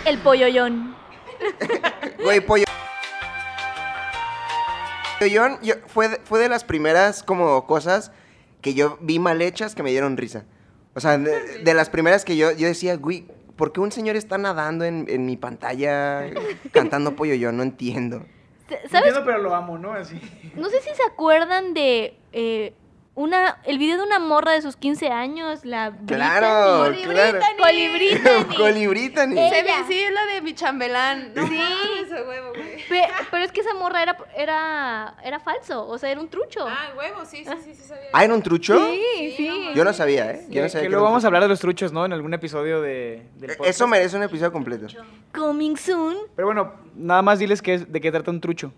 El 0.06 0.18
polloyón. 0.20 0.96
Güey, 2.24 2.40
pollo. 2.42 2.66
Polloyón, 5.20 5.60
yo- 5.62 5.76
fue, 5.88 6.10
de- 6.10 6.20
fue 6.24 6.40
de 6.40 6.50
las 6.50 6.64
primeras 6.64 7.24
como 7.24 7.66
cosas 7.68 8.12
que 8.62 8.74
yo 8.74 8.98
vi 9.02 9.20
mal 9.20 9.42
hechas 9.42 9.76
que 9.76 9.84
me 9.84 9.92
dieron 9.92 10.18
risa. 10.18 10.46
O 10.96 11.00
sea, 11.00 11.18
de, 11.18 11.60
de 11.60 11.74
las 11.74 11.90
primeras 11.90 12.26
que 12.26 12.36
yo, 12.38 12.52
yo 12.52 12.68
decía, 12.68 12.96
güey, 12.98 13.26
¿por 13.56 13.72
qué 13.72 13.80
un 13.80 13.92
señor 13.92 14.16
está 14.16 14.38
nadando 14.38 14.84
en, 14.86 15.06
en 15.10 15.26
mi 15.26 15.38
pantalla 15.38 16.26
cantando 16.72 17.16
pollo 17.16 17.36
yo? 17.36 17.52
No 17.52 17.64
entiendo. 17.64 18.26
¿Sabes? 18.68 18.94
Entiendo, 18.94 19.24
pero 19.26 19.38
lo 19.38 19.54
amo, 19.56 19.78
¿no? 19.78 19.94
Así. 19.94 20.20
No 20.56 20.70
sé 20.70 20.82
si 20.82 20.90
se 20.96 21.04
acuerdan 21.04 21.74
de 21.74 22.18
eh, 22.34 22.74
una, 23.18 23.58
el 23.66 23.78
video 23.80 23.98
de 23.98 24.04
una 24.04 24.20
morra 24.20 24.52
de 24.54 24.62
sus 24.62 24.78
15 24.78 25.10
años, 25.10 25.66
la 25.66 25.92
Claro, 26.06 26.90
Brittany. 26.92 27.10
Eh, 29.38 29.50
ve, 29.52 29.60
Ella. 29.60 29.84
sí, 29.88 30.00
es 30.00 30.14
la 30.14 30.26
de 30.28 30.42
mi 30.42 30.54
chambelán. 30.54 31.32
No 31.36 31.48
Sí. 31.48 31.60
a 31.60 32.24
huevo, 32.28 32.50
güey. 32.54 32.78
Pe- 32.88 33.08
pero 33.32 33.44
es 33.44 33.52
que 33.52 33.62
esa 33.62 33.74
morra 33.74 34.02
era, 34.04 34.18
era, 34.36 35.16
era 35.24 35.40
falso, 35.40 35.88
o 35.88 35.98
sea, 35.98 36.10
era 36.12 36.22
un 36.22 36.30
trucho. 36.30 36.66
Ah, 36.68 36.94
huevo, 36.98 37.26
sí, 37.26 37.44
sí, 37.44 37.52
sí, 37.64 37.74
sí 37.76 37.84
sabía. 37.88 38.10
¿Ah, 38.14 38.24
era 38.24 38.34
un 38.34 38.42
trucho? 38.42 38.80
sí, 38.92 39.34
sí. 39.36 39.70
Yo 39.76 39.84
no 39.84 39.94
sabía, 39.94 40.32
¿eh? 40.32 40.46
Yo 40.50 40.62
no 40.62 40.70
sabía 40.70 40.84
que 40.84 40.90
luego 40.90 41.06
vamos 41.06 41.24
a 41.24 41.28
hablar 41.28 41.44
de 41.44 41.50
los 41.50 41.60
truchos, 41.60 41.92
¿no? 41.92 42.06
En 42.06 42.14
algún 42.14 42.34
episodio 42.34 42.82
de, 42.82 43.28
del 43.36 43.52
podcast. 43.58 43.70
Eso 43.70 43.88
merece 43.88 44.16
un 44.18 44.24
episodio 44.24 44.52
completo. 44.52 44.88
Coming 45.34 45.76
soon. 45.76 46.16
Pero 46.36 46.48
bueno, 46.48 46.74
nada 46.96 47.22
más 47.22 47.40
diles 47.40 47.62
que 47.62 47.74
es- 47.74 47.92
de 47.92 48.00
qué 48.00 48.12
trata 48.12 48.32
un 48.32 48.40
trucho. 48.42 48.72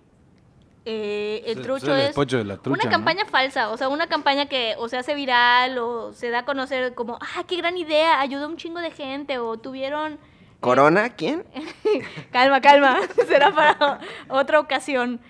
Eh, 0.92 1.44
el 1.46 1.62
trucho 1.62 1.86
es 1.86 1.94
el 1.94 2.00
es 2.00 2.06
despojo 2.08 2.38
de 2.38 2.46
la 2.46 2.58
trucha, 2.58 2.82
una 2.82 2.84
¿no? 2.86 2.90
campaña 2.90 3.26
falsa, 3.26 3.70
o 3.70 3.78
sea, 3.78 3.90
una 3.90 4.08
campaña 4.08 4.48
que 4.48 4.74
o 4.80 4.90
se 4.90 4.98
hace 4.98 5.14
viral 5.14 5.78
o 5.78 6.14
se 6.14 6.32
da 6.32 6.40
a 6.40 6.46
conocer 6.46 6.96
como, 6.96 7.20
ah, 7.22 7.44
qué 7.48 7.58
gran 7.58 7.78
idea, 7.78 8.20
ayudó 8.20 8.46
a 8.46 8.48
un 8.48 8.58
chingo 8.58 8.80
de 8.80 8.90
gente 8.90 9.38
o 9.38 9.58
tuvieron... 9.58 10.18
¿Corona? 10.60 11.10
¿Quién? 11.10 11.46
Calma, 12.32 12.60
calma, 12.60 13.02
será 13.28 13.54
para 13.54 14.00
otra 14.30 14.60
ocasión. 14.60 15.22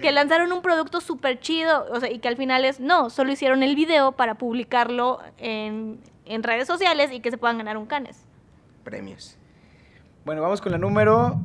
Que 0.00 0.12
lanzaron 0.12 0.50
un 0.50 0.62
producto 0.62 1.02
súper 1.02 1.40
chido, 1.40 1.86
o 1.92 2.00
sea, 2.00 2.10
y 2.10 2.18
que 2.18 2.28
al 2.28 2.36
final 2.38 2.64
es, 2.64 2.80
no, 2.80 3.10
solo 3.10 3.32
hicieron 3.32 3.62
el 3.62 3.76
video 3.76 4.12
para 4.12 4.36
publicarlo 4.36 5.20
en, 5.36 6.00
en 6.24 6.42
redes 6.42 6.66
sociales 6.66 7.12
y 7.12 7.20
que 7.20 7.30
se 7.30 7.36
puedan 7.36 7.58
ganar 7.58 7.76
un 7.76 7.84
canes. 7.84 8.24
Premios. 8.82 9.36
Bueno, 10.24 10.40
vamos 10.40 10.62
con 10.62 10.72
la 10.72 10.78
número... 10.78 11.38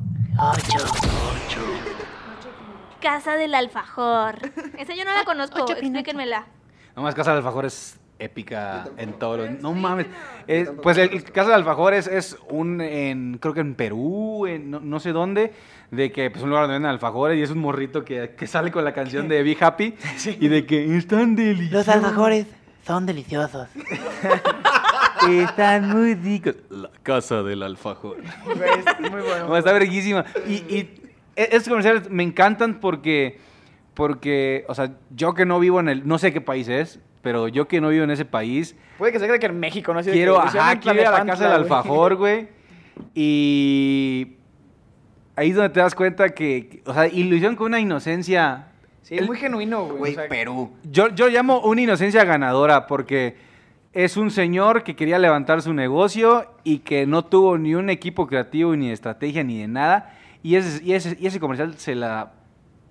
Casa 3.00 3.36
del 3.36 3.54
Alfajor. 3.54 4.36
Esa 4.78 4.94
yo 4.94 5.04
no 5.04 5.12
la 5.14 5.24
conozco, 5.24 5.70
explíquenmela. 5.70 6.46
Nomás 6.96 7.14
Casa 7.14 7.30
del 7.30 7.38
Alfajor 7.38 7.66
es 7.66 7.98
épica 8.18 8.88
en 8.96 9.12
todo 9.12 9.36
lo... 9.36 9.50
No 9.50 9.72
mames. 9.72 10.06
Eh, 10.48 10.68
pues 10.82 10.98
el, 10.98 11.10
el 11.12 11.24
Casa 11.24 11.50
del 11.50 11.60
Alfajor 11.60 11.94
es, 11.94 12.06
es 12.06 12.36
un, 12.50 12.80
en, 12.80 13.38
creo 13.38 13.54
que 13.54 13.60
en 13.60 13.74
Perú, 13.74 14.46
en 14.46 14.70
no, 14.70 14.80
no 14.80 14.98
sé 14.98 15.12
dónde, 15.12 15.52
de 15.90 16.10
que 16.10 16.30
pues 16.30 16.42
un 16.42 16.50
lugar 16.50 16.64
donde 16.64 16.74
venden 16.74 16.90
alfajores 16.90 17.38
y 17.38 17.42
es 17.42 17.50
un 17.50 17.58
morrito 17.58 18.04
que, 18.04 18.34
que 18.36 18.46
sale 18.46 18.72
con 18.72 18.84
la 18.84 18.92
canción 18.92 19.28
de 19.28 19.42
Be 19.42 19.56
Happy 19.60 19.94
y 20.40 20.48
de 20.48 20.66
que 20.66 20.96
están 20.96 21.36
deliciosos. 21.36 21.86
Los 21.86 21.88
alfajores 21.88 22.46
son 22.86 23.06
deliciosos. 23.06 23.68
Están 25.28 25.90
muy 25.90 26.14
ricos. 26.14 26.54
La 26.70 26.90
Casa 27.02 27.42
del 27.42 27.64
Alfajor. 27.64 28.18
Güey, 28.44 28.70
es 28.70 29.10
muy 29.10 29.20
bueno. 29.20 29.48
No, 29.48 29.56
está 29.56 29.72
verguísima. 29.72 30.24
Y, 30.46 30.54
y 30.72 31.07
estos 31.44 31.68
comerciales 31.68 32.10
me 32.10 32.22
encantan 32.22 32.80
porque, 32.80 33.38
porque, 33.94 34.64
o 34.68 34.74
sea, 34.74 34.92
yo 35.10 35.34
que 35.34 35.46
no 35.46 35.58
vivo 35.60 35.80
en 35.80 35.88
el, 35.88 36.06
no 36.06 36.18
sé 36.18 36.32
qué 36.32 36.40
país 36.40 36.68
es, 36.68 37.00
pero 37.22 37.48
yo 37.48 37.68
que 37.68 37.80
no 37.80 37.88
vivo 37.88 38.04
en 38.04 38.10
ese 38.10 38.24
país, 38.24 38.76
Puede 38.98 39.12
que 39.12 39.20
sea 39.20 39.38
que 39.38 39.46
en 39.46 39.60
México, 39.60 39.92
¿no? 39.92 40.00
Así 40.00 40.08
de 40.10 40.14
que 40.14 40.18
quiero, 40.18 40.40
ajá, 40.40 40.80
quiero 40.80 41.00
ir 41.00 41.06
a 41.06 41.12
la 41.12 41.24
casa 41.24 41.44
del 41.44 41.52
alfajor, 41.52 42.16
güey. 42.16 42.48
Y 43.14 44.36
ahí 45.36 45.50
es 45.50 45.56
donde 45.56 45.70
te 45.70 45.80
das 45.80 45.94
cuenta 45.94 46.30
que, 46.30 46.82
o 46.84 46.92
sea, 46.92 47.06
hicieron 47.06 47.54
con 47.56 47.66
una 47.66 47.78
inocencia. 47.80 48.66
Sí, 49.02 49.14
es 49.14 49.20
El- 49.22 49.26
muy 49.28 49.36
genuino, 49.36 49.84
güey. 49.84 49.98
Güey, 49.98 50.12
o 50.12 50.16
sea, 50.16 50.28
Perú. 50.28 50.72
Yo, 50.82 51.08
yo 51.14 51.28
llamo 51.28 51.60
una 51.60 51.80
inocencia 51.80 52.24
ganadora 52.24 52.86
porque 52.86 53.36
es 53.92 54.16
un 54.16 54.30
señor 54.30 54.82
que 54.82 54.96
quería 54.96 55.18
levantar 55.18 55.62
su 55.62 55.72
negocio 55.72 56.52
y 56.64 56.78
que 56.80 57.06
no 57.06 57.24
tuvo 57.24 57.56
ni 57.56 57.74
un 57.74 57.90
equipo 57.90 58.26
creativo, 58.26 58.74
ni 58.74 58.88
de 58.88 58.94
estrategia, 58.94 59.44
ni 59.44 59.60
de 59.60 59.68
nada. 59.68 60.17
Y 60.42 60.56
ese, 60.56 60.82
y 60.84 60.92
ese, 60.92 61.16
y 61.18 61.26
ese 61.26 61.40
comercial 61.40 61.74
se 61.78 61.94
la... 61.94 62.32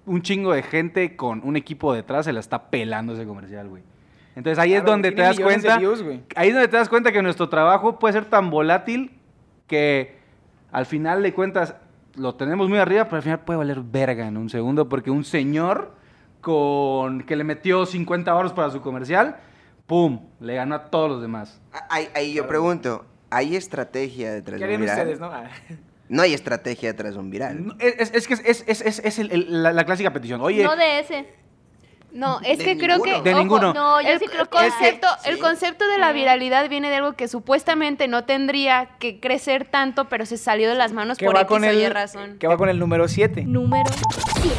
Un 0.05 0.21
chingo 0.21 0.53
de 0.53 0.63
gente 0.63 1.15
con 1.17 1.41
un 1.43 1.57
equipo 1.57 1.93
detrás 1.93 2.25
se 2.25 2.33
la 2.33 2.39
está 2.39 2.69
pelando 2.69 3.13
ese 3.13 3.25
comercial, 3.25 3.67
güey. 3.67 3.83
Entonces 4.35 4.59
ahí 4.59 4.73
es 4.73 4.85
donde 4.85 5.11
te 5.11 5.21
das 5.21 5.39
cuenta... 5.39 5.77
views, 5.77 6.01
güey. 6.03 6.21
ahí 6.35 6.49
es 6.49 6.53
donde 6.53 6.67
te 6.69 6.77
das 6.77 6.87
cuenta 6.89 7.11
que 7.11 7.21
nuestro 7.21 7.49
trabajo 7.49 7.99
puede 7.99 8.13
ser 8.13 8.25
tan 8.25 8.49
volátil 8.49 9.11
que 9.65 10.17
al 10.71 10.85
final 10.85 11.23
de 11.23 11.33
cuentas 11.33 11.75
lo 12.15 12.35
tenemos 12.35 12.69
muy 12.69 12.77
arriba, 12.77 13.05
pero 13.05 13.17
al 13.17 13.23
final 13.23 13.39
puede 13.41 13.57
valer 13.57 13.81
verga 13.81 14.27
en 14.27 14.37
un 14.37 14.49
segundo 14.49 14.87
porque 14.87 15.11
un 15.11 15.23
señor 15.23 15.93
con 16.41 17.23
que 17.23 17.35
le 17.35 17.43
metió 17.43 17.85
50 17.85 18.31
euros 18.31 18.53
para 18.53 18.69
su 18.69 18.81
comercial, 18.81 19.37
¡pum! 19.85 20.21
Le 20.39 20.55
ganó 20.55 20.75
a 20.75 20.85
todos 20.85 21.09
los 21.09 21.21
demás. 21.21 21.61
Ah, 21.73 21.87
Ahí, 21.89 22.07
ahí 22.15 22.33
yo 22.33 22.47
pregunto, 22.47 23.05
¿hay 23.29 23.55
estrategia 23.55 24.33
detrás 24.33 24.59
¿Qué 24.59 24.67
de 24.67 24.75
harían 24.75 24.89
ustedes, 24.89 25.19
no? 25.19 25.31
No 26.09 26.21
hay 26.21 26.33
estrategia 26.33 26.89
detrás 26.93 27.13
de 27.15 27.19
un 27.19 27.29
viral. 27.29 27.65
No, 27.67 27.75
Es, 27.79 28.11
es 28.13 28.27
que 28.27 28.33
es, 28.35 28.41
es- 28.45 28.63
es- 28.67 28.81
es- 28.81 28.99
es 28.99 29.19
el- 29.19 29.31
el- 29.31 29.63
la, 29.63 29.73
la 29.73 29.85
clásica 29.85 30.11
petición. 30.13 30.39
Oye, 30.41 30.63
No 30.63 30.75
de 30.75 30.99
ese. 30.99 31.27
No, 32.13 32.39
es 32.43 32.57
que 32.59 32.77
creo 32.77 33.01
que. 33.03 33.21
De 33.21 33.31
ojo, 33.33 33.39
ninguno. 33.41 33.73
No, 33.73 34.01
yo 34.01 34.07
el, 34.09 34.19
sí 34.19 34.25
creo 34.27 34.41
el 34.43 34.47
que... 34.47 34.57
concepto, 34.57 35.07
Sí. 35.21 35.29
el 35.29 35.39
concepto 35.39 35.87
de 35.87 35.97
la 35.99 36.13
viralidad 36.13 36.67
viene 36.69 36.89
de 36.89 36.95
algo 36.95 37.13
que 37.13 37.27
supuestamente 37.27 38.07
no 38.07 38.23
tendría 38.23 38.89
que 38.99 39.19
crecer 39.19 39.65
tanto, 39.65 40.05
pero 40.05 40.25
se 40.25 40.37
salió 40.37 40.69
de 40.69 40.75
las 40.75 40.93
manos 40.93 41.17
Que 41.17 41.25
por 41.25 41.35
va 41.35 41.41
X 41.41 41.51
o 41.51 41.59
Y 41.73 41.83
el, 41.83 41.93
razón. 41.93 42.37
que 42.39 42.47
va 42.47 42.57
con 42.57 42.69
el 42.69 42.79
número 42.79 43.07
7. 43.07 43.43
Número 43.43 43.89
7. 43.93 44.55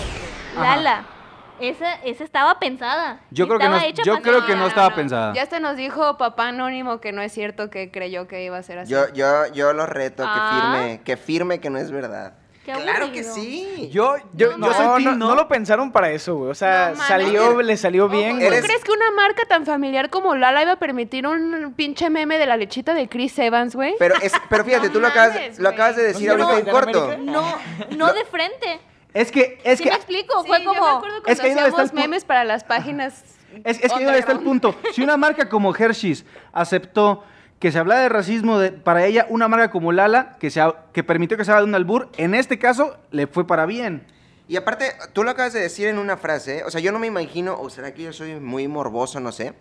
Ajá. 0.56 0.76
Lala. 0.76 1.06
Esa, 1.60 1.94
esa 2.04 2.24
estaba 2.24 2.58
pensada. 2.58 3.20
yo 3.30 3.46
creo 3.46 3.58
que 3.58 3.68
no, 3.68 3.74
Estaba 3.76 3.88
hecha 3.90 4.02
yo 4.04 4.20
creo 4.22 4.46
que 4.46 4.54
no 4.56 4.66
estaba 4.66 4.94
pensada. 4.94 5.32
Ya 5.34 5.42
hasta 5.42 5.60
nos 5.60 5.76
dijo 5.76 6.16
papá 6.16 6.48
anónimo 6.48 7.00
que 7.00 7.12
no 7.12 7.22
es 7.22 7.32
cierto 7.32 7.70
que 7.70 7.90
creyó 7.90 8.26
que 8.28 8.44
iba 8.44 8.56
a 8.58 8.62
ser 8.62 8.78
así. 8.80 8.92
Yo, 8.92 9.12
yo, 9.14 9.46
yo 9.52 9.72
lo 9.72 9.86
reto 9.86 10.24
Ah. 10.26 10.34
que 10.34 10.60
firme, 10.60 11.00
que 11.04 11.16
firme 11.16 11.60
que 11.60 11.70
no 11.70 11.78
es 11.78 11.90
verdad. 11.90 12.34
Qué 12.64 12.74
Claro 12.74 13.10
que 13.12 13.24
sí. 13.24 13.88
Yo, 13.90 14.16
yo, 14.34 14.58
No, 14.58 14.66
yo 14.66 14.74
soy 14.74 14.86
no, 14.86 14.96
team, 14.96 15.18
no 15.18 15.34
lo 15.34 15.48
pensaron 15.48 15.90
para 15.90 16.10
eso, 16.10 16.34
güey. 16.36 16.50
O 16.50 16.54
sea, 16.54 16.94
salió, 16.96 17.62
le 17.62 17.78
salió 17.78 18.10
bien. 18.10 18.38
¿Tú 18.38 18.44
Eres- 18.44 18.62
crees 18.62 18.84
que 18.84 18.92
una 18.92 19.10
marca 19.12 19.42
tan 19.48 19.64
familiar 19.64 20.10
como 20.10 20.34
Lala 20.34 20.62
iba 20.62 20.72
a 20.72 20.78
permitir 20.78 21.26
un 21.26 21.72
pinche 21.74 22.10
meme 22.10 22.36
de 22.36 22.44
la 22.44 22.58
lechita 22.58 22.92
de 22.92 23.08
Chris 23.08 23.38
Evans, 23.38 23.74
güey? 23.74 23.94
Pero, 23.98 24.16
es, 24.20 24.32
pero 24.50 24.66
fíjate, 24.66 24.88
No 24.88 24.92
tú 24.92 25.00
lo 25.00 25.06
acabas, 25.08 25.58
lo 25.58 25.68
acabas 25.70 25.96
de 25.96 26.02
decir 26.02 26.28
¿No 26.28 26.36
se 26.36 26.42
ahorita 26.42 26.70
en 26.70 26.76
corto. 26.76 27.16
No, 27.20 27.42
no 27.96 28.12
de 28.12 28.24
frente. 28.26 28.80
Es 29.14 29.32
que, 29.32 29.58
es 29.64 29.78
¿Sí 29.78 29.84
que, 29.84 29.90
me 29.90 29.96
explico? 29.96 30.42
Sí, 30.42 30.48
Fue 30.48 30.62
yo 30.62 30.72
me 30.72 30.78
como... 30.78 30.88
acuerdo 30.96 31.22
cuando 31.22 31.32
es 31.32 31.40
que 31.40 31.48
está 31.48 31.64
hacíamos 31.66 31.92
memes 31.92 32.24
para 32.24 32.44
las 32.44 32.64
páginas. 32.64 33.24
Es, 33.64 33.82
es 33.82 33.90
que 33.92 34.04
ahí 34.04 34.18
está 34.18 34.32
el 34.32 34.40
punto. 34.40 34.74
Si 34.92 35.02
una 35.02 35.16
marca 35.16 35.48
como 35.48 35.74
Hershey's 35.74 36.26
aceptó 36.52 37.24
que 37.58 37.72
se 37.72 37.78
hablara 37.78 38.02
de 38.02 38.10
racismo 38.10 38.58
de- 38.58 38.72
para 38.72 39.06
ella, 39.06 39.26
una 39.30 39.48
marca 39.48 39.70
como 39.70 39.90
Lala, 39.90 40.36
que, 40.38 40.50
se, 40.50 40.60
que 40.92 41.02
permitió 41.02 41.38
que 41.38 41.46
se 41.46 41.50
haga 41.50 41.60
de 41.60 41.66
un 41.66 41.74
albur, 41.74 42.10
en 42.18 42.34
este 42.34 42.58
caso 42.58 42.98
le 43.10 43.26
fue 43.26 43.46
para 43.46 43.64
bien. 43.64 44.06
Y 44.48 44.56
aparte, 44.56 44.92
tú 45.14 45.24
lo 45.24 45.30
acabas 45.30 45.54
de 45.54 45.60
decir 45.60 45.88
en 45.88 45.98
una 45.98 46.18
frase, 46.18 46.58
¿eh? 46.58 46.62
o 46.64 46.70
sea, 46.70 46.80
yo 46.82 46.92
no 46.92 46.98
me 46.98 47.06
imagino, 47.06 47.58
o 47.58 47.70
será 47.70 47.94
que 47.94 48.02
yo 48.02 48.12
soy 48.12 48.34
muy 48.38 48.68
morboso, 48.68 49.18
no 49.18 49.32
sé, 49.32 49.54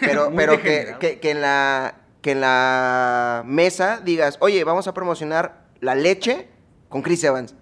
pero, 0.00 0.32
pero 0.36 0.62
que, 0.62 1.18
que 1.20 1.30
en 1.30 1.40
la, 1.40 1.94
que 2.22 2.30
en 2.32 2.40
la 2.42 3.42
mesa 3.44 4.00
digas, 4.02 4.36
oye, 4.40 4.62
vamos 4.64 4.86
a 4.86 4.94
promocionar 4.94 5.64
la 5.80 5.96
leche 5.96 6.48
con 6.88 7.02
Chris 7.02 7.22
Evans. 7.24 7.54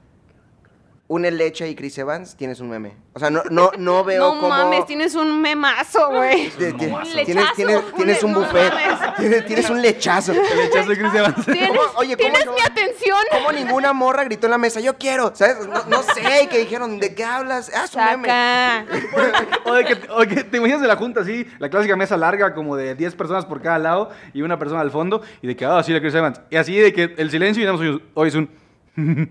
Une 1.12 1.28
leche 1.32 1.68
y 1.68 1.74
Chris 1.74 1.98
Evans, 1.98 2.36
tienes 2.36 2.60
un 2.60 2.70
meme. 2.70 2.92
O 3.14 3.18
sea, 3.18 3.30
no, 3.30 3.42
no, 3.50 3.72
no 3.76 4.04
veo 4.04 4.32
No 4.32 4.40
cómo... 4.40 4.48
mames, 4.50 4.86
tienes 4.86 5.16
un 5.16 5.42
memazo, 5.42 6.08
güey. 6.10 6.50
de- 6.50 6.66
de- 6.66 6.72
tienes, 6.74 7.14
lechazo. 7.16 7.52
tienes, 7.56 7.80
tienes 7.96 8.22
un 8.22 8.30
No 8.32 8.38
buffet, 8.40 8.72
tienes, 9.18 9.44
tienes 9.46 9.70
un 9.70 9.82
lechazo. 9.82 10.30
El 10.30 10.38
hechazo 10.60 10.88
de 10.88 10.96
Chris 10.98 11.12
Evans. 11.12 11.44
Tienes, 11.46 11.68
¿Cómo? 11.70 11.80
Oye, 11.96 12.16
¿cómo 12.16 12.28
tienes 12.28 12.46
no? 12.46 12.52
mi 12.52 12.60
atención. 12.60 13.18
¿Cómo 13.32 13.50
ninguna 13.50 13.92
morra 13.92 14.22
gritó 14.22 14.46
en 14.46 14.52
la 14.52 14.58
mesa, 14.58 14.78
yo 14.78 14.96
quiero? 14.98 15.32
¿Sabes? 15.34 15.66
No, 15.66 15.84
no 15.86 16.02
sé, 16.04 16.44
y 16.44 16.46
que 16.46 16.58
dijeron, 16.58 17.00
¿de 17.00 17.12
qué 17.12 17.24
hablas? 17.24 17.72
Ah, 17.74 17.88
su 17.88 17.98
meme. 17.98 18.28
O 19.64 19.72
de, 19.74 19.84
que, 19.84 19.98
o 20.10 20.18
que 20.20 20.44
te 20.44 20.56
imaginas 20.58 20.80
de 20.80 20.86
la 20.86 20.94
junta 20.96 21.20
así, 21.22 21.44
la 21.58 21.68
clásica 21.68 21.96
mesa 21.96 22.16
larga, 22.16 22.54
como 22.54 22.76
de 22.76 22.94
10 22.94 23.16
personas 23.16 23.44
por 23.46 23.60
cada 23.60 23.78
lado 23.80 24.10
y 24.32 24.42
una 24.42 24.58
persona 24.60 24.80
al 24.80 24.90
fondo, 24.92 25.22
y 25.42 25.48
de 25.48 25.56
que, 25.56 25.64
ah, 25.64 25.82
sí, 25.82 25.92
la 25.92 26.00
Chris 26.00 26.14
Evans. 26.14 26.40
Y 26.50 26.56
así 26.56 26.76
de 26.76 26.92
que 26.92 27.14
el 27.18 27.30
silencio 27.32 27.62
y 27.62 27.66
nada 27.66 27.76
más 27.76 28.00
hoy 28.14 28.28
es 28.28 28.34
un. 28.36 28.48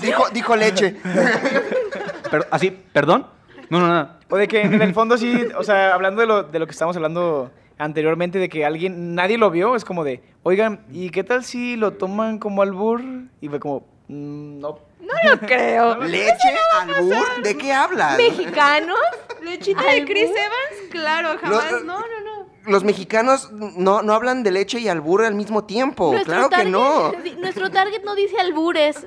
Dijo, 0.00 0.24
dijo 0.32 0.56
leche. 0.56 0.96
per- 2.30 2.46
así, 2.50 2.70
¿perdón? 2.70 3.26
No, 3.70 3.80
no, 3.80 3.88
nada. 3.88 4.18
O 4.28 4.36
de 4.36 4.48
que 4.48 4.60
en 4.62 4.80
el 4.80 4.94
fondo 4.94 5.16
sí, 5.18 5.46
o 5.56 5.62
sea, 5.64 5.94
hablando 5.94 6.20
de 6.20 6.26
lo, 6.26 6.42
de 6.44 6.58
lo 6.58 6.66
que 6.66 6.72
estábamos 6.72 6.96
hablando 6.96 7.50
anteriormente, 7.78 8.38
de 8.38 8.48
que 8.48 8.64
alguien, 8.64 9.14
nadie 9.14 9.38
lo 9.38 9.50
vio, 9.50 9.76
es 9.76 9.84
como 9.84 10.04
de, 10.04 10.22
oigan, 10.42 10.84
¿y 10.92 11.10
qué 11.10 11.24
tal 11.24 11.44
si 11.44 11.76
lo 11.76 11.92
toman 11.94 12.38
como 12.38 12.62
albur? 12.62 13.02
Y 13.40 13.48
fue 13.48 13.60
como, 13.60 13.80
"Mm, 14.08 14.60
no. 14.60 14.78
No 15.00 15.30
lo 15.30 15.38
creo. 15.40 15.96
¿Leche? 16.02 16.32
¿Albur? 16.80 17.42
¿De 17.42 17.56
qué 17.56 17.72
hablas? 17.72 18.16
¿Mexicanos? 18.16 18.98
¿Lechita 19.42 19.82
de 19.82 19.90
¿Albur? 19.90 20.06
Chris 20.06 20.30
Evans? 20.30 20.90
Claro, 20.90 21.36
jamás. 21.40 21.70
Lo- 21.72 21.80
No, 21.80 21.98
no, 22.00 22.20
no. 22.24 22.46
Los 22.66 22.82
mexicanos 22.82 23.52
no, 23.52 24.02
no 24.02 24.12
hablan 24.14 24.42
de 24.42 24.50
leche 24.50 24.80
y 24.80 24.88
albur 24.88 25.24
al 25.24 25.36
mismo 25.36 25.62
tiempo. 25.64 26.10
Nuestro 26.10 26.32
Claro 26.34 26.48
que 26.50 26.56
target- 26.56 26.70
no. 26.70 27.12
Nuestro 27.40 27.70
target 27.70 28.02
no 28.04 28.16
dice 28.16 28.36
albures. 28.40 29.06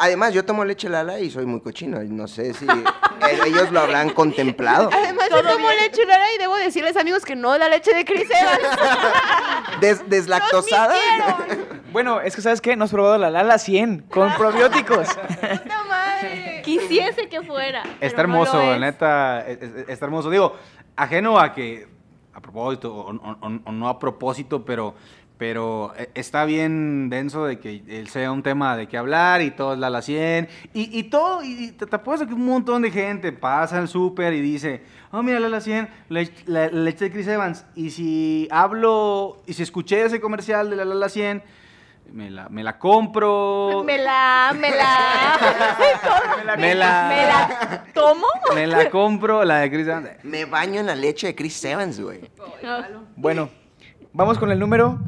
Además, 0.00 0.32
yo 0.32 0.44
tomo 0.44 0.64
leche 0.64 0.88
Lala 0.88 1.18
y 1.18 1.28
soy 1.30 1.44
muy 1.44 1.60
cochino. 1.60 2.02
y 2.02 2.08
No 2.08 2.28
sé 2.28 2.54
si 2.54 2.64
el- 3.30 3.40
ellos 3.46 3.72
lo 3.72 3.80
habrán 3.80 4.10
contemplado. 4.10 4.90
Además, 4.92 5.28
yo 5.30 5.42
tomo 5.42 5.68
leche 5.70 6.04
Lala 6.06 6.32
y 6.34 6.38
debo 6.38 6.56
decirles, 6.56 6.96
amigos, 6.96 7.24
que 7.24 7.34
no 7.34 7.58
da 7.58 7.68
leche 7.68 7.92
de 7.94 8.04
Chris 8.04 8.28
Evans. 8.30 8.78
Des- 9.80 10.08
deslactosada. 10.08 10.94
Bueno, 11.92 12.20
es 12.20 12.36
que 12.36 12.42
¿sabes 12.42 12.60
qué? 12.60 12.76
No 12.76 12.84
has 12.84 12.90
probado 12.92 13.18
la 13.18 13.30
Lala 13.30 13.58
100 13.58 14.02
con 14.10 14.32
probióticos. 14.34 15.08
¡Puta 15.14 15.82
madre! 15.88 16.62
Quisiese 16.64 17.28
que 17.28 17.42
fuera. 17.42 17.82
Está 18.00 18.18
no 18.18 18.22
hermoso, 18.34 18.58
la 18.58 18.74
es. 18.74 18.80
neta, 18.80 19.48
es- 19.48 19.62
es- 19.62 19.88
está 19.88 20.04
hermoso. 20.04 20.30
Digo, 20.30 20.54
ajeno 20.96 21.40
a 21.40 21.52
que, 21.54 21.88
a 22.34 22.40
propósito 22.40 22.94
o, 22.94 23.10
o- 23.10 23.38
o- 23.40 23.60
o 23.64 23.72
no 23.72 23.88
a 23.88 23.98
propósito, 23.98 24.64
pero, 24.64 24.94
pero 25.38 25.92
eh, 25.96 26.10
está 26.14 26.44
bien 26.44 27.08
denso 27.10 27.44
de 27.46 27.58
que 27.60 27.82
él 27.88 28.08
sea 28.08 28.32
un 28.32 28.42
tema 28.42 28.76
de 28.76 28.88
que 28.88 28.98
hablar 28.98 29.40
y 29.40 29.50
todo 29.52 29.72
es 29.74 29.78
la 29.78 29.88
la 29.88 30.02
100. 30.02 30.48
Y, 30.74 30.98
y 30.98 31.04
todo, 31.04 31.42
y 31.44 31.70
te, 31.72 31.86
te 31.86 31.96
apuesto 31.96 32.26
que 32.26 32.34
un 32.34 32.44
montón 32.44 32.82
de 32.82 32.90
gente 32.90 33.30
pasa 33.32 33.78
al 33.78 33.86
súper 33.88 34.34
y 34.34 34.40
dice, 34.40 34.82
oh, 35.12 35.22
mira, 35.22 35.38
la 35.40 35.48
la 35.48 35.60
100, 35.60 35.88
la, 36.08 36.22
la- 36.46 36.66
la 36.66 36.80
leche 36.82 37.04
de 37.06 37.10
Chris 37.12 37.28
Evans. 37.28 37.64
Y 37.76 37.90
si 37.90 38.48
hablo, 38.50 39.40
y 39.46 39.52
si 39.52 39.62
escuché 39.62 40.04
ese 40.04 40.20
comercial 40.20 40.70
de 40.70 40.76
la 40.76 40.84
la 40.84 40.94
la 40.96 41.08
100, 41.08 41.42
me 42.12 42.30
la, 42.30 42.48
me 42.48 42.64
la 42.64 42.78
compro. 42.78 43.84
Me 43.84 43.98
la, 43.98 44.52
me 44.58 44.70
la, 44.70 45.38
me 46.56 46.74
la, 46.74 47.08
me 47.08 47.26
la 47.26 47.84
tomo. 47.94 48.26
me 48.54 48.66
la 48.66 48.90
compro, 48.90 49.44
la 49.44 49.58
de 49.58 49.70
Chris 49.70 49.86
Evans. 49.86 50.08
Me 50.24 50.46
baño 50.46 50.80
en 50.80 50.86
la 50.86 50.94
leche 50.96 51.28
de 51.28 51.34
Chris 51.36 51.62
Evans, 51.64 52.00
güey. 52.00 52.20
Bueno, 53.14 53.50
vamos 54.12 54.38
con 54.38 54.50
el 54.50 54.58
número 54.58 54.98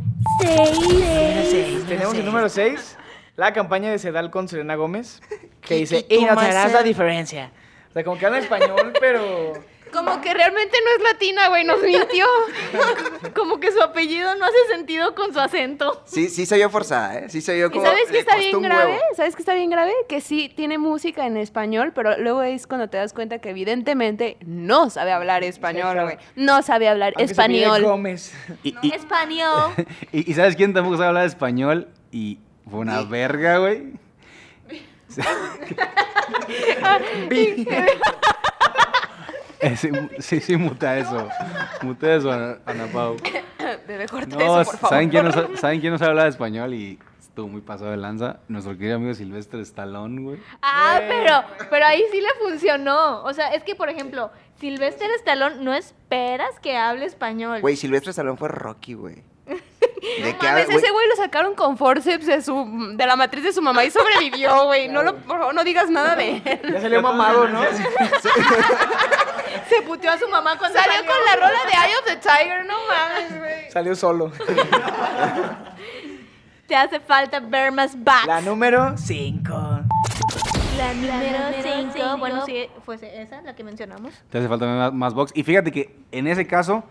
Seis. 1.50 1.84
Tenemos 1.86 2.14
el 2.14 2.24
número 2.24 2.48
6, 2.48 2.96
la 3.36 3.52
campaña 3.52 3.90
de 3.90 3.98
Sedal 3.98 4.30
con 4.30 4.48
Selena 4.48 4.74
Gómez, 4.76 5.20
que 5.62 5.76
dice, 5.76 6.06
Y 6.08 6.16
y 6.16 6.24
no 6.24 6.34
notarás 6.34 6.72
la 6.72 6.82
diferencia. 6.82 7.50
O 7.90 7.92
sea, 7.92 8.04
como 8.04 8.18
que 8.18 8.26
habla 8.26 8.38
español, 8.38 8.92
pero... 9.00 9.52
Como 9.92 10.20
que 10.20 10.32
realmente 10.34 10.76
no 10.84 10.90
es 11.04 11.12
latina, 11.12 11.48
güey, 11.48 11.64
nos 11.64 11.82
mintió. 11.82 12.26
Como 13.34 13.58
que 13.60 13.72
su 13.72 13.80
apellido 13.82 14.34
no 14.36 14.44
hace 14.44 14.56
sentido 14.70 15.14
con 15.14 15.32
su 15.32 15.40
acento. 15.40 16.02
Sí, 16.06 16.28
sí 16.28 16.46
se 16.46 16.56
vio 16.56 16.70
forzada, 16.70 17.18
¿eh? 17.18 17.28
Sí 17.28 17.40
se 17.40 17.54
vio 17.54 17.66
¿Y 17.66 17.70
como... 17.70 17.84
sabes 17.84 18.04
qué 18.06 18.12
le 18.12 18.18
está 18.20 18.36
bien 18.36 18.62
grave? 18.62 18.92
huevo. 18.92 19.02
¿Sabes 19.16 19.34
qué 19.36 19.42
está 19.42 19.54
bien 19.54 19.70
grave? 19.70 19.92
Que 20.08 20.20
sí 20.20 20.52
tiene 20.54 20.78
música 20.78 21.26
en 21.26 21.36
español, 21.36 21.92
pero 21.94 22.16
luego 22.18 22.42
es 22.42 22.66
cuando 22.66 22.88
te 22.88 22.96
das 22.98 23.12
cuenta 23.12 23.38
que 23.40 23.50
evidentemente 23.50 24.36
no 24.44 24.90
sabe 24.90 25.12
hablar 25.12 25.42
español, 25.44 26.00
güey. 26.02 26.16
No 26.36 26.62
sabe 26.62 26.88
hablar 26.88 27.14
aunque 27.16 27.34
se 27.34 27.40
apellide 27.40 27.64
español. 27.64 27.82
Gómez. 27.84 28.32
Y- 28.62 28.74
y- 28.82 28.92
Español. 28.94 29.72
¿Y, 30.12 30.30
y 30.30 30.34
sabes 30.34 30.56
quién 30.56 30.72
tampoco 30.74 30.96
sabe 30.96 31.08
hablar 31.08 31.26
español? 31.26 31.88
Y 32.12 32.38
fue 32.70 32.80
una 32.80 33.02
verga, 33.02 33.58
güey. 33.58 33.92
Eh, 39.60 39.76
sí, 39.76 39.90
sí, 40.18 40.40
sí, 40.40 40.56
muta 40.56 40.98
eso. 40.98 41.28
Muta 41.82 42.14
eso, 42.14 42.30
Ana, 42.32 42.58
Ana 42.66 42.86
Pau. 42.92 43.16
Debe 43.86 44.06
cortar 44.08 44.38
No, 44.38 44.60
eso, 44.60 44.70
por 44.70 44.80
favor. 44.80 44.88
¿saben 44.90 45.10
quién, 45.10 45.24
no, 45.24 45.32
sa- 45.32 45.48
¿saben 45.56 45.80
quién 45.80 45.92
no 45.92 45.98
sabe 45.98 46.10
hablar 46.10 46.28
español? 46.28 46.72
Y 46.74 46.98
estuvo 47.18 47.48
muy 47.48 47.60
pasado 47.60 47.90
de 47.90 47.96
lanza. 47.96 48.40
Nuestro 48.48 48.76
querido 48.76 48.96
amigo 48.96 49.14
Silvestre 49.14 49.60
Stallone, 49.62 50.20
güey. 50.22 50.38
Ah, 50.62 51.00
pero, 51.08 51.42
pero 51.68 51.86
ahí 51.86 52.02
sí 52.10 52.20
le 52.20 52.28
funcionó. 52.48 53.22
O 53.24 53.32
sea, 53.34 53.48
es 53.48 53.62
que, 53.62 53.74
por 53.74 53.88
ejemplo, 53.88 54.30
Sylvester 54.58 55.10
Stallone 55.18 55.56
no 55.64 55.74
esperas 55.74 56.58
que 56.60 56.76
hable 56.76 57.04
español. 57.06 57.60
Güey, 57.60 57.76
Silvestre 57.76 58.10
Stallone 58.10 58.36
fue 58.36 58.48
Rocky, 58.48 58.94
güey. 58.94 59.22
¿De 60.22 60.32
No 60.32 60.38
qué 60.38 60.46
mames, 60.46 60.64
habla- 60.66 60.76
ese 60.76 60.90
güey 60.90 61.08
lo 61.08 61.16
sacaron 61.16 61.54
con 61.54 61.76
forceps 61.76 62.26
de, 62.26 62.40
su, 62.42 62.92
de 62.94 63.06
la 63.06 63.16
matriz 63.16 63.44
de 63.44 63.52
su 63.52 63.60
mamá 63.62 63.84
y 63.84 63.90
sobrevivió, 63.90 64.64
güey. 64.66 64.88
No 64.88 65.02
lo, 65.02 65.16
por 65.16 65.38
favor, 65.38 65.54
no 65.54 65.62
digas 65.64 65.90
nada 65.90 66.16
de 66.16 66.36
él. 66.44 66.60
Ya 66.72 66.80
salió 66.80 67.02
mamado, 67.02 67.48
¿no? 67.48 67.60
Se 69.68 69.82
puteó 69.82 70.10
a 70.10 70.18
su 70.18 70.28
mamá 70.28 70.56
cuando 70.58 70.78
Salió 70.78 70.94
salió. 70.96 71.10
con 71.12 71.24
la 71.26 71.36
rola 71.36 71.64
de 71.64 71.70
Eye 71.72 71.96
of 71.98 72.04
the 72.06 72.16
Tiger, 72.16 72.64
no 72.66 72.74
mames, 72.88 73.38
güey. 73.38 73.70
Salió 73.70 73.94
solo. 73.94 74.32
Te 76.66 76.76
hace 76.76 77.00
falta 77.00 77.40
ver 77.40 77.72
más 77.72 77.92
backs. 78.02 78.26
La 78.26 78.40
número 78.40 78.96
5. 78.96 79.52
La 80.76 80.94
número 80.94 81.38
5. 81.92 82.16
Bueno, 82.18 82.44
sí, 82.46 82.68
fue 82.84 82.96
esa 83.20 83.42
la 83.42 83.54
que 83.54 83.64
mencionamos. 83.64 84.14
Te 84.30 84.38
hace 84.38 84.48
falta 84.48 84.66
más, 84.66 84.92
más 84.92 85.14
box. 85.14 85.32
Y 85.34 85.42
fíjate 85.42 85.72
que 85.72 85.96
en 86.12 86.26
ese 86.28 86.46
caso, 86.46 86.84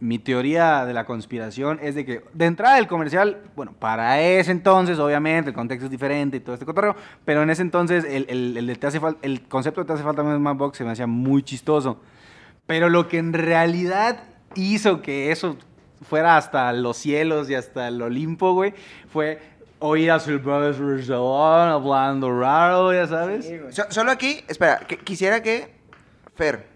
mi 0.00 0.18
teoría 0.18 0.86
de 0.86 0.94
la 0.94 1.04
conspiración 1.04 1.78
es 1.82 1.94
de 1.94 2.04
que 2.06 2.22
de 2.32 2.46
entrada 2.46 2.78
el 2.78 2.86
comercial, 2.86 3.42
bueno, 3.54 3.72
para 3.78 4.20
ese 4.20 4.50
entonces, 4.50 4.98
obviamente, 4.98 5.50
el 5.50 5.54
contexto 5.54 5.84
es 5.84 5.90
diferente 5.90 6.38
y 6.38 6.40
todo 6.40 6.54
este 6.54 6.64
cotorreo, 6.66 6.96
pero 7.24 7.42
en 7.42 7.50
ese 7.50 7.60
entonces 7.62 8.04
el, 8.04 8.24
el, 8.30 8.56
el 8.56 8.66
de 8.66 8.76
te 8.76 8.86
hace 8.86 8.98
el 9.22 9.42
concepto 9.42 9.82
de 9.82 9.86
te 9.86 9.92
hace 9.92 10.02
falta 10.02 10.22
más 10.22 10.56
box 10.56 10.78
se 10.78 10.84
me 10.84 10.90
hacía 10.92 11.06
muy 11.06 11.42
chistoso. 11.42 12.00
Pero 12.66 12.88
lo 12.88 13.08
que 13.08 13.18
en 13.18 13.32
realidad 13.32 14.22
hizo 14.54 15.02
que 15.02 15.32
eso 15.32 15.56
fuera 16.02 16.36
hasta 16.38 16.72
los 16.72 16.96
cielos 16.96 17.50
y 17.50 17.54
hasta 17.54 17.88
el 17.88 18.00
Olimpo, 18.00 18.54
güey, 18.54 18.72
fue 19.12 19.38
oír 19.80 20.10
a 20.12 20.20
Sylvester 20.20 20.98
Stallone 21.00 21.72
hablando 21.72 22.38
raro, 22.40 22.92
ya 22.94 23.06
sabes. 23.06 23.50
So- 23.70 23.86
solo 23.90 24.10
aquí, 24.12 24.40
espera, 24.48 24.78
que- 24.86 24.98
quisiera 24.98 25.42
que... 25.42 25.78
Fer, 26.36 26.66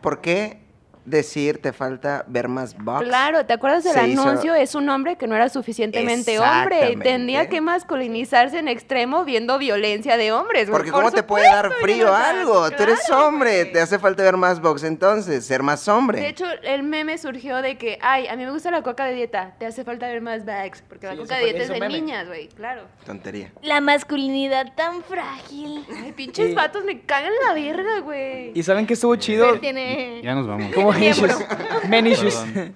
¿por 0.00 0.20
qué 0.20 0.61
decir 1.04 1.60
te 1.60 1.72
falta 1.72 2.24
ver 2.28 2.48
más 2.48 2.76
box. 2.76 3.04
Claro, 3.04 3.44
¿te 3.44 3.52
acuerdas 3.52 3.84
del 3.84 4.10
hizo- 4.10 4.22
anuncio? 4.22 4.54
Es 4.54 4.74
un 4.74 4.88
hombre 4.88 5.16
que 5.16 5.26
no 5.26 5.34
era 5.34 5.48
suficientemente 5.48 6.38
hombre 6.38 6.96
tenía 7.02 7.48
que 7.48 7.60
masculinizarse 7.60 8.58
en 8.58 8.68
extremo 8.68 9.24
viendo 9.24 9.58
violencia 9.58 10.16
de 10.16 10.32
hombres. 10.32 10.68
güey. 10.68 10.78
Porque 10.78 10.90
Por 10.92 11.00
¿cómo 11.02 11.12
te 11.12 11.22
puede 11.22 11.44
dar 11.46 11.70
frío 11.80 12.14
algo? 12.14 12.70
Tú 12.70 12.82
eres 12.84 13.10
hombre, 13.10 13.62
güey. 13.62 13.72
te 13.72 13.80
hace 13.80 13.98
falta 13.98 14.22
ver 14.22 14.36
más 14.36 14.60
box 14.60 14.84
entonces, 14.84 15.44
ser 15.44 15.62
más 15.62 15.86
hombre. 15.88 16.20
De 16.20 16.28
hecho, 16.28 16.46
el 16.62 16.82
meme 16.82 17.18
surgió 17.18 17.62
de 17.62 17.76
que, 17.76 17.98
ay, 18.00 18.26
a 18.28 18.36
mí 18.36 18.44
me 18.44 18.50
gusta 18.52 18.70
la 18.70 18.82
coca 18.82 19.04
de 19.04 19.14
dieta, 19.14 19.54
te 19.58 19.66
hace 19.66 19.84
falta 19.84 20.06
ver 20.06 20.20
más 20.20 20.44
bags, 20.44 20.82
porque 20.88 21.06
la 21.06 21.16
coca 21.16 21.36
de 21.36 21.44
dieta 21.44 21.62
es 21.62 21.68
de 21.68 21.80
meme. 21.80 21.94
niñas, 22.00 22.26
güey, 22.28 22.48
claro. 22.48 22.82
Tontería. 23.04 23.52
La 23.62 23.80
masculinidad 23.80 24.72
tan 24.74 25.02
frágil. 25.02 25.84
Ay, 26.02 26.12
pinches 26.12 26.50
Y- 26.50 26.54
vatos 26.54 26.84
me 26.84 27.00
cagan 27.00 27.32
la 27.46 27.54
verga, 27.54 28.00
güey. 28.00 28.52
¿Y 28.54 28.62
saben 28.62 28.86
que 28.86 28.94
estuvo 28.94 29.16
chido? 29.16 29.58
Tiene... 29.58 30.20
Ya 30.22 30.34
nos 30.34 30.46
vamos. 30.46 30.72
Como 30.74 30.91
Miembro. 30.98 31.26
issues. 31.26 31.88
Men 31.88 32.06
issues. 32.06 32.34
Perdón. 32.34 32.74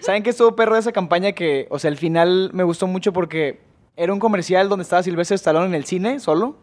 ¿Saben 0.00 0.22
que 0.22 0.30
estuvo 0.30 0.56
perro 0.56 0.74
de 0.74 0.80
esa 0.80 0.92
campaña? 0.92 1.32
Que, 1.32 1.66
o 1.70 1.78
sea, 1.78 1.90
el 1.90 1.98
final 1.98 2.50
me 2.54 2.64
gustó 2.64 2.86
mucho 2.86 3.12
porque 3.12 3.60
era 3.96 4.12
un 4.12 4.18
comercial 4.18 4.68
donde 4.68 4.82
estaba 4.82 5.02
Silvestre 5.02 5.34
Stallone 5.34 5.66
en 5.66 5.74
el 5.74 5.84
cine, 5.84 6.20
solo. 6.20 6.56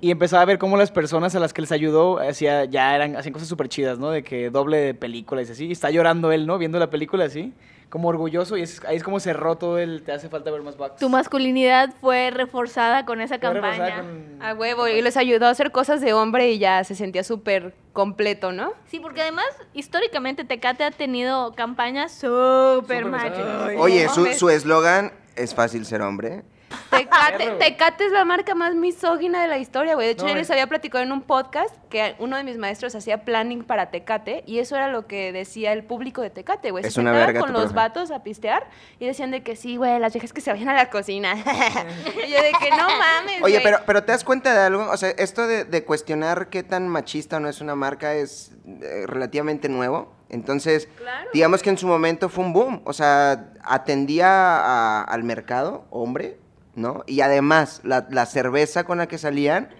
Y 0.00 0.12
empezaba 0.12 0.42
a 0.42 0.44
ver 0.44 0.58
cómo 0.58 0.76
las 0.76 0.92
personas 0.92 1.34
a 1.34 1.40
las 1.40 1.52
que 1.52 1.62
les 1.62 1.72
ayudó 1.72 2.20
hacía, 2.20 2.64
ya 2.64 2.94
eran, 2.94 3.16
hacían 3.16 3.32
cosas 3.32 3.48
súper 3.48 3.68
chidas, 3.68 3.98
¿no? 3.98 4.10
De 4.10 4.22
que 4.22 4.50
doble 4.50 4.76
de 4.76 4.94
películas 4.94 5.48
y 5.48 5.52
así. 5.52 5.66
Y 5.66 5.72
está 5.72 5.90
llorando 5.90 6.30
él, 6.30 6.46
¿no? 6.46 6.58
Viendo 6.58 6.78
la 6.78 6.90
película 6.90 7.24
así. 7.24 7.52
Como 7.90 8.08
orgulloso. 8.08 8.56
Y 8.56 8.62
es- 8.62 8.82
ahí 8.86 8.96
es 8.96 9.02
como 9.02 9.20
cerró 9.20 9.56
todo 9.56 9.78
el... 9.78 10.02
Te 10.02 10.12
hace 10.12 10.28
falta 10.28 10.50
ver 10.50 10.62
más 10.62 10.76
bucks. 10.76 10.96
Tu 10.96 11.08
masculinidad 11.08 11.92
fue 12.00 12.30
reforzada 12.30 13.04
con 13.04 13.20
esa 13.20 13.38
Fue 13.38 13.52
reforzada 13.52 13.88
campaña. 13.96 14.08
con- 14.38 14.42
A 14.42 14.54
huevo, 14.54 14.88
y 14.88 15.02
les 15.02 15.16
ayudó 15.16 15.46
a 15.46 15.50
hacer 15.50 15.72
cosas 15.72 16.00
de 16.00 16.12
hombre 16.14 16.50
y 16.52 16.58
ya 16.58 16.82
se 16.84 16.94
sentía 16.94 17.24
súper 17.24 17.74
completo, 17.92 18.52
¿no? 18.52 18.72
Sí, 18.86 19.00
porque 19.00 19.22
además, 19.22 19.46
históricamente, 19.74 20.44
Tecate 20.44 20.84
ha 20.84 20.90
tenido 20.92 21.52
campañas 21.56 22.12
súper 22.12 23.04
machos. 23.06 23.72
Oye, 23.76 24.08
su 24.08 24.48
eslogan 24.48 25.12
es 25.36 25.54
fácil 25.54 25.84
ser 25.84 26.00
hombre. 26.02 26.44
Tecate. 26.90 27.50
Tecate 27.58 28.06
es 28.06 28.12
la 28.12 28.24
marca 28.24 28.54
más 28.54 28.74
misógina 28.74 29.42
de 29.42 29.48
la 29.48 29.58
historia, 29.58 29.94
güey. 29.94 30.06
De 30.06 30.12
hecho, 30.12 30.22
No, 30.24 30.28
yo 30.30 30.34
es- 30.34 30.40
les 30.42 30.50
había 30.50 30.66
platicado 30.66 31.02
en 31.04 31.12
un 31.12 31.22
podcast 31.22 31.74
que 31.88 32.14
uno 32.18 32.36
de 32.36 32.44
mis 32.44 32.56
maestros 32.58 32.94
hacía 32.94 33.24
planning 33.24 33.64
para 33.64 33.90
Tecate 33.90 34.44
y 34.46 34.58
eso 34.58 34.76
era 34.76 34.88
lo 34.88 35.06
que 35.06 35.32
decía 35.32 35.72
el 35.72 35.84
público 35.84 36.22
de 36.22 36.30
Tecate, 36.30 36.70
güey. 36.70 36.82
Se 36.84 36.88
Es 36.88 36.96
una 36.96 37.10
sentaban 37.10 37.26
verga 37.34 37.40
con 37.40 37.52
los 37.52 37.62
profe. 37.72 37.74
vatos 37.76 38.10
a 38.10 38.22
pistear 38.22 38.68
y 38.98 39.06
decían 39.06 39.30
de 39.30 39.42
que 39.42 39.56
sí, 39.56 39.76
güey, 39.76 39.98
las 39.98 40.12
viejas 40.12 40.32
que 40.32 40.40
se 40.40 40.50
vayan 40.52 40.68
a 40.68 40.74
la 40.74 40.90
cocina. 40.90 41.34
y 42.26 42.30
yo 42.30 42.42
de 42.42 42.52
que 42.60 42.70
no 42.70 42.86
mames, 42.88 43.42
Oye, 43.42 43.54
güey. 43.58 43.62
pero, 43.62 43.78
pero 43.86 44.04
¿te 44.04 44.12
das 44.12 44.24
cuenta 44.24 44.52
de 44.54 44.60
algo? 44.60 44.88
O 44.90 44.96
sea, 44.96 45.10
esto 45.10 45.46
de, 45.46 45.64
de 45.64 45.84
cuestionar 45.84 46.48
qué 46.50 46.62
tan 46.62 46.88
machista 46.88 47.36
o 47.38 47.40
no 47.40 47.48
es 47.48 47.60
una 47.60 47.74
marca 47.74 48.14
es 48.14 48.52
eh, 48.66 49.04
relativamente 49.06 49.68
nuevo. 49.68 50.14
Entonces, 50.28 50.88
Claro, 50.96 51.28
digamos 51.32 51.60
que 51.62 51.70
en 51.70 51.78
su 51.78 51.88
momento 51.88 52.28
fue 52.28 52.44
un 52.44 52.52
boom. 52.52 52.82
O 52.84 52.92
sea, 52.92 53.52
atendía 53.64 54.28
a- 54.28 55.02
al 55.02 55.24
mercado, 55.24 55.86
hombre, 55.90 56.38
¿no? 56.74 57.04
Y 57.06 57.20
además, 57.20 57.80
la, 57.84 58.06
la 58.10 58.26
cerveza 58.26 58.84
con 58.84 58.98
la 58.98 59.06
que 59.08 59.18
salían 59.18 59.70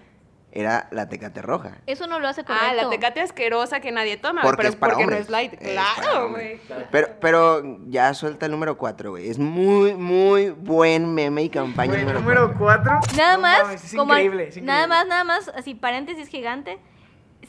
era 0.52 0.88
la 0.90 1.08
Tecate 1.08 1.42
Roja. 1.42 1.78
Eso 1.86 2.06
no 2.06 2.18
lo 2.18 2.26
hace 2.26 2.44
correcto. 2.44 2.66
Ah, 2.68 2.74
la 2.74 2.90
Tecate 2.90 3.20
asquerosa 3.20 3.80
que 3.80 3.92
nadie 3.92 4.16
toma, 4.16 4.42
Porque 4.42 4.56
pero 4.56 4.68
es 4.70 4.76
para 4.76 4.94
porque 4.94 5.06
no 5.06 5.16
es 5.16 5.30
light. 5.30 5.52
Es 5.54 5.72
Claro, 5.72 6.30
güey. 6.30 6.60
Pero, 6.90 7.08
pero 7.20 7.78
ya 7.86 8.12
suelta 8.14 8.46
el 8.46 8.52
número 8.52 8.76
4, 8.76 9.10
güey. 9.10 9.28
Es 9.28 9.38
muy, 9.38 9.94
muy 9.94 10.50
buen 10.50 11.14
meme 11.14 11.44
y 11.44 11.50
campaña. 11.50 11.92
Güey, 11.92 12.04
número 12.04 12.20
número 12.20 12.54
4. 12.58 13.00
Nada 13.16 13.38
más, 13.38 13.84
es 13.84 13.94
como 13.94 14.12
increíble, 14.12 14.48
es 14.48 14.62
nada 14.62 14.86
más, 14.86 15.06
nada 15.06 15.24
más, 15.24 15.48
así 15.54 15.74
paréntesis 15.74 16.28
gigante. 16.28 16.78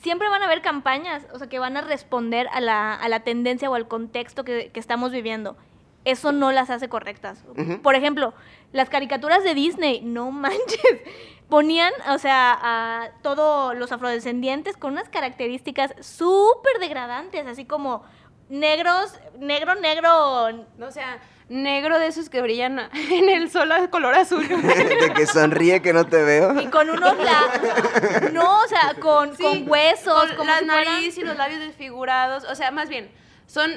Siempre 0.02 0.30
van 0.30 0.42
a 0.42 0.46
haber 0.46 0.62
campañas, 0.62 1.26
o 1.34 1.38
sea, 1.38 1.48
que 1.48 1.60
van 1.60 1.78
a 1.78 1.82
responder 1.82 2.48
a 2.54 2.62
la, 2.62 2.94
a 2.96 3.10
la 3.10 3.22
tendencia 3.22 3.70
o 3.70 3.76
al 3.76 3.88
contexto 3.88 4.44
que, 4.44 4.72
que 4.72 4.80
estamos 4.80 5.12
viviendo. 5.12 5.58
Eso 6.06 6.32
no 6.32 6.52
las 6.52 6.70
hace 6.72 6.90
correctas. 6.90 7.44
Ujú. 7.56 7.82
Por 7.82 7.94
ejemplo, 7.94 8.34
las 8.72 8.90
caricaturas 8.90 9.44
de 9.44 9.54
Disney, 9.54 10.02
no 10.02 10.32
manches, 10.32 11.00
ponían, 11.50 11.92
o 12.10 12.18
sea, 12.18 12.58
a 12.62 13.10
todos 13.22 13.76
los 13.76 13.92
afrodescendientes 13.92 14.78
con 14.78 14.94
unas 14.94 15.10
características 15.10 15.94
súper 16.00 16.80
degradantes, 16.80 17.46
así 17.48 17.66
como 17.66 18.04
negros, 18.50 19.14
negro, 19.40 19.76
negro, 19.76 20.52
No, 20.78 20.88
o 20.88 20.92
sea, 20.92 21.20
negro 21.50 22.00
de 22.00 22.08
esos 22.08 22.30
que 22.30 22.42
brillan 22.42 22.80
en 22.94 23.28
el 23.30 23.50
sol 23.52 23.70
a 23.74 23.90
color 23.90 24.14
azul. 24.16 24.48
de 24.48 25.12
que 25.16 25.26
sonríe 25.26 25.82
que 25.82 25.92
no 25.92 26.06
te 26.06 26.22
veo. 26.24 26.60
y 26.62 26.68
con 26.68 26.90
unos 26.90 27.18
la 27.18 28.30
no, 28.32 28.60
o 28.64 28.68
sea, 28.68 28.94
con, 29.02 29.36
Sí, 29.36 29.44
con 29.44 29.70
huesos, 29.70 30.28
con 30.28 30.38
como 30.38 30.50
las 30.50 30.60
si 30.60 30.66
fueran- 30.66 30.94
nariz 30.96 31.18
y 31.18 31.24
los 31.24 31.36
labios 31.38 31.60
desfigurados. 31.60 32.46
O 32.46 32.56
sea, 32.56 32.72
más 32.72 32.88
bien, 32.88 33.12
son, 33.48 33.72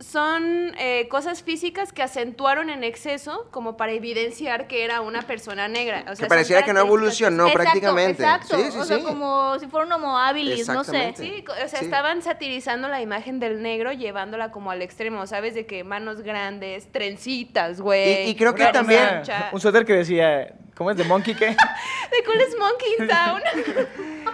son 0.00 0.74
eh, 0.78 1.08
cosas 1.08 1.42
físicas 1.42 1.92
que 1.92 2.02
acentuaron 2.04 2.70
en 2.70 2.84
exceso 2.84 3.48
como 3.50 3.76
para 3.76 3.90
evidenciar 3.92 4.68
que 4.68 4.84
era 4.84 5.00
una 5.00 5.22
persona 5.22 5.66
negra. 5.66 6.04
O 6.10 6.14
sea, 6.14 6.24
Que 6.24 6.28
pareciera 6.28 6.62
que 6.62 6.72
no 6.72 6.80
evolucionó 6.80 7.46
Exacto, 7.48 7.62
prácticamente. 7.64 8.22
Exacto, 8.22 8.56
Sí, 8.56 8.70
sí, 8.70 8.78
o 8.78 8.84
sea, 8.84 9.00
como 9.00 9.58
si 9.58 9.66
fuera 9.66 9.86
un 9.86 9.92
homo 9.92 10.16
habilis, 10.16 10.68
no 10.68 10.84
sé. 10.84 11.14
Sí, 11.16 11.44
o 11.48 11.68
sea, 11.68 11.80
Sí. 11.80 11.84
estaban 11.86 12.22
satirizando 12.22 12.86
la 12.88 13.02
imagen 13.02 13.40
del 13.40 13.60
negro 13.60 13.92
llevándola 13.92 14.52
como 14.52 14.70
al 14.70 14.82
extremo, 14.82 15.26
¿sabes? 15.26 15.54
De 15.54 15.66
que 15.66 15.82
manos 15.82 16.20
grandes, 16.22 16.90
trencitas, 16.92 17.80
güey. 17.80 18.26
Y- 18.26 18.30
y 18.30 18.34
creo 18.36 18.54
que 18.54 18.62
Una- 18.62 18.72
también- 18.72 19.00
una- 19.24 19.48
un 19.52 19.60
suéter 19.60 19.84
que 19.84 19.94
decía, 19.94 20.54
¿cómo 20.76 20.92
es? 20.92 20.96
¿De 20.96 21.02
Monkey 21.04 21.34
qué? 21.34 21.46
De 22.12 22.24
Cool 22.24 22.40
es 22.40 22.56
Monkey 22.56 22.96
Town. 23.08 23.42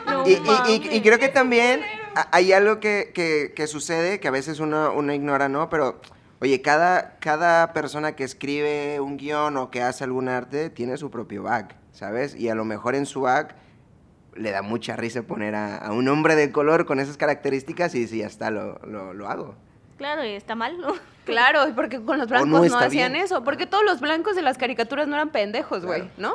No 0.07 0.27
Y, 0.29 0.33
y- 0.33 0.35
y- 0.37 0.41
mames. 0.41 0.95
y 0.95 1.01
creo 1.01 1.19
que 1.19 1.29
también 1.29 1.83
hay 2.33 2.53
algo 2.53 2.81
que, 2.81 3.13
que- 3.15 3.53
que 3.55 3.67
sucede 3.67 4.21
que 4.21 4.29
a 4.29 4.31
veces 4.31 4.61
uno, 4.61 4.93
uno 4.95 5.13
ignora, 5.13 5.49
¿no? 5.49 5.69
Pero, 5.71 6.01
oye, 6.41 6.61
cada, 6.63 7.17
cada 7.19 7.73
persona 7.73 8.13
que 8.17 8.25
escribe 8.25 9.01
un 9.01 9.17
guion 9.17 9.57
o 9.57 9.71
que 9.71 9.83
hace 9.83 10.05
algún 10.05 10.29
arte 10.29 10.71
tiene 10.71 10.97
su 10.97 11.11
propio 11.11 11.43
bag, 11.43 11.77
¿sabes? 11.93 12.35
Y 12.35 12.49
a 12.49 12.55
lo 12.55 12.65
mejor 12.65 12.95
en 12.95 13.07
su 13.07 13.23
bag 13.23 13.57
le 14.35 14.51
da 14.51 14.63
mucha 14.63 14.97
risa 14.97 15.23
poner 15.23 15.55
a, 15.55 15.77
a 15.79 15.93
un 15.93 16.09
hombre 16.09 16.35
de 16.35 16.51
color 16.51 16.87
con 16.87 16.99
esas 17.01 17.17
características 17.17 17.95
y 17.95 18.01
dice, 18.01 18.17
ya 18.19 18.27
está, 18.27 18.51
lo, 18.51 18.79
lo, 18.87 19.15
lo 19.15 19.29
hago. 19.29 19.55
Claro, 19.97 20.25
y 20.25 20.31
está 20.31 20.55
mal, 20.55 20.79
¿no? 20.81 20.89
Claro, 21.25 21.61
porque 21.75 22.05
con 22.05 22.19
los 22.19 22.29
blancos 22.29 22.69
no 22.71 22.79
hacían 22.79 23.13
bien. 23.13 23.25
eso. 23.25 23.43
Porque 23.45 23.65
todos 23.67 23.83
los 23.83 24.01
blancos 24.01 24.37
de 24.37 24.43
las 24.43 24.59
caricaturas 24.59 25.09
no 25.09 25.15
eran 25.15 25.31
pendejos, 25.31 25.87
güey, 25.87 26.11
¿no? 26.19 26.35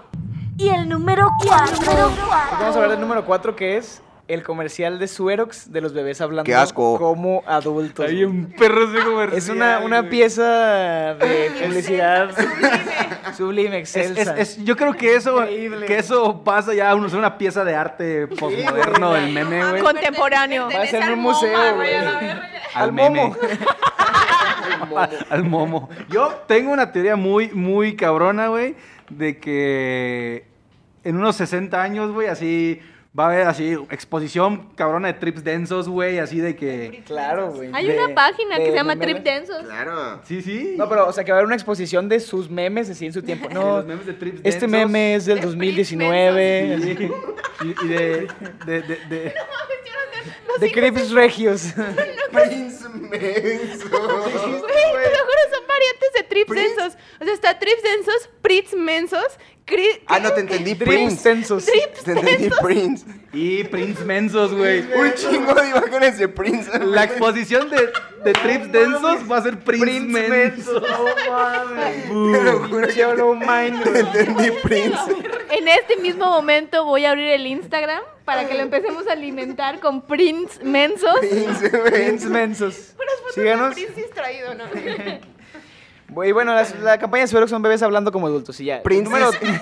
Y 0.58 0.70
el 0.70 0.90
número 0.90 1.30
4. 1.46 1.78
Vamos 1.88 2.18
a 2.60 2.68
hablar 2.74 2.90
del 2.90 3.00
número 3.00 3.24
4 3.24 3.56
que 3.56 3.78
es 3.78 4.02
el 4.30 4.44
comercial 4.44 5.00
de 5.00 5.08
Suerox 5.08 5.72
de 5.72 5.82
los 5.82 5.94
bebés 5.94 6.22
hablando 6.22 6.44
¡Qué 6.46 6.56
asco! 6.56 6.98
como 6.98 7.44
adultos. 7.48 8.06
Hay 8.08 8.24
un 8.24 8.46
perro 8.58 8.86
ese 8.86 9.04
comercial. 9.04 9.38
Es 9.38 9.50
una, 9.50 9.80
una 9.80 10.08
pieza 10.10 11.16
de 11.16 11.52
publicidad 11.66 12.30
sublime, 13.36 13.80
Es- 13.80 13.96
excelsa. 13.96 14.38
es- 14.38 14.58
es- 14.58 14.64
yo 14.66 14.76
creo 14.78 14.94
que 14.94 15.16
eso, 15.16 15.42
Increíble. 15.42 15.86
que 15.88 15.98
eso 15.98 16.44
pasa 16.44 16.74
ya 16.74 16.92
a 16.92 16.96
una 16.96 17.38
pieza 17.38 17.64
de 17.64 17.76
arte 17.76 18.28
postmoderno 18.28 19.14
del 19.14 19.34
meme, 19.34 19.68
güey. 19.72 19.82
Contemporáneo. 19.82 20.70
Va 20.74 20.84
a 20.84 20.86
ser 20.88 21.04
en 21.04 21.10
un 21.14 21.20
museo, 21.20 21.76
güey. 21.76 21.90
Al 22.76 22.94
meme. 22.94 23.22
momo. 23.22 23.36
al, 24.98 25.26
al 25.30 25.44
momo. 25.44 25.90
Yo 26.10 26.28
tengo 26.48 26.72
una 26.72 26.92
teoría 26.92 27.16
muy, 27.16 27.50
muy 27.50 27.96
cabrona, 27.96 28.48
güey, 28.48 28.76
de 29.10 29.40
que 29.40 30.46
en 31.04 31.16
unos 31.18 31.36
60 31.38 31.82
años, 31.82 32.12
güey, 32.12 32.28
así 32.28 32.80
va 33.18 33.24
a 33.26 33.28
haber 33.32 33.48
así 33.48 33.72
exposición 33.90 34.70
cabrona 34.76 35.08
de 35.08 35.14
trips 35.16 35.44
densos, 35.44 35.90
güey, 35.90 36.20
así 36.20 36.40
de 36.40 36.56
que... 36.56 37.02
Claro, 37.06 37.52
güey. 37.52 37.70
Hay 37.74 37.88
De- 37.88 37.98
una 38.04 38.14
página 38.14 38.58
que 38.58 38.64
de- 38.66 38.70
se 38.70 38.76
llama 38.76 38.96
Trip. 38.98 39.18
Densos. 39.24 39.64
Claro. 39.66 40.22
Sí, 40.26 40.42
sí. 40.42 40.76
No, 40.78 40.88
pero, 40.88 41.08
o 41.08 41.12
sea, 41.12 41.24
que 41.24 41.32
va 41.32 41.38
a 41.38 41.40
haber 41.40 41.48
una 41.48 41.56
exposición 41.56 42.08
de 42.08 42.20
sus 42.20 42.50
memes 42.50 42.90
así 42.90 43.06
en 43.08 43.14
su 43.14 43.22
tiempo. 43.24 43.50
No, 43.54 43.78
los 43.78 43.86
memes 43.88 44.06
de 44.06 44.14
trips 44.14 44.42
este 44.44 44.68
densos. 44.68 44.70
meme 44.70 45.16
es 45.16 45.26
del 45.26 45.40
De 45.40 45.46
2019. 45.48 46.78
Sí. 46.82 47.12
Y, 47.66 47.86
y 47.86 47.88
de, 47.88 48.28
de, 48.66 48.82
de, 48.82 48.96
de- 49.10 49.34
De 50.60 50.72
Crips 50.72 51.12
Regios. 51.12 51.62
Prince 52.32 52.90
Menso. 52.90 53.90
Güey, 53.90 54.00
te 54.00 55.10
lo 55.10 55.26
juro, 55.26 55.42
son 55.52 55.68
variantes 55.68 56.14
de 56.16 56.24
trips 56.28 56.48
Prince. 56.48 56.76
densos. 56.76 56.98
O 57.20 57.24
sea, 57.26 57.34
está 57.34 57.60
trips 57.60 57.84
densos, 57.84 58.30
prits 58.42 58.74
mensos, 58.74 59.26
cri- 59.66 60.02
Ah, 60.08 60.20
no, 60.20 60.32
te 60.34 60.42
entendí, 60.42 60.76
Trips 60.76 60.92
Prince. 60.92 61.18
censos. 61.18 61.66
Te 62.04 62.12
entendí, 62.12 62.50
Prince. 62.62 63.06
Y 63.32 63.64
Prince 63.66 64.04
Mensos, 64.06 64.54
güey. 64.54 64.80
Un 64.94 65.14
chingo 65.14 65.54
de 65.54 65.70
imágenes 65.70 66.18
de 66.18 66.28
Prince. 66.28 66.70
La 66.80 67.04
exposición 67.04 67.70
de, 67.70 67.90
de 68.24 68.34
trips 68.34 68.72
densos 68.72 69.32
va 69.32 69.38
a 69.38 69.42
ser 69.44 69.60
Prince, 69.60 69.86
Prince 69.86 70.08
Mensos. 70.30 70.82
Mensos. 70.82 70.84
No 71.28 71.32
mames. 71.32 72.04
Te 72.06 72.44
lo 72.44 72.60
juro 72.68 72.88
que 72.88 72.94
Yellow 72.94 73.36
Mind. 73.36 73.84
te 73.84 74.00
entendí, 74.00 74.52
Prince. 74.64 74.98
En 75.52 75.68
este 75.68 75.98
mismo 75.98 76.26
momento 76.26 76.86
voy 76.86 77.06
a 77.06 77.12
abrir 77.12 77.28
el 77.30 77.46
Instagram 77.46 78.02
para 78.26 78.48
que 78.48 78.54
lo 78.56 78.62
empecemos 78.62 79.08
a 79.08 79.14
alimentar 79.14 79.80
con 79.80 80.02
prints 80.02 80.64
mensos. 80.64 81.16
Prince, 81.20 81.70
Prince 81.70 82.28
Mensos. 82.28 82.94
Síganos. 83.36 83.74
Prince 83.76 83.94
distraído, 83.94 84.54
¿no? 84.56 84.64
Y 86.26 86.32
bueno, 86.32 86.54
las- 86.56 86.78
la 86.80 86.98
campaña 86.98 87.22
de 87.24 87.28
Suerox 87.28 87.52
son 87.52 87.62
bebés 87.62 87.84
hablando 87.84 88.12
como 88.12 88.26
adultos 88.26 88.60
y 88.60 88.66
ya. 88.66 88.82
Prince, 88.82 89.12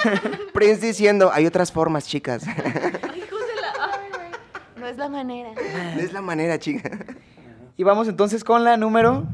Prince 0.53 0.86
diciendo, 0.86 1.30
hay 1.34 1.45
otras 1.45 1.72
formas, 1.72 2.07
chicas. 2.07 2.43
Hijos 3.15 3.39
de 3.47 3.55
la... 3.61 3.74
Ay, 3.91 4.09
güey. 4.09 4.30
No 4.88 4.92
es 4.94 4.98
la 5.00 5.10
manera. 5.10 5.52
es 6.00 6.14
la 6.14 6.22
manera, 6.22 6.58
chica. 6.60 6.90
Y 7.76 7.84
vamos 7.84 8.08
entonces 8.08 8.46
con 8.46 8.64
la 8.64 8.78
número... 8.78 9.26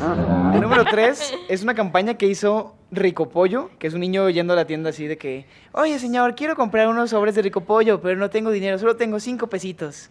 La 0.00 0.60
número 0.60 0.84
3 0.84 1.34
es 1.48 1.62
una 1.64 1.74
campaña 1.74 2.14
que 2.14 2.26
hizo 2.26 2.76
Rico 2.92 3.28
Pollo, 3.28 3.70
que 3.80 3.88
es 3.88 3.94
un 3.94 4.00
niño 4.00 4.30
yendo 4.30 4.52
a 4.52 4.56
la 4.56 4.64
tienda 4.64 4.90
así 4.90 5.08
de 5.08 5.18
que, 5.18 5.46
oye 5.72 5.98
señor, 5.98 6.36
quiero 6.36 6.54
comprar 6.54 6.86
unos 6.86 7.10
sobres 7.10 7.34
de 7.34 7.42
Rico 7.42 7.62
Pollo, 7.62 8.00
pero 8.00 8.16
no 8.16 8.30
tengo 8.30 8.52
dinero, 8.52 8.78
solo 8.78 8.94
tengo 8.94 9.18
cinco 9.18 9.48
pesitos. 9.48 10.10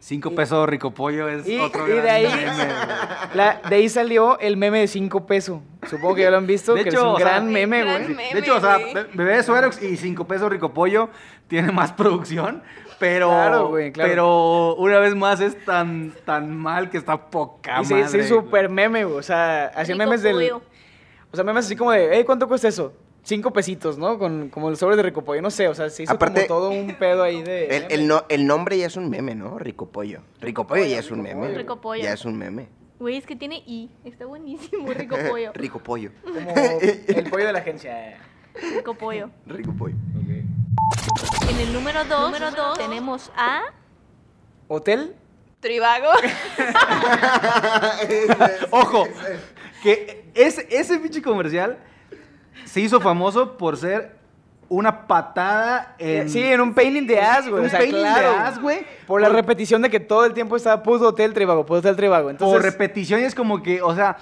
Cinco 0.00 0.30
pesos 0.34 0.68
rico 0.68 0.92
pollo 0.92 1.28
es 1.28 1.46
Y, 1.46 1.58
otro 1.58 1.86
y 1.88 1.92
de 2.00 2.08
ahí, 2.10 2.26
la- 3.34 3.60
de 3.68 3.76
ahí 3.76 3.88
salió 3.88 4.38
el 4.38 4.56
meme 4.56 4.80
de 4.80 4.86
5 4.88 5.26
pesos. 5.26 5.60
Supongo 5.88 6.14
que 6.14 6.22
ya 6.22 6.30
lo 6.30 6.36
han 6.38 6.46
visto, 6.46 6.74
De 6.74 6.82
que 6.84 6.90
hecho, 6.90 6.98
es 6.98 7.04
un 7.04 7.16
sea, 7.16 7.26
gran 7.26 7.50
meme, 7.52 7.82
güey. 7.84 8.14
De 8.32 8.38
hecho, 8.38 8.56
o 8.56 8.60
sea, 8.60 8.78
bebé 9.14 9.42
Suerox 9.42 9.82
y 9.82 9.96
5 9.96 10.26
pesos 10.26 10.50
rico 10.50 10.72
pollo 10.72 11.08
tiene 11.48 11.72
más 11.72 11.92
producción, 11.92 12.62
pero 12.98 13.28
Claro, 13.28 13.68
güey, 13.68 13.92
claro. 13.92 14.08
pero 14.10 14.74
una 14.76 14.98
vez 14.98 15.14
más 15.14 15.40
es 15.40 15.62
tan 15.64 16.12
tan 16.24 16.56
mal 16.56 16.90
que 16.90 16.98
está 16.98 17.16
poca 17.30 17.80
Y 17.80 17.84
se 17.84 17.94
madre. 17.94 18.18
hizo 18.24 18.40
súper 18.40 18.68
meme, 18.68 19.04
güey. 19.04 19.18
O 19.18 19.22
sea, 19.22 19.66
hacían 19.74 19.98
Rico 19.98 20.08
memes 20.10 20.22
del. 20.22 20.34
pollo. 20.36 20.62
O 21.32 21.36
sea, 21.36 21.44
memes 21.44 21.66
así 21.66 21.76
como 21.76 21.90
de, 21.90 22.08
hey, 22.12 22.22
¿cuánto 22.24 22.46
cuesta 22.48 22.68
eso? 22.68 22.92
Cinco 23.22 23.52
pesitos, 23.52 23.98
¿no? 23.98 24.18
Con, 24.18 24.48
como 24.48 24.70
el 24.70 24.76
sobre 24.76 24.96
de 24.96 25.02
Rico 25.02 25.22
Pollo. 25.22 25.42
No 25.42 25.50
sé, 25.50 25.68
o 25.68 25.74
sea, 25.74 25.90
se 25.90 26.04
hizo 26.04 26.12
Aparte, 26.12 26.46
como 26.46 26.60
todo 26.60 26.70
un 26.70 26.94
pedo 26.94 27.22
ahí 27.22 27.42
de. 27.42 27.76
El, 27.76 27.86
el 27.90 28.06
no- 28.08 28.24
el 28.28 28.46
nombre 28.46 28.78
ya 28.78 28.86
es 28.86 28.96
un 28.96 29.10
meme, 29.10 29.34
¿no? 29.34 29.58
Rico 29.58 29.88
Pollo. 29.90 30.20
Rico 30.40 30.66
Pollo 30.66 30.84
ya 30.84 30.98
es 30.98 31.10
un 31.10 31.20
meme. 31.22 31.48
Rico 31.48 31.80
Pollo. 31.80 32.02
Ya 32.02 32.12
es 32.14 32.24
un 32.24 32.38
meme. 32.38 32.68
Güey, 32.98 33.16
es 33.18 33.26
que 33.26 33.36
tiene 33.36 33.62
I. 33.66 33.90
Está 34.04 34.26
buenísimo, 34.26 34.92
rico 34.92 35.16
pollo. 35.30 35.52
Rico 35.54 35.78
Pollo. 35.78 36.10
Como 36.24 36.50
el 36.80 37.30
pollo 37.30 37.46
de 37.46 37.52
la 37.52 37.58
agencia. 37.60 38.18
Rico 38.74 38.94
pollo. 38.94 39.30
Rico 39.46 39.72
Pollo. 39.72 39.94
En 41.48 41.56
el 41.60 41.72
número 41.72 42.04
2 42.04 42.32
tenemos 42.76 43.30
a... 43.36 43.60
¿Hotel? 44.66 45.14
Tribago. 45.60 46.08
Ojo, 48.70 49.06
que 49.82 50.24
ese, 50.34 50.66
ese 50.70 50.98
pinche 50.98 51.22
comercial 51.22 51.78
se 52.64 52.80
hizo 52.80 53.00
famoso 53.00 53.56
por 53.56 53.76
ser 53.76 54.16
una 54.70 55.06
patada 55.06 55.94
en... 55.98 56.28
Sí, 56.28 56.42
en 56.42 56.60
un 56.60 56.74
painting 56.74 57.06
de 57.06 57.18
ass, 57.20 57.48
güey. 57.48 57.60
Un 57.62 57.66
o 57.66 57.70
sea, 57.70 57.78
pain 57.78 57.90
in 57.90 57.96
the 57.96 58.08
claro. 58.08 58.30
ass, 58.38 58.60
güey. 58.60 58.80
Por 59.06 59.20
la 59.20 59.28
Por- 59.28 59.36
repetición 59.36 59.80
de 59.82 59.88
que 59.90 59.98
todo 60.00 60.24
el 60.26 60.34
tiempo 60.34 60.56
estaba 60.56 60.82
puto 60.82 61.08
hotel 61.08 61.32
tribago, 61.32 61.64
puto 61.64 61.78
hotel 61.80 61.96
tribago. 61.96 62.28
Entonces, 62.30 62.54
por 62.54 62.62
repetición 62.62 63.20
y 63.20 63.24
es 63.24 63.34
como 63.34 63.62
que, 63.62 63.80
o 63.80 63.94
sea, 63.94 64.18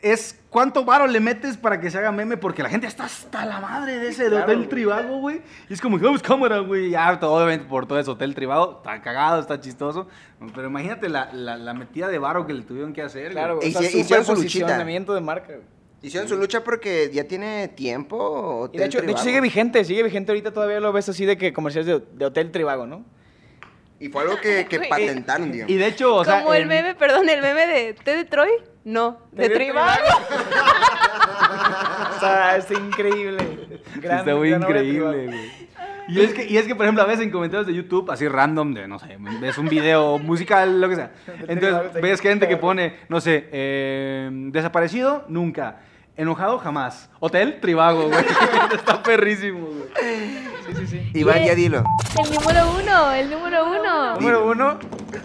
es 0.00 0.38
cuánto 0.50 0.84
varo 0.84 1.06
le 1.08 1.18
metes 1.20 1.56
para 1.56 1.80
que 1.80 1.90
se 1.90 1.98
haga 1.98 2.10
meme 2.12 2.36
porque 2.36 2.62
la 2.62 2.68
gente 2.68 2.86
está 2.88 3.04
hasta 3.04 3.44
la 3.44 3.60
madre 3.60 3.98
de 3.98 4.08
ese 4.08 4.26
Claro, 4.28 4.44
hotel 4.44 4.56
güey. 4.58 4.68
tribago, 4.68 5.18
güey. 5.18 5.42
Y 5.68 5.72
es 5.74 5.80
como 5.80 5.98
que 5.98 6.04
vamos 6.04 6.22
cámara, 6.22 6.58
güey. 6.58 6.90
Ya, 6.90 7.18
todo, 7.20 7.34
obviamente 7.34 7.64
por 7.68 7.86
todo 7.86 7.98
ese 8.00 8.10
hotel 8.10 8.34
tribago, 8.34 8.78
está 8.78 9.00
cagado, 9.00 9.40
está 9.40 9.60
chistoso. 9.60 10.08
Pero 10.56 10.66
imagínate 10.68 11.08
la, 11.08 11.30
la, 11.32 11.56
la 11.56 11.74
metida 11.74 12.08
de 12.08 12.18
varo 12.18 12.46
que 12.46 12.52
le 12.52 12.62
tuvieron 12.62 12.92
que 12.92 13.02
hacer. 13.02 13.30
claro, 13.32 13.56
güey. 13.56 13.68
O 13.74 13.78
sea, 13.78 13.88
Hici- 13.88 13.94
hicieron 14.00 14.24
su 14.24 14.34
posicionamiento 14.34 15.14
de 15.14 15.20
marca, 15.20 15.48
güey. 15.54 15.77
Hicieron 16.00 16.28
su 16.28 16.36
lucha 16.36 16.62
porque 16.62 17.10
ya 17.12 17.24
tiene 17.24 17.68
tiempo. 17.68 18.70
Y 18.72 18.78
de 18.78 18.84
hecho, 18.84 19.00
de 19.00 19.10
hecho 19.10 19.22
sigue 19.22 19.40
vigente, 19.40 19.84
sigue 19.84 20.02
vigente 20.04 20.30
ahorita 20.32 20.52
todavía 20.52 20.78
lo 20.80 20.92
ves 20.92 21.08
así 21.08 21.24
de 21.24 21.36
que 21.36 21.52
comerciales 21.52 21.86
de, 21.86 22.02
de 22.16 22.24
hotel 22.24 22.50
tribago, 22.52 22.86
¿no? 22.86 23.04
Y 24.00 24.08
fue 24.08 24.22
algo 24.22 24.36
que, 24.40 24.66
que 24.66 24.78
patentaron, 24.88 25.50
digamos. 25.50 25.70
Y 25.72 25.76
de 25.76 25.86
hecho, 25.88 26.14
o 26.14 26.24
sea, 26.24 26.42
Como 26.42 26.54
el 26.54 26.62
en- 26.62 26.68
meme, 26.68 26.94
perdón, 26.94 27.28
el 27.28 27.42
meme 27.42 27.66
de 27.66 27.94
¿Té 27.94 28.16
de 28.16 28.24
Troy? 28.24 28.50
No, 28.84 29.18
de 29.32 29.48
de 29.48 29.54
Tribago. 29.54 30.04
O 32.16 32.20
sea, 32.20 32.56
está 32.56 32.74
increíble. 32.74 33.38
Gran- 33.96 34.18
está 34.20 34.34
muy 34.34 34.52
increíble, 34.52 35.26
güey. 35.26 35.68
Y 36.08 36.20
es, 36.22 36.32
que, 36.32 36.44
y 36.46 36.56
es 36.56 36.66
que, 36.66 36.74
por 36.74 36.86
ejemplo, 36.86 37.02
a 37.02 37.06
veces 37.06 37.24
en 37.24 37.30
comentarios 37.30 37.66
de 37.66 37.74
YouTube, 37.74 38.10
así 38.10 38.26
random, 38.26 38.72
de, 38.72 38.88
no 38.88 38.98
sé, 38.98 39.16
ves 39.40 39.58
un 39.58 39.68
video 39.68 40.18
musical, 40.18 40.80
lo 40.80 40.88
que 40.88 40.96
sea. 40.96 41.12
Entonces, 41.48 41.92
ves 42.00 42.20
gente 42.20 42.48
que 42.48 42.56
pone, 42.56 42.94
no 43.08 43.20
sé, 43.20 43.48
eh, 43.52 44.28
desaparecido, 44.32 45.24
nunca. 45.28 45.80
Enojado, 46.18 46.58
jamás. 46.58 47.08
Hotel, 47.20 47.60
Tribago, 47.60 48.08
güey. 48.08 48.24
está 48.74 49.00
perrísimo, 49.04 49.68
güey. 49.68 49.84
Sí, 50.66 50.74
sí, 50.80 50.86
sí. 50.88 51.10
Iván, 51.14 51.44
ya 51.44 51.54
dilo. 51.54 51.84
El 52.24 52.34
número 52.34 52.72
uno, 52.76 53.12
el 53.12 53.30
número 53.30 53.70
uno. 53.70 54.14
Número 54.16 54.44
uno, 54.50 54.78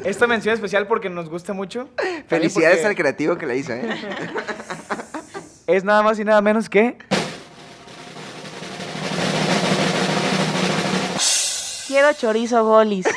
esta 0.03 0.27
mención 0.27 0.53
especial 0.53 0.85
porque 0.85 1.09
nos 1.09 1.29
gusta 1.29 1.53
mucho. 1.53 1.89
Felicidades 2.27 2.85
al 2.85 2.93
creativo 2.95 3.39
que 3.39 3.47
la 3.47 3.55
hizo, 3.55 3.73
¿eh? 3.73 3.89
Es 5.65 5.83
nada 5.83 6.03
más 6.03 6.19
y 6.19 6.25
nada 6.25 6.41
menos 6.41 6.69
que... 6.69 6.95
Quiero 11.87 12.13
chorizo 12.13 12.63
golis. 12.65 13.05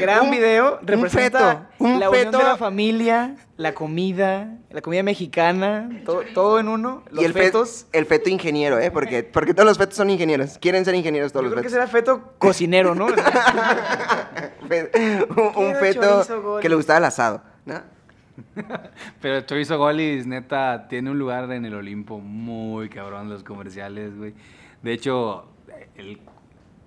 Gran 0.00 0.22
Un- 0.22 0.30
video, 0.30 0.78
un 0.80 0.86
representa 0.86 1.38
feto, 1.38 1.66
un 1.94 2.00
la 2.00 2.10
unión 2.10 2.24
feto. 2.26 2.38
de 2.38 2.44
la 2.44 2.56
familia, 2.56 3.36
la 3.56 3.72
comida, 3.74 4.58
la 4.70 4.80
comida 4.82 5.02
mexicana, 5.02 5.88
todo, 6.04 6.22
todo 6.34 6.58
en 6.60 6.68
uno, 6.68 7.02
los 7.10 7.22
y 7.22 7.24
el 7.24 7.32
fe- 7.32 7.44
fetos. 7.44 7.86
el 7.92 8.06
feto 8.06 8.28
ingeniero, 8.28 8.78
¿eh? 8.78 8.90
Porque, 8.90 9.22
porque 9.22 9.54
todos 9.54 9.66
los 9.68 9.78
fetos 9.78 9.96
son 9.96 10.10
ingenieros. 10.10 10.58
Quieren 10.58 10.84
ser 10.84 10.94
ingenieros 10.94 11.32
todos 11.32 11.44
Yo 11.44 11.50
los 11.50 11.54
creo 11.54 11.62
que 11.62 11.68
fetos. 11.70 11.90
será 11.90 12.00
feto 12.00 12.34
cocinero, 12.38 12.94
¿no? 12.94 13.06
Fe- 14.68 14.90
un, 15.30 15.40
un 15.40 15.52
Quiero 15.54 15.78
feto 15.80 16.58
que 16.60 16.68
le 16.68 16.74
gustaba 16.74 16.98
el 16.98 17.04
asado, 17.04 17.42
¿no? 17.64 17.80
Pero 19.22 19.40
Chorizo 19.42 19.78
Golis, 19.78 20.26
neta, 20.26 20.88
tiene 20.88 21.10
un 21.10 21.18
lugar 21.18 21.50
en 21.52 21.64
el 21.64 21.74
Olimpo 21.74 22.18
muy 22.18 22.88
cabrón 22.88 23.30
los 23.30 23.42
comerciales, 23.42 24.16
güey. 24.16 24.34
De 24.82 24.92
hecho, 24.92 25.46
el, 25.96 26.20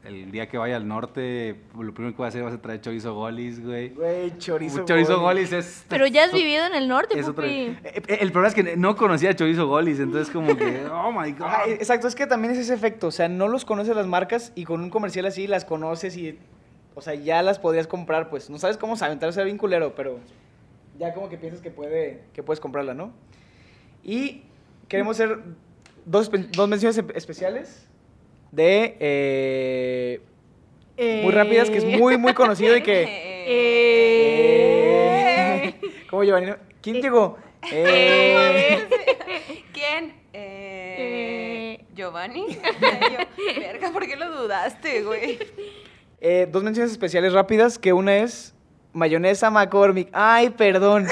el 0.06 0.32
día 0.32 0.48
que 0.48 0.58
vaya 0.58 0.78
al 0.78 0.88
norte, 0.88 1.58
lo 1.78 1.94
primero 1.94 2.14
que 2.14 2.18
voy 2.18 2.26
a 2.26 2.30
hacer 2.30 2.44
va 2.44 2.48
a 2.48 2.52
ser 2.52 2.62
traer 2.62 2.80
Chorizo 2.82 3.14
Golis, 3.14 3.64
güey. 3.64 3.90
Güey, 3.90 4.38
chorizo. 4.38 4.86
Chorizo 4.86 5.20
Goli. 5.20 5.42
Golis 5.42 5.52
es... 5.52 5.86
Pero 5.90 6.08
ya 6.08 6.24
has 6.24 6.32
to- 6.32 6.38
vivido 6.38 6.66
en 6.66 6.74
el 6.74 6.88
norte, 6.88 7.20
es 7.20 7.28
otra- 7.28 7.44
pupi. 7.44 7.54
Eh, 7.56 7.78
eh, 7.84 8.18
El 8.22 8.32
problema 8.32 8.48
es 8.48 8.56
que 8.56 8.78
no 8.78 8.96
conocía 8.96 9.36
Chorizo 9.36 9.68
Golis, 9.68 10.00
entonces 10.00 10.34
como 10.34 10.56
que, 10.56 10.86
oh 10.92 11.12
my 11.12 11.32
god. 11.34 11.48
Exacto, 11.68 12.08
es 12.08 12.16
que 12.16 12.28
también 12.28 12.54
es 12.54 12.60
ese 12.60 12.74
efecto, 12.74 13.08
o 13.08 13.12
sea, 13.12 13.28
no 13.28 13.48
los 13.50 13.66
conoces 13.66 13.96
las 13.96 14.08
marcas 14.08 14.54
y 14.56 14.64
con 14.64 14.82
un 14.82 14.90
comercial 14.90 15.26
así 15.26 15.48
las 15.48 15.66
conoces 15.66 16.16
y, 16.16 16.40
o 16.96 17.02
sea, 17.02 17.14
ya 17.16 17.42
las 17.44 17.60
podrías 17.60 17.86
comprar, 17.88 18.30
pues, 18.30 18.50
no 18.50 18.58
sabes 18.58 18.78
cómo 18.78 18.96
saben, 18.96 19.20
tal 19.20 19.28
vez 19.28 19.36
sea 19.36 19.44
bien 19.44 19.58
culero, 19.58 19.96
pero 19.96 20.20
ya 20.98 21.14
como 21.14 21.28
que 21.28 21.38
piensas 21.38 21.62
que, 21.62 21.72
puede, 21.72 22.22
que 22.34 22.42
puedes 22.42 22.62
comprarla, 22.62 22.94
¿no? 22.94 23.12
Y 24.04 24.44
queremos 24.88 25.18
hacer 25.18 25.40
dos, 26.06 26.32
dos 26.54 26.70
menciones 26.70 26.98
espe- 26.98 27.12
especiales 27.16 27.86
de, 28.52 28.98
eh, 29.00 30.22
muy 31.24 31.32
rápidas, 31.32 31.70
que 31.70 31.78
es 31.78 31.86
muy, 31.86 32.18
muy 32.18 32.34
conocido 32.34 32.76
y 32.76 32.82
que... 32.82 33.30
Eh. 33.52 34.30
¿Cómo 36.10 36.24
Giovanni? 36.24 36.52
¿Quién 36.82 37.02
llegó? 37.02 37.38
Eh, 37.72 38.88
¿Quién? 39.74 40.14
Eh, 40.34 41.84
¿Giovanni? 41.96 42.46
Yo, 42.48 43.60
verga, 43.60 43.92
¿por 43.92 44.08
qué 44.08 44.16
lo 44.16 44.30
dudaste, 44.42 45.04
güey? 45.04 45.40
Eh, 46.22 46.48
dos 46.52 46.64
menciones 46.64 46.92
especiales 46.92 47.34
rápidas, 47.34 47.80
que 47.80 47.94
una 47.94 48.18
es 48.18 48.54
mayonesa 48.94 49.50
McCormick. 49.50 50.10
Ay, 50.14 50.50
perdón. 50.50 51.08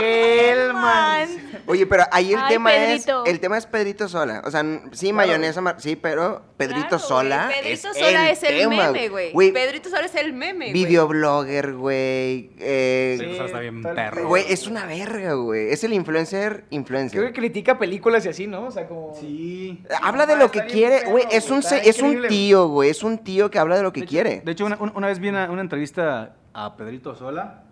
Hellman. 0.00 1.51
Oye, 1.72 1.86
pero 1.86 2.04
ahí 2.12 2.32
el 2.32 2.38
Ay, 2.40 2.48
tema 2.54 2.70
Pedrito. 2.70 3.24
es 3.24 3.30
el 3.32 3.40
tema 3.40 3.58
es 3.58 3.66
Pedrito 3.66 4.08
Sola. 4.08 4.42
O 4.44 4.50
sea, 4.50 4.64
sí, 4.92 5.12
mayonesa, 5.12 5.60
ma- 5.60 5.76
sí, 5.78 5.96
pero 5.96 6.42
Pedrito 6.56 6.88
Claro, 6.88 6.98
Sola 6.98 7.44
güey, 7.46 7.56
Pedrito 7.62 7.88
es 7.88 7.96
Sola 7.98 8.24
el 8.26 8.32
es 8.32 8.42
el 8.42 8.58
tema, 8.58 8.92
meme, 8.92 9.08
güey. 9.08 9.52
Pedrito 9.52 9.88
Sola 9.88 10.06
es 10.06 10.14
el 10.14 10.32
meme, 10.32 10.70
güey. 10.70 10.72
videoblogger, 10.72 11.72
güey. 11.74 12.50
eh, 12.58 13.16
Sí, 13.18 13.26
o 13.26 13.34
sea, 13.36 13.44
está 13.46 13.58
bien 13.60 13.82
tal- 13.82 13.94
perro. 13.94 14.28
Güey, 14.28 14.44
es 14.48 14.66
una 14.66 14.86
verga, 14.86 15.34
güey. 15.34 15.70
Es 15.70 15.82
el 15.84 15.92
influencer 15.92 16.52
Creo 16.52 16.68
que 16.68 16.74
influencer. 16.76 17.32
critica 17.32 17.78
películas 17.78 18.24
y 18.26 18.28
así, 18.28 18.46
¿no? 18.46 18.66
O 18.66 18.70
sea, 18.70 18.86
como... 18.86 19.14
Sí. 19.18 19.82
Habla 20.02 20.26
de 20.26 20.34
Ah, 20.34 20.36
lo 20.36 20.44
está 20.46 20.52
que 20.60 20.66
bien 20.66 20.72
quiere, 20.78 20.98
perro, 21.00 21.10
güey. 21.12 21.24
Es 21.30 21.50
un 21.50 21.58
está 21.60 21.76
es 21.78 21.98
un 22.00 22.06
increíble, 22.08 22.28
tío, 22.28 22.68
güey. 22.68 22.90
Es 22.90 23.02
un 23.02 23.18
tío 23.18 23.50
que 23.50 23.58
habla 23.58 23.76
de 23.76 23.82
lo 23.82 23.92
que 23.92 24.00
De 24.00 24.04
hecho- 24.04 24.10
quiere. 24.10 24.42
De 24.44 24.52
hecho, 24.52 24.66
una, 24.66 24.76
una- 24.78 24.92
una 24.94 25.06
vez 25.06 25.18
vi 25.18 25.28
una, 25.28 25.50
una 25.50 25.62
entrevista 25.62 26.34
a 26.54 26.76
Pedrito 26.76 27.14
Sola 27.14 27.64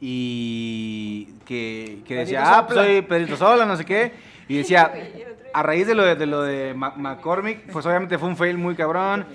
y 0.00 1.24
que, 1.46 1.98
que 2.06 2.16
decía, 2.16 2.42
ah, 2.44 2.66
pues 2.66 2.76
Sopla". 2.78 2.84
soy 2.92 3.02
Pedrito 3.02 3.36
Sola, 3.36 3.66
no 3.66 3.76
sé 3.76 3.84
qué. 3.84 4.12
Y 4.48 4.56
decía, 4.58 4.92
a 5.54 5.62
raíz 5.62 5.86
de 5.86 5.94
lo 5.94 6.04
de, 6.04 6.16
de 6.16 6.26
lo 6.26 6.42
de 6.42 6.74
McCormick, 6.74 7.70
pues 7.70 7.84
obviamente 7.86 8.18
fue 8.18 8.28
un 8.28 8.36
fail 8.36 8.58
muy 8.58 8.74
cabrón. 8.74 9.26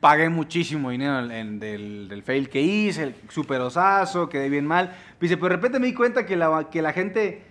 Pagué 0.00 0.28
muchísimo 0.28 0.90
dinero 0.90 1.20
en- 1.20 1.30
en- 1.30 1.60
del, 1.60 2.08
del 2.08 2.22
fail 2.22 2.48
que 2.48 2.60
hice, 2.60 3.04
el 3.04 3.14
super 3.28 3.60
osazo, 3.60 4.28
quedé 4.28 4.48
bien 4.48 4.66
mal. 4.66 4.92
Dice, 5.20 5.36
pero 5.36 5.50
de 5.50 5.56
repente 5.56 5.78
me 5.78 5.86
di 5.86 5.94
cuenta 5.94 6.26
que 6.26 6.36
la, 6.36 6.68
que 6.70 6.82
la 6.82 6.92
gente 6.92 7.42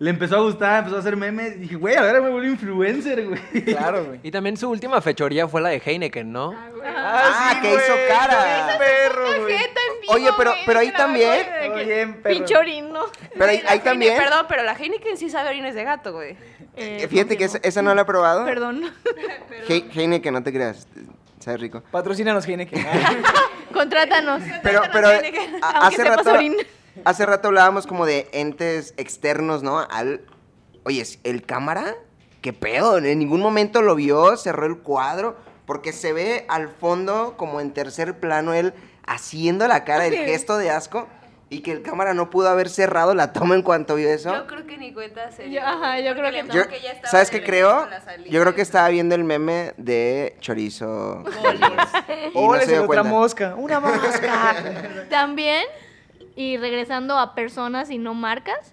le 0.00 0.10
empezó 0.10 0.36
a 0.36 0.40
gustar, 0.40 0.78
empezó 0.80 0.96
a 0.96 1.00
hacer 1.00 1.16
memes. 1.16 1.56
Y 1.56 1.58
dije, 1.60 1.74
güey, 1.76 1.96
ahora 1.96 2.20
me 2.20 2.28
volví 2.28 2.48
influencer, 2.48 3.26
güey. 3.26 3.64
Claro, 3.64 4.04
güey. 4.04 4.20
Y 4.22 4.30
también 4.30 4.56
su 4.56 4.68
última 4.70 5.00
fechoría 5.00 5.48
fue 5.48 5.60
la 5.60 5.70
de 5.70 5.82
Heineken, 5.84 6.30
¿no? 6.32 6.54
Ah, 6.84 7.58
que 7.60 7.74
hizo 7.74 7.94
cara. 8.08 8.76
perro, 8.78 9.42
güey. 9.42 9.56
Vivo, 9.56 10.12
Oye, 10.14 10.30
pero, 10.36 10.50
güey, 10.50 10.62
pero 10.66 10.78
ahí 10.80 10.92
también. 10.92 11.46
bien, 11.84 12.14
perro. 12.22 12.34
Pinche 12.36 12.56
orino. 12.56 13.06
Pero 13.34 13.44
ahí, 13.50 13.62
ahí 13.66 13.78
Heine- 13.78 13.82
también. 13.84 14.16
Perdón, 14.16 14.46
pero 14.48 14.62
la 14.62 14.72
Heineken 14.74 15.16
sí 15.16 15.28
sabe 15.30 15.50
orines 15.50 15.74
de 15.74 15.84
gato, 15.84 16.12
güey. 16.12 16.30
Eh, 16.76 17.00
eh, 17.02 17.08
Fíjate 17.08 17.36
que 17.36 17.44
esa, 17.62 17.82
no 17.82 17.94
la 17.94 18.02
he 18.02 18.04
probado. 18.04 18.44
Perdón. 18.44 18.84
He- 19.68 19.84
Heine, 19.94 20.22
que 20.22 20.30
no 20.30 20.42
te 20.42 20.52
creas. 20.52 20.86
Sabe 21.40 21.56
rico. 21.58 21.82
Patrocínanos, 21.90 22.46
Heineken. 22.46 22.84
Contrátanos. 23.72 24.42
Pero, 24.62 24.82
pero 24.92 25.08
aunque 25.08 25.50
hace 25.62 25.96
sepas 25.96 26.16
rato, 26.18 26.32
orín. 26.32 26.56
Hace 27.04 27.26
rato 27.26 27.48
hablábamos 27.48 27.86
como 27.86 28.06
de 28.06 28.28
entes 28.32 28.94
externos, 28.96 29.62
¿no? 29.62 29.78
Al, 29.80 30.22
oye, 30.84 31.04
¿el 31.24 31.42
cámara? 31.44 31.94
¿Qué 32.42 32.52
pedo? 32.52 32.98
En 32.98 33.18
ningún 33.18 33.40
momento 33.40 33.82
lo 33.82 33.94
vio, 33.94 34.36
cerró 34.36 34.66
el 34.66 34.78
cuadro, 34.78 35.36
porque 35.66 35.92
se 35.92 36.12
ve 36.12 36.44
al 36.48 36.68
fondo 36.68 37.34
como 37.36 37.60
en 37.60 37.72
tercer 37.72 38.18
plano 38.20 38.54
él 38.54 38.72
haciendo 39.06 39.66
la 39.68 39.84
cara, 39.84 40.06
el 40.06 40.14
gesto 40.14 40.56
de 40.56 40.70
asco, 40.70 41.08
y 41.50 41.60
que 41.60 41.72
el 41.72 41.80
cámara 41.82 42.12
no 42.12 42.28
pudo 42.28 42.48
haber 42.50 42.68
cerrado 42.68 43.14
la 43.14 43.32
toma 43.32 43.54
en 43.54 43.62
cuanto 43.62 43.94
vio 43.94 44.10
eso. 44.10 44.32
Yo 44.34 44.46
creo 44.46 44.66
que 44.66 44.76
ni 44.76 44.92
cuenta 44.92 45.30
se 45.32 45.44
Yo- 45.44 45.48
dio, 45.50 45.66
ajá, 45.66 45.98
yo 46.00 46.12
creo 46.14 46.30
que 46.30 46.42
dijo 46.42 46.54
Yo- 46.54 46.68
que 46.68 46.80
ya 46.80 46.90
estaba 46.92 47.10
¿Sabes 47.10 47.30
qué 47.30 47.42
creo? 47.42 47.88
Yo 48.28 48.40
creo 48.42 48.54
que 48.54 48.60
estaba 48.62 48.88
viendo 48.90 49.14
el 49.14 49.24
meme 49.24 49.72
de 49.78 50.36
chorizo. 50.40 51.24
y 52.32 52.34
no 52.34 52.40
Ole, 52.40 52.60
se 52.60 52.66
se 52.66 52.72
dio 52.72 52.80
otra 52.82 52.86
cuenta. 52.86 53.02
mosca. 53.04 53.54
Una 53.56 53.80
mosca. 53.80 54.56
También, 55.10 55.64
y 56.38 56.56
regresando 56.56 57.18
a 57.18 57.34
personas 57.34 57.90
y 57.90 57.98
no 57.98 58.14
marcas, 58.14 58.72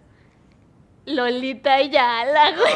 Lolita 1.07 1.74
Ayala, 1.74 2.51
güey. 2.55 2.74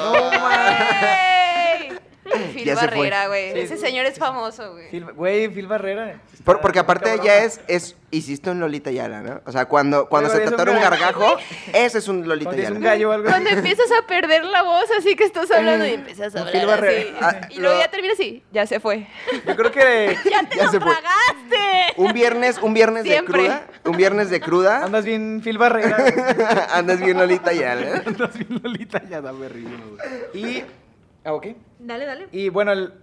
¡Ey! 1.91 1.91
Phil 2.53 2.65
Ya. 2.65 2.75
Barrera, 2.75 3.27
güey. 3.27 3.53
Sí. 3.53 3.59
Ese 3.59 3.77
señor 3.77 4.05
es 4.05 4.19
famoso, 4.19 4.73
güey. 4.73 4.99
Güey, 4.99 5.47
Phil 5.49 5.67
Barrera. 5.67 6.19
Por- 6.43 6.61
porque 6.61 6.79
aparte 6.79 7.05
Cabrón. 7.09 7.25
ya 7.25 7.37
es, 7.43 7.59
es, 7.67 7.95
hiciste 8.11 8.49
un 8.51 8.59
Lolita 8.59 8.91
Yala, 8.91 9.21
¿no? 9.21 9.41
O 9.45 9.51
sea, 9.51 9.65
cuando, 9.65 10.07
cuando 10.07 10.29
Pero 10.31 10.49
se 10.49 10.55
te 10.55 10.61
un 10.69 10.75
un 10.77 10.81
gargajo, 10.81 11.37
ese 11.73 11.97
es 11.97 12.07
un 12.07 12.27
Lolita 12.27 12.49
Cuando 12.51 12.61
es 12.61 12.67
Yala. 12.69 12.77
un 12.77 12.83
gallo 12.83 13.09
o 13.09 13.11
algo 13.13 13.29
Cuando 13.29 13.49
empiezas 13.49 13.87
a 13.91 14.05
perder 14.05 14.45
la 14.45 14.63
voz, 14.63 14.85
así 14.97 15.15
que 15.15 15.23
estás 15.23 15.49
hablando 15.51 15.85
y 15.85 15.93
empiezas 15.93 16.35
a 16.35 16.39
Como 16.39 16.51
Phil 16.51 16.61
hablar 16.61 16.83
así. 16.85 16.85
Barrera. 17.11 17.17
Ah, 17.21 17.47
Y 17.49 17.59
luego 17.59 17.75
lo- 17.75 17.81
ya 17.81 17.91
termina 17.91 18.13
así, 18.13 18.43
ya 18.51 18.65
se 18.67 18.79
fue. 18.79 19.07
Yo 19.47 19.55
creo 19.55 19.71
que 19.71 20.15
¡Ya 20.29 20.43
te 20.47 20.57
Ya 20.57 20.65
lo 20.65 20.71
se 20.71 20.79
fue. 20.79 20.93
pagaste! 20.93 21.93
Un 21.97 22.13
viernes, 22.13 22.57
un 22.61 22.73
viernes 22.73 23.03
de 23.05 23.23
cruda, 23.23 23.65
un 23.85 23.97
viernes 23.97 24.29
de 24.29 24.39
cruda, 24.39 24.83
andas 24.85 25.03
bien 25.05 25.41
Phil 25.43 25.57
Barrera. 25.57 25.97
andas 26.73 26.99
bien 27.01 27.17
Lolita 27.17 27.51
Yala. 27.53 28.03
Andas 28.05 28.37
bien 28.37 28.61
Lolita, 28.63 29.01
ya 29.09 29.21
dame 29.21 29.49
río, 29.49 29.69
güey. 30.33 30.45
y... 30.45 30.63
Ah, 31.23 31.33
ok. 31.33 31.47
Dale, 31.79 32.05
dale. 32.05 32.27
Y 32.31 32.49
bueno, 32.49 32.71
el- 32.71 32.93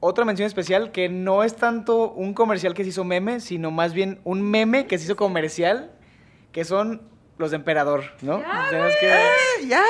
otra 0.00 0.24
mención 0.24 0.46
especial 0.46 0.92
que 0.92 1.08
no 1.08 1.42
es 1.42 1.56
tanto 1.56 2.10
un 2.12 2.34
comercial 2.34 2.74
que 2.74 2.82
se 2.84 2.90
hizo 2.90 3.04
meme, 3.04 3.40
sino 3.40 3.70
más 3.70 3.92
bien 3.92 4.20
un 4.24 4.42
meme 4.42 4.86
que 4.86 4.98
se 4.98 5.04
hizo 5.04 5.16
comercial, 5.16 5.90
que 6.52 6.64
son 6.64 7.02
los 7.38 7.50
de 7.50 7.56
Emperador, 7.56 8.04
¿no? 8.22 8.42
Tenemos 8.70 8.92
que... 9.00 9.06
Ya, 9.66 9.82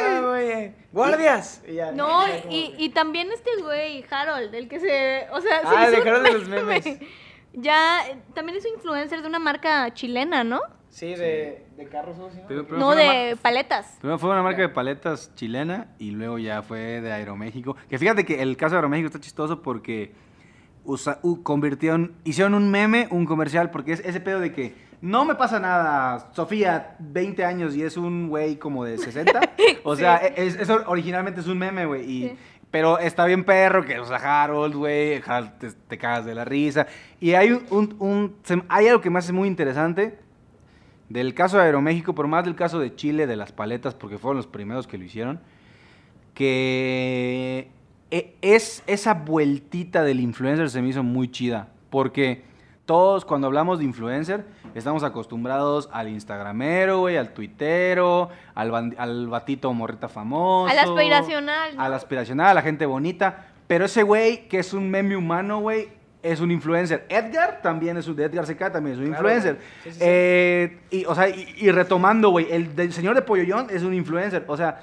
Ya, 0.00 0.20
güey. 0.22 0.72
¡Guardias! 0.92 1.62
Y 1.68 1.74
ya. 1.74 1.92
No, 1.92 2.26
Ya, 2.26 2.38
y, 2.38 2.42
que- 2.72 2.82
y 2.82 2.88
también 2.90 3.30
este 3.32 3.50
güey, 3.62 4.04
Harold, 4.10 4.54
el 4.54 4.68
que 4.68 4.80
se. 4.80 5.26
O 5.32 5.40
sea, 5.40 5.60
se 5.60 5.66
Ah, 5.76 5.88
hizo 5.90 6.02
de 6.02 6.08
Harold 6.10 6.26
de 6.26 6.32
los 6.32 6.48
meme. 6.48 6.62
memes. 6.80 6.98
Ya, 7.52 8.00
también 8.34 8.56
es 8.58 8.64
un 8.66 8.72
influencer 8.74 9.20
de 9.22 9.28
una 9.28 9.38
marca 9.38 9.92
chilena, 9.94 10.44
¿no? 10.44 10.60
Sí, 10.90 11.14
de, 11.14 11.64
de 11.76 11.86
carros, 11.88 12.16
¿no? 12.18 12.30
¿Sí, 12.30 12.38
de 12.94 13.36
paletas. 13.40 13.96
Primero 14.00 14.18
fue 14.18 14.30
una 14.30 14.42
marca 14.42 14.62
de 14.62 14.68
paletas 14.68 15.32
chilena 15.34 15.88
y 15.98 16.10
luego 16.12 16.38
ya 16.38 16.62
fue 16.62 17.00
de 17.00 17.12
Aeroméxico. 17.12 17.76
Que 17.88 17.98
fíjate 17.98 18.24
que 18.24 18.42
el 18.42 18.56
caso 18.56 18.72
de 18.72 18.78
Aeroméxico 18.78 19.06
está 19.08 19.20
chistoso 19.20 19.62
porque 19.62 20.12
usa- 20.84 21.20
convirtieron, 21.42 22.12
hicieron 22.24 22.54
un 22.54 22.70
meme, 22.70 23.06
un 23.10 23.26
comercial, 23.26 23.70
porque 23.70 23.92
es 23.92 24.00
ese 24.00 24.20
pedo 24.20 24.40
de 24.40 24.52
que 24.52 24.74
no 25.00 25.24
me 25.24 25.34
pasa 25.36 25.60
nada, 25.60 26.30
Sofía, 26.32 26.96
20 26.98 27.44
años 27.44 27.76
y 27.76 27.82
es 27.82 27.96
un 27.96 28.28
güey 28.28 28.56
como 28.56 28.84
de 28.84 28.98
60. 28.98 29.40
O 29.84 29.94
sea, 29.94 30.16
es, 30.16 30.56
eso 30.56 30.82
originalmente 30.86 31.40
es 31.40 31.46
un 31.46 31.58
meme, 31.58 31.86
güey. 31.86 32.02
y- 32.10 32.28
Sí. 32.30 32.36
Pero 32.70 32.98
está 32.98 33.24
bien 33.24 33.44
perro 33.44 33.82
que, 33.82 33.98
o 33.98 34.04
sea, 34.04 34.18
Harold, 34.42 34.74
güey, 34.74 35.22
te, 35.58 35.70
te 35.72 35.96
cagas 35.96 36.26
de 36.26 36.34
la 36.34 36.44
risa. 36.44 36.86
Y 37.18 37.32
hay 37.32 37.52
un, 37.52 37.64
un- 37.70 37.96
un- 37.98 38.36
se- 38.42 38.62
hay 38.68 38.88
algo 38.88 39.00
que 39.00 39.08
me 39.08 39.20
hace 39.20 39.32
muy 39.32 39.48
interesante 39.48 40.18
del 41.08 41.34
caso 41.34 41.56
de 41.58 41.64
Aeroméxico, 41.64 42.14
por 42.14 42.26
más 42.28 42.44
del 42.44 42.54
caso 42.54 42.78
de 42.78 42.94
Chile, 42.94 43.26
de 43.26 43.36
las 43.36 43.52
paletas, 43.52 43.94
porque 43.94 44.18
fueron 44.18 44.36
los 44.36 44.46
primeros 44.46 44.86
que 44.86 44.98
lo 44.98 45.04
hicieron, 45.04 45.40
que 46.58 47.68
e- 48.10 48.36
es 48.42 48.82
esa 48.86 49.14
vueltita 49.14 50.02
del 50.02 50.20
influencer 50.20 50.70
se 50.70 50.80
me 50.82 50.88
hizo 50.88 51.02
muy 51.02 51.30
chida, 51.30 51.68
porque 51.90 52.44
todos 52.86 53.24
cuando 53.24 53.46
hablamos 53.48 53.78
de 53.80 53.84
influencer 53.84 54.46
estamos 54.74 55.02
acostumbrados 55.02 55.90
al 55.92 56.08
instagramero, 56.08 57.00
güey, 57.00 57.16
al 57.16 57.34
tuitero, 57.34 58.30
al 58.54 59.26
batito 59.28 59.72
morrita 59.74 60.08
famoso. 60.08 60.70
Al 60.72 60.78
aspiracional, 60.78 61.76
¿no? 61.76 61.82
Al 61.82 61.92
aspiracional, 61.94 62.46
a 62.48 62.54
la 62.54 62.62
gente 62.62 62.86
bonita, 62.86 63.48
pero 63.66 63.84
ese 63.84 64.02
güey 64.02 64.48
que 64.48 64.58
es 64.60 64.72
un 64.72 64.88
meme 64.90 65.16
humano, 65.16 65.60
güey, 65.60 65.88
es 66.22 66.40
un 66.40 66.50
influencer. 66.50 67.06
Edgar 67.08 67.60
también 67.62 67.96
es 67.96 68.08
un, 68.08 68.18
Edgar 68.20 68.44
CK 68.44 68.72
también 68.72 68.94
es 68.94 68.98
un 68.98 69.06
Claro, 69.08 69.28
influencer. 69.28 69.54
güey. 69.54 69.66
Sí, 69.84 69.90
sí, 69.90 69.92
sí. 69.92 69.98
Eh, 70.02 70.78
y, 70.90 71.04
o 71.04 71.14
sea, 71.14 71.28
y, 71.28 71.54
y 71.58 71.70
retomando, 71.70 72.30
güey, 72.30 72.46
el 72.50 72.92
señor 72.92 73.14
de 73.14 73.22
Polloyón 73.22 73.68
es 73.70 73.82
un 73.82 73.94
influencer. 73.94 74.44
O 74.48 74.56
sea, 74.56 74.80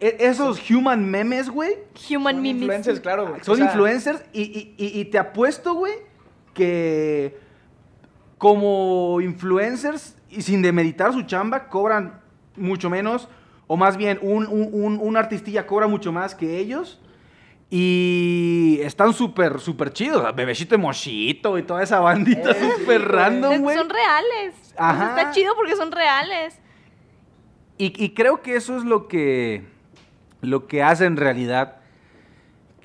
e- 0.00 0.16
esos 0.20 0.70
human 0.70 1.10
memes, 1.10 1.48
güey, 1.48 1.72
Human 2.10 2.34
Son 2.34 2.42
memes. 2.42 2.62
influencers, 2.62 3.00
claro, 3.00 3.28
güey. 3.28 3.40
son 3.42 3.54
O 3.54 3.56
sea, 3.56 3.66
influencers 3.66 4.22
y, 4.32 4.42
y- 4.42 4.74
y- 4.76 5.00
y 5.00 5.04
te 5.06 5.18
apuesto, 5.18 5.74
güey, 5.74 5.92
que 6.54 7.36
como 8.36 9.20
influencers 9.20 10.16
y 10.30 10.42
sin 10.42 10.62
demeritar 10.62 11.12
su 11.12 11.22
chamba, 11.22 11.68
cobran 11.68 12.20
mucho 12.56 12.90
menos, 12.90 13.28
o 13.66 13.76
más 13.76 13.96
bien 13.96 14.18
un, 14.22 14.46
un, 14.46 14.68
un- 14.72 14.98
un 15.00 15.16
artistilla 15.16 15.66
cobra 15.66 15.86
mucho 15.88 16.12
más 16.12 16.34
que 16.34 16.58
ellos. 16.58 17.00
Y 17.70 18.78
están 18.82 19.12
súper, 19.12 19.60
súper 19.60 19.92
chidos. 19.92 20.34
Bebecito 20.34 20.74
de 20.74 20.78
Mochito 20.82 21.58
y 21.58 21.62
toda 21.62 21.82
esa 21.82 22.00
bandita 22.00 22.50
Eh, 22.50 22.72
súper 22.78 23.06
random, 23.06 23.58
güey. 23.60 23.76
Son 23.76 23.90
reales. 23.90 24.54
Está 24.62 25.30
chido 25.32 25.54
porque 25.54 25.76
son 25.76 25.92
reales. 25.92 26.58
Y, 27.76 27.92
y 28.02 28.14
creo 28.14 28.42
que 28.42 28.56
eso 28.56 28.76
es 28.76 28.84
lo 28.84 29.06
que, 29.06 29.64
lo 30.40 30.66
que 30.66 30.82
hace 30.82 31.04
en 31.04 31.16
realidad 31.16 31.77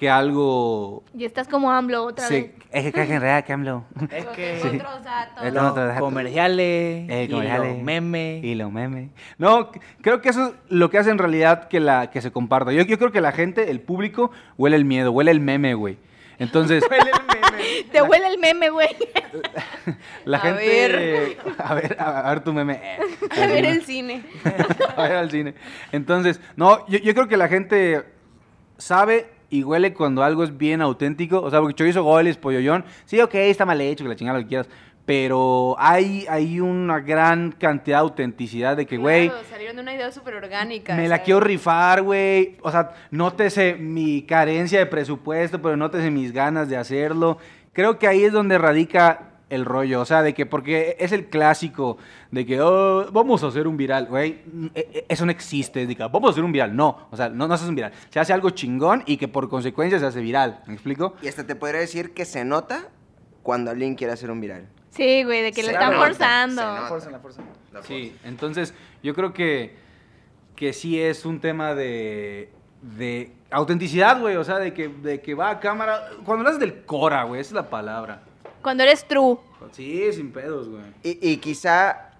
que 0.04 0.10
algo 0.10 1.02
Y 1.18 1.24
estás 1.24 1.48
como 1.48 1.72
AMLO 1.72 2.04
otra 2.04 2.28
vez. 2.28 2.52
Es 2.72 2.92
que 2.92 3.02
en 3.04 3.22
realidad 3.22 3.46
que 3.46 3.54
AMLO. 3.54 3.86
Es 4.12 4.26
que... 4.28 4.60
Otros 4.62 5.04
datos. 5.04 5.54
Los 5.54 6.00
comerciales, 6.00 7.10
Eh, 7.10 7.26
y 7.30 7.32
comerciales. 7.32 7.74
los 7.76 7.84
memes. 7.84 8.44
Y 8.44 8.56
los 8.56 8.70
memes. 8.72 9.12
No, 9.38 9.72
creo 10.02 10.20
que 10.22 10.28
eso 10.30 10.48
es 10.48 10.54
lo 10.68 10.90
que 10.90 10.98
hace 10.98 11.10
en 11.10 11.18
realidad 11.20 11.70
que, 11.70 11.80
la, 11.80 12.10
que 12.12 12.22
se 12.22 12.32
comparta. 12.32 12.74
Yo, 12.74 12.82
yo 12.84 12.98
creo 13.00 13.14
que 13.14 13.22
la 13.22 13.32
gente, 13.32 13.72
el 13.72 13.80
público, 13.80 14.32
huele 14.58 14.76
el 14.76 14.84
miedo, 14.84 15.12
huele 15.14 15.32
el 15.32 15.40
meme, 15.40 15.74
güey. 15.74 15.98
Entonces, 16.38 16.84
Huele 16.92 17.12
el 17.12 17.26
meme. 17.28 17.84
Te 17.94 18.02
huele 18.02 18.28
el 18.28 18.40
meme, 18.40 18.70
güey. 18.72 18.90
la 20.26 20.38
A 20.38 20.42
gente... 20.42 20.62
ver. 20.68 21.38
A 21.60 21.74
ver, 21.76 21.96
a, 22.00 22.20
a 22.28 22.30
ver 22.32 22.44
tu 22.44 22.52
meme. 22.52 22.74
Eh, 22.74 22.98
A 23.42 23.48
ver 23.48 23.66
el 23.66 23.84
cine. 23.84 24.24
a 24.98 25.04
ver 25.04 25.16
al 25.16 25.32
cine. 25.32 25.54
Entonces, 25.94 26.42
no, 26.58 26.86
yo, 26.88 27.00
yo 27.00 27.14
creo 27.14 27.28
que 27.30 27.38
la 27.38 27.48
gente 27.48 28.04
sabe 28.78 29.28
y 29.54 29.64
huele 29.64 29.94
cuando 29.94 30.24
algo 30.24 30.44
es 30.44 30.58
bien 30.58 30.82
auténtico. 30.82 31.40
O 31.40 31.52
sea, 31.52 31.60
porque 31.60 31.76
chorizo, 31.76 32.04
goles, 32.04 32.38
polloyón, 32.38 32.84
sí, 33.06 33.22
ok, 33.22 33.36
está 33.36 33.66
mal 33.68 33.80
hecho, 33.80 34.04
que 34.04 34.10
la 34.10 34.16
chingada 34.16 34.40
lo 34.40 34.44
que 34.44 34.50
quieras. 34.50 34.68
Pero 35.06 35.76
hay, 35.78 36.26
hay 36.28 36.60
una 36.60 37.00
gran 37.02 37.52
cantidad 37.52 37.98
de 37.98 38.02
autenticidad 38.02 38.76
de 38.76 38.88
que, 38.88 38.98
güey, 38.98 39.28
Claro, 39.30 39.44
salieron 39.48 39.76
de 39.76 39.82
una 39.84 39.94
idea 39.94 40.12
súper 40.12 40.34
orgánica. 40.36 40.96
me 40.96 41.08
la 41.08 41.20
quiero 41.20 41.42
rifar, 41.42 42.02
güey. 42.02 42.56
O 42.64 42.72
sea, 42.72 42.94
nótese 43.12 43.76
mi 43.76 44.24
carencia 44.24 44.80
de 44.80 44.86
presupuesto, 44.88 45.62
pero 45.62 45.78
nótese 45.78 46.10
mis 46.10 46.32
ganas 46.32 46.68
de 46.68 46.78
hacerlo. 46.78 47.38
Creo 47.74 48.00
que 48.00 48.08
ahí 48.08 48.24
es 48.24 48.32
donde 48.32 48.58
radica 48.58 49.33
el 49.54 49.66
rollo. 49.66 50.02
O 50.02 50.06
sea, 50.06 50.22
de 50.24 50.34
que, 50.34 50.46
porque 50.46 50.96
es 51.00 51.12
el 51.12 51.28
clásico 51.28 51.98
de 52.32 52.46
que 52.46 52.62
"Oh, 52.62 53.12
vamos 53.12 53.44
a 53.44 53.48
hacer 53.48 53.68
un 53.68 53.78
viral, 53.78 54.08
güey. 54.08 54.42
mm, 54.52 54.66
e- 54.76 54.90
e- 54.94 55.06
Eso 55.10 55.26
no 55.26 55.32
existe. 55.32 55.86
De 55.86 55.96
que, 55.96 56.04
vamos 56.04 56.30
a 56.30 56.32
hacer 56.32 56.44
un 56.44 56.52
viral. 56.52 56.76
No, 56.76 57.08
o 57.12 57.16
sea, 57.18 57.30
no, 57.30 57.48
no 57.48 57.54
haces 57.54 57.68
un 57.70 57.76
viral. 57.76 57.92
Se 58.10 58.20
hace 58.20 58.34
algo 58.34 58.50
chingón 58.52 59.04
y 59.06 59.18
que 59.18 59.28
por 59.28 59.50
consecuencia 59.50 60.00
se 60.00 60.06
hace 60.06 60.22
viral. 60.22 60.62
¿Me 60.68 60.74
explico? 60.74 61.16
Y 61.22 61.28
hasta 61.28 61.46
te 61.46 61.56
podría 61.56 61.80
decir 61.82 62.14
que 62.14 62.26
se 62.26 62.44
nota 62.46 62.90
cuando 63.44 63.72
alguien 63.72 63.96
quiere 63.96 64.14
hacer 64.14 64.32
un 64.32 64.40
viral. 64.42 64.68
Sí, 64.92 65.24
güey, 65.24 65.42
de 65.42 65.52
que 65.52 65.62
Se 65.62 65.68
le 65.68 65.74
están 65.74 65.92
nota, 65.94 66.06
forzando. 66.06 66.62
se 66.62 66.68
nota. 66.68 66.82
La 66.82 66.88
fuerza, 66.88 67.10
la 67.12 67.20
fuerza. 67.20 67.42
Sí, 67.82 68.16
entonces 68.24 68.74
yo 69.02 69.16
creo 69.16 69.34
que, 69.34 69.76
que 70.56 70.72
sí 70.74 71.02
es 71.02 71.26
un 71.26 71.40
tema 71.40 71.74
de, 71.74 72.52
de 72.84 73.32
autenticidad, 73.50 74.20
güey. 74.22 74.36
O 74.36 74.44
sea, 74.44 74.60
de 74.60 74.74
que, 74.74 74.88
de 74.90 75.20
que 75.22 75.34
va 75.34 75.50
a 75.50 75.60
cámara. 75.60 76.10
Cuando 76.24 76.44
lo 76.44 76.50
haces 76.50 76.60
del 76.60 76.84
Cora, 76.86 77.24
güey, 77.24 77.42
esa 77.42 77.50
es 77.50 77.54
la 77.56 77.70
palabra. 77.72 78.22
Cuando 78.64 78.84
eres 78.84 79.08
true. 79.08 79.38
Sí, 79.72 80.12
sin 80.12 80.32
pedos, 80.32 80.70
güey. 80.70 80.84
Y, 81.04 81.20
y 81.22 81.38
quizá, 81.38 82.12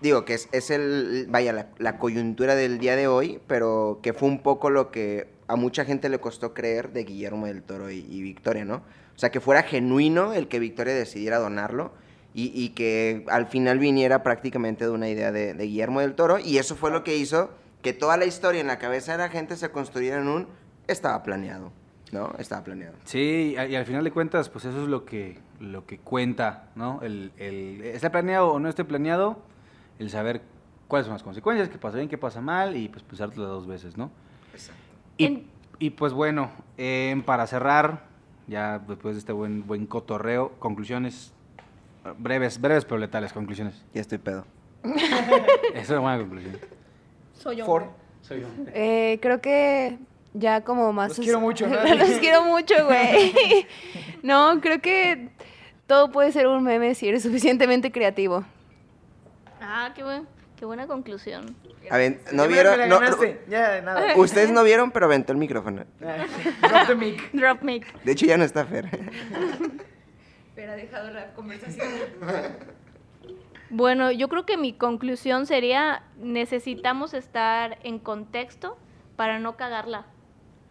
digo, 0.00 0.24
que 0.24 0.34
es, 0.34 0.48
es 0.52 0.70
el, 0.70 1.26
vaya, 1.28 1.52
la, 1.52 1.66
la 1.78 1.98
coyuntura 1.98 2.54
del 2.54 2.78
día 2.78 2.96
de 2.96 3.08
hoy, 3.08 3.40
pero 3.46 4.00
que 4.02 4.12
fue 4.12 4.28
un 4.28 4.42
poco 4.42 4.70
lo 4.70 4.90
que 4.90 5.28
a 5.48 5.56
mucha 5.56 5.84
gente 5.84 6.08
le 6.08 6.18
costó 6.18 6.54
creer 6.54 6.92
de 6.92 7.04
Guillermo 7.04 7.46
del 7.46 7.62
Toro 7.62 7.90
y, 7.90 8.06
y 8.08 8.22
Victoria, 8.22 8.64
¿no? 8.64 8.76
O 8.76 9.18
sea, 9.18 9.30
que 9.30 9.40
fuera 9.40 9.64
genuino 9.64 10.32
el 10.32 10.48
que 10.48 10.58
Victoria 10.58 10.94
decidiera 10.94 11.38
donarlo 11.38 11.92
y, 12.32 12.52
y 12.54 12.70
que 12.70 13.24
al 13.28 13.46
final 13.48 13.78
viniera 13.78 14.22
prácticamente 14.22 14.84
de 14.84 14.90
una 14.90 15.08
idea 15.08 15.32
de, 15.32 15.52
de 15.54 15.64
Guillermo 15.66 16.00
del 16.00 16.14
Toro 16.14 16.38
y 16.38 16.58
eso 16.58 16.76
fue 16.76 16.90
lo 16.90 17.04
que 17.04 17.16
hizo 17.16 17.50
que 17.82 17.92
toda 17.92 18.16
la 18.16 18.24
historia 18.26 18.60
en 18.60 18.68
la 18.68 18.78
cabeza 18.78 19.12
de 19.12 19.18
la 19.18 19.28
gente 19.28 19.56
se 19.56 19.70
construyera 19.70 20.20
en 20.20 20.28
un 20.28 20.48
estaba 20.86 21.22
planeado. 21.22 21.72
¿No? 22.12 22.32
Estaba 22.38 22.64
planeado. 22.64 22.94
Sí, 23.04 23.54
y, 23.56 23.74
al 23.74 23.84
final 23.86 24.04
de 24.04 24.10
cuentas, 24.10 24.48
pues 24.48 24.64
eso 24.64 24.82
es 24.82 24.88
lo 24.88 25.04
que, 25.04 25.38
lo 25.60 25.86
que 25.86 25.98
cuenta, 25.98 26.68
¿no? 26.74 27.00
El, 27.02 27.32
el, 27.36 27.82
¿Está 27.82 28.10
planeado 28.10 28.52
o 28.52 28.58
no 28.58 28.68
esté 28.68 28.84
planeado? 28.84 29.38
El 29.98 30.10
saber 30.10 30.42
cuáles 30.88 31.06
son 31.06 31.14
las 31.14 31.22
consecuencias, 31.22 31.68
qué 31.68 31.78
pasa 31.78 31.96
bien, 31.96 32.08
qué 32.08 32.18
pasa 32.18 32.40
mal, 32.40 32.76
y 32.76 32.88
pues 32.88 33.02
pensártelo 33.04 33.46
dos 33.46 33.66
veces, 33.66 33.96
¿no? 33.96 34.10
Y, 35.16 35.24
En- 35.26 35.46
y, 35.78 35.90
pues 35.90 36.12
bueno, 36.12 36.50
em, 36.76 37.22
para 37.22 37.46
cerrar, 37.46 38.04
ya 38.46 38.78
después 38.80 39.14
de 39.14 39.20
este 39.20 39.32
buen, 39.32 39.66
buen 39.66 39.86
cotorreo, 39.86 40.52
conclusiones 40.58 41.32
breves, 42.18 42.60
breves 42.60 42.84
pero 42.84 42.98
letales, 42.98 43.32
conclusiones. 43.32 43.84
Ya 43.94 44.00
estoy 44.00 44.18
pedo. 44.18 44.44
Esa 44.82 45.46
es 45.74 45.90
una 45.90 46.00
buena 46.00 46.18
conclusión. 46.18 46.58
Soy 47.34 47.56
yo. 47.56 47.92
Soy 48.22 48.40
yo. 48.40 48.48
Eh, 48.74 49.18
creo 49.22 49.40
que 49.40 49.98
ya 50.34 50.62
como 50.62 50.92
más... 50.92 51.10
Los 51.10 51.18
quiero 51.20 51.40
mucho, 51.40 51.66
¿no? 51.66 51.82
Los 51.94 52.10
quiero 52.18 52.44
mucho, 52.44 52.74
güey. 52.86 53.66
no, 54.22 54.60
creo 54.60 54.80
que 54.80 55.30
todo 55.86 56.10
puede 56.10 56.32
ser 56.32 56.46
un 56.46 56.62
meme 56.62 56.94
si 56.94 57.08
eres 57.08 57.22
suficientemente 57.22 57.90
creativo. 57.90 58.44
Ah, 59.60 59.92
qué, 59.94 60.02
buen, 60.02 60.26
qué 60.56 60.64
buena 60.64 60.86
conclusión. 60.86 61.56
A 61.90 61.96
ver, 61.96 62.20
¿no 62.32 62.44
Ya 62.44 62.48
vieron? 62.48 62.88
No, 62.88 63.00
ganaste. 63.00 63.40
Ya, 63.48 63.80
nada. 63.82 64.12
ustedes 64.16 64.50
no 64.50 64.62
vieron, 64.62 64.90
pero 64.90 65.06
aventó 65.06 65.32
el 65.32 65.38
micrófono. 65.38 65.84
Drop 65.98 66.86
the 66.86 66.94
mic. 66.94 67.32
Drop 67.32 67.62
mic. 67.62 68.02
De 68.02 68.12
hecho, 68.12 68.26
ya 68.26 68.36
no 68.36 68.44
está 68.44 68.64
Fer. 68.64 68.88
Pero 70.54 70.72
ha 70.72 70.76
dejado 70.76 71.10
la 71.10 71.32
conversación. 71.34 71.88
Bueno, 73.70 74.10
yo 74.10 74.28
creo 74.28 74.46
que 74.46 74.56
mi 74.56 74.72
conclusión 74.72 75.46
sería, 75.46 76.02
necesitamos 76.18 77.14
estar 77.14 77.78
en 77.84 77.98
contexto 77.98 78.76
para 79.16 79.38
no 79.38 79.56
cagarla. 79.56 80.06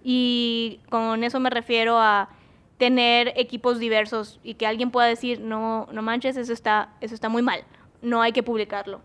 Y 0.03 0.79
con 0.89 1.23
eso 1.23 1.39
me 1.39 1.49
refiero 1.49 1.99
a 1.99 2.29
tener 2.77 3.33
equipos 3.35 3.79
diversos 3.79 4.39
y 4.43 4.53
que 4.53 4.65
alguien 4.65 4.91
pueda 4.91 5.07
decir, 5.07 5.41
no, 5.41 5.87
no 5.91 6.01
manches, 6.01 6.37
eso 6.37 6.53
está, 6.53 6.93
eso 7.01 7.13
está 7.13 7.27
muy 7.27 7.41
mal, 7.41 7.63
no 8.01 8.21
hay 8.21 8.31
que 8.31 8.41
publicarlo. 8.43 9.01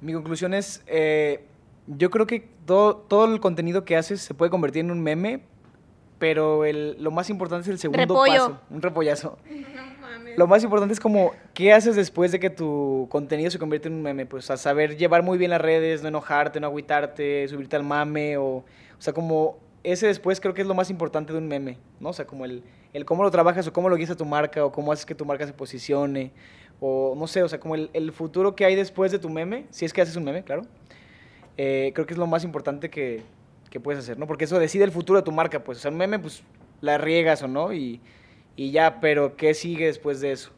Mi 0.00 0.12
conclusión 0.12 0.54
es, 0.54 0.82
eh, 0.86 1.44
yo 1.86 2.10
creo 2.10 2.26
que 2.26 2.48
todo, 2.66 2.96
todo 2.96 3.26
el 3.26 3.40
contenido 3.40 3.84
que 3.84 3.96
haces 3.96 4.20
se 4.22 4.32
puede 4.32 4.50
convertir 4.50 4.80
en 4.84 4.90
un 4.90 5.02
meme, 5.02 5.40
pero 6.18 6.64
el- 6.64 6.96
lo 7.02 7.10
más 7.10 7.28
importante 7.30 7.62
es 7.64 7.68
el 7.68 7.78
segundo 7.78 8.00
Repollo. 8.00 8.32
paso, 8.32 8.60
un 8.70 8.80
repollazo. 8.82 9.38
Lo 10.36 10.46
más 10.46 10.62
importante 10.62 10.92
es 10.92 11.00
como, 11.00 11.32
¿qué 11.54 11.72
haces 11.72 11.96
después 11.96 12.32
de 12.32 12.38
que 12.38 12.50
tu 12.50 13.06
contenido 13.10 13.50
se 13.50 13.58
convierte 13.58 13.88
en 13.88 13.94
un 13.94 14.02
meme? 14.02 14.26
Pues 14.26 14.50
a 14.50 14.56
saber 14.56 14.96
llevar 14.96 15.22
muy 15.22 15.38
bien 15.38 15.50
las 15.50 15.60
redes, 15.60 16.02
no 16.02 16.08
enojarte, 16.08 16.60
no 16.60 16.66
agüitarte, 16.68 17.48
subirte 17.48 17.76
al 17.76 17.84
mame, 17.84 18.36
o, 18.36 18.44
o 18.46 18.64
sea, 18.98 19.12
como 19.12 19.58
ese 19.82 20.06
después 20.06 20.40
creo 20.40 20.54
que 20.54 20.62
es 20.62 20.68
lo 20.68 20.74
más 20.74 20.90
importante 20.90 21.32
de 21.32 21.38
un 21.38 21.48
meme, 21.48 21.78
¿no? 22.00 22.10
O 22.10 22.12
sea, 22.12 22.26
como 22.26 22.44
el, 22.44 22.62
el 22.92 23.04
cómo 23.04 23.22
lo 23.22 23.30
trabajas 23.30 23.66
o 23.66 23.72
cómo 23.72 23.88
lo 23.88 23.96
guías 23.96 24.10
a 24.10 24.16
tu 24.16 24.24
marca 24.24 24.64
o 24.64 24.72
cómo 24.72 24.92
haces 24.92 25.06
que 25.06 25.14
tu 25.14 25.24
marca 25.24 25.46
se 25.46 25.52
posicione, 25.52 26.32
o 26.80 27.14
no 27.16 27.26
sé, 27.26 27.42
o 27.42 27.48
sea, 27.48 27.58
como 27.58 27.74
el, 27.74 27.90
el 27.92 28.12
futuro 28.12 28.54
que 28.54 28.64
hay 28.64 28.74
después 28.74 29.10
de 29.10 29.18
tu 29.18 29.28
meme, 29.30 29.66
si 29.70 29.84
es 29.84 29.92
que 29.92 30.00
haces 30.00 30.16
un 30.16 30.24
meme, 30.24 30.44
claro. 30.44 30.62
Eh, 31.56 31.90
creo 31.94 32.06
que 32.06 32.14
es 32.14 32.18
lo 32.18 32.26
más 32.26 32.44
importante 32.44 32.88
que, 32.88 33.22
que 33.70 33.80
puedes 33.80 33.98
hacer, 34.02 34.18
¿no? 34.18 34.26
Porque 34.26 34.44
eso 34.44 34.58
decide 34.58 34.84
el 34.84 34.92
futuro 34.92 35.18
de 35.18 35.24
tu 35.24 35.32
marca, 35.32 35.64
pues, 35.64 35.78
o 35.78 35.80
sea, 35.80 35.90
un 35.90 35.96
meme, 35.96 36.18
pues, 36.18 36.42
la 36.80 36.98
riegas 36.98 37.42
o 37.42 37.48
no, 37.48 37.72
y, 37.72 38.00
y 38.58 38.72
ya, 38.72 38.98
pero 39.00 39.36
¿qué 39.36 39.54
sigue 39.54 39.86
después 39.86 40.20
de 40.20 40.32
eso? 40.32 40.50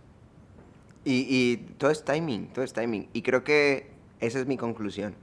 Y, 1.04 1.26
y 1.28 1.56
todo 1.76 1.90
es 1.90 2.02
timing, 2.02 2.46
todo 2.46 2.64
es 2.64 2.72
timing. 2.72 3.10
Y 3.12 3.20
creo 3.20 3.44
que 3.44 3.90
esa 4.20 4.38
es 4.38 4.46
mi 4.46 4.56
conclusión. 4.56 5.14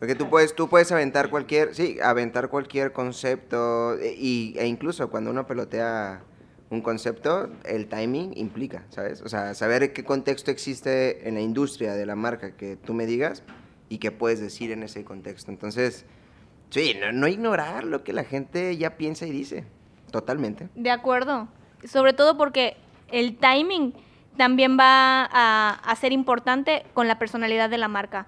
Porque 0.00 0.16
tú 0.16 0.28
puedes, 0.28 0.56
tú 0.56 0.68
puedes 0.68 0.90
aventar 0.90 1.30
cualquier, 1.30 1.76
sí, 1.76 1.98
aventar 2.02 2.48
cualquier 2.48 2.92
concepto 2.92 3.96
e, 4.00 4.16
y, 4.18 4.54
e 4.58 4.66
incluso 4.66 5.08
cuando 5.10 5.30
uno 5.30 5.46
pelotea 5.46 6.24
un 6.70 6.80
concepto, 6.80 7.52
el 7.64 7.86
timing 7.86 8.32
implica, 8.36 8.84
¿sabes? 8.90 9.22
O 9.22 9.28
sea, 9.28 9.54
saber 9.54 9.92
qué 9.92 10.02
contexto 10.02 10.50
existe 10.50 11.28
en 11.28 11.34
la 11.34 11.40
industria 11.40 11.94
de 11.94 12.04
la 12.04 12.16
marca 12.16 12.56
que 12.56 12.74
tú 12.74 12.94
me 12.94 13.06
digas 13.06 13.44
y 13.88 13.98
qué 13.98 14.10
puedes 14.10 14.40
decir 14.40 14.72
en 14.72 14.82
ese 14.82 15.04
contexto. 15.04 15.52
Entonces, 15.52 16.04
sí, 16.70 16.96
no, 17.00 17.12
no 17.12 17.28
ignorar 17.28 17.84
lo 17.84 18.02
que 18.02 18.12
la 18.12 18.24
gente 18.24 18.76
ya 18.76 18.96
piensa 18.96 19.24
y 19.24 19.30
dice. 19.30 19.66
Totalmente. 20.10 20.68
De 20.74 20.90
acuerdo. 20.90 21.48
Sobre 21.84 22.12
todo 22.12 22.36
porque 22.36 22.76
el 23.10 23.36
timing 23.36 23.94
también 24.36 24.78
va 24.78 25.24
a, 25.24 25.70
a 25.70 25.96
ser 25.96 26.12
importante 26.12 26.84
con 26.94 27.08
la 27.08 27.18
personalidad 27.18 27.70
de 27.70 27.78
la 27.78 27.88
marca. 27.88 28.26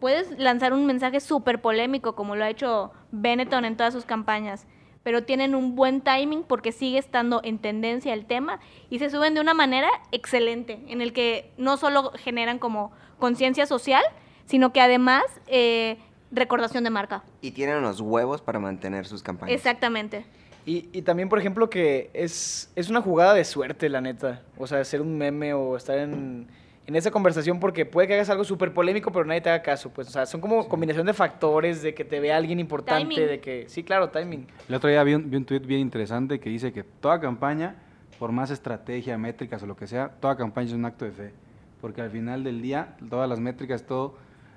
Puedes 0.00 0.38
lanzar 0.38 0.72
un 0.72 0.86
mensaje 0.86 1.20
súper 1.20 1.60
polémico, 1.60 2.14
como 2.14 2.36
lo 2.36 2.44
ha 2.44 2.50
hecho 2.50 2.92
Benetton 3.12 3.64
en 3.64 3.76
todas 3.76 3.94
sus 3.94 4.04
campañas, 4.04 4.66
pero 5.02 5.22
tienen 5.22 5.54
un 5.54 5.76
buen 5.76 6.00
timing 6.00 6.42
porque 6.42 6.72
sigue 6.72 6.98
estando 6.98 7.40
en 7.44 7.58
tendencia 7.58 8.12
el 8.12 8.26
tema 8.26 8.58
y 8.90 8.98
se 8.98 9.08
suben 9.08 9.34
de 9.34 9.40
una 9.40 9.54
manera 9.54 9.88
excelente, 10.10 10.80
en 10.88 11.00
el 11.00 11.12
que 11.12 11.52
no 11.56 11.76
solo 11.76 12.10
generan 12.16 12.58
como 12.58 12.90
conciencia 13.18 13.66
social, 13.66 14.02
sino 14.46 14.72
que 14.72 14.80
además 14.80 15.22
eh, 15.46 15.98
recordación 16.32 16.82
de 16.82 16.90
marca. 16.90 17.22
Y 17.40 17.52
tienen 17.52 17.76
unos 17.76 18.00
huevos 18.00 18.42
para 18.42 18.58
mantener 18.58 19.06
sus 19.06 19.22
campañas. 19.22 19.54
Exactamente. 19.54 20.26
Y, 20.66 20.88
y 20.92 21.02
también, 21.02 21.28
por 21.28 21.38
ejemplo, 21.38 21.70
que 21.70 22.10
es, 22.12 22.72
es 22.74 22.90
una 22.90 23.00
jugada 23.00 23.34
de 23.34 23.44
suerte, 23.44 23.88
la 23.88 24.00
neta. 24.00 24.42
O 24.58 24.66
sea, 24.66 24.80
hacer 24.80 25.00
un 25.00 25.16
meme 25.16 25.54
o 25.54 25.76
estar 25.76 25.96
en, 25.96 26.48
en 26.86 26.96
esa 26.96 27.12
conversación 27.12 27.60
porque 27.60 27.86
puede 27.86 28.08
que 28.08 28.14
hagas 28.14 28.30
algo 28.30 28.42
súper 28.42 28.74
polémico, 28.74 29.12
pero 29.12 29.24
nadie 29.24 29.40
te 29.40 29.48
haga 29.48 29.62
caso. 29.62 29.90
Pues, 29.90 30.08
o 30.08 30.10
sea, 30.10 30.26
son 30.26 30.40
como 30.40 30.68
combinación 30.68 31.06
de 31.06 31.14
factores, 31.14 31.82
de 31.82 31.94
que 31.94 32.04
te 32.04 32.18
vea 32.18 32.36
alguien 32.36 32.58
importante, 32.58 33.14
Timing. 33.14 33.28
de 33.28 33.40
que... 33.40 33.68
Sí, 33.68 33.84
claro, 33.84 34.10
timing. 34.10 34.48
El 34.68 34.74
otro 34.74 34.90
día 34.90 35.04
vi 35.04 35.14
un, 35.14 35.30
vi 35.30 35.36
un 35.36 35.44
tweet 35.44 35.60
bien 35.60 35.80
interesante 35.80 36.40
que 36.40 36.50
dice 36.50 36.72
que 36.72 36.82
toda 36.82 37.20
campaña, 37.20 37.76
por 38.18 38.32
más 38.32 38.50
estrategia, 38.50 39.16
métricas 39.18 39.62
o 39.62 39.66
lo 39.66 39.76
que 39.76 39.86
sea, 39.86 40.08
toda 40.20 40.36
campaña 40.36 40.66
es 40.66 40.74
un 40.74 40.84
acto 40.84 41.04
de 41.04 41.12
fe. 41.12 41.32
Porque 41.80 42.00
al 42.00 42.10
final 42.10 42.42
del 42.42 42.60
día, 42.60 42.96
todas 43.08 43.28
las 43.28 43.38
métricas, 43.38 43.84
todo, 43.84 44.16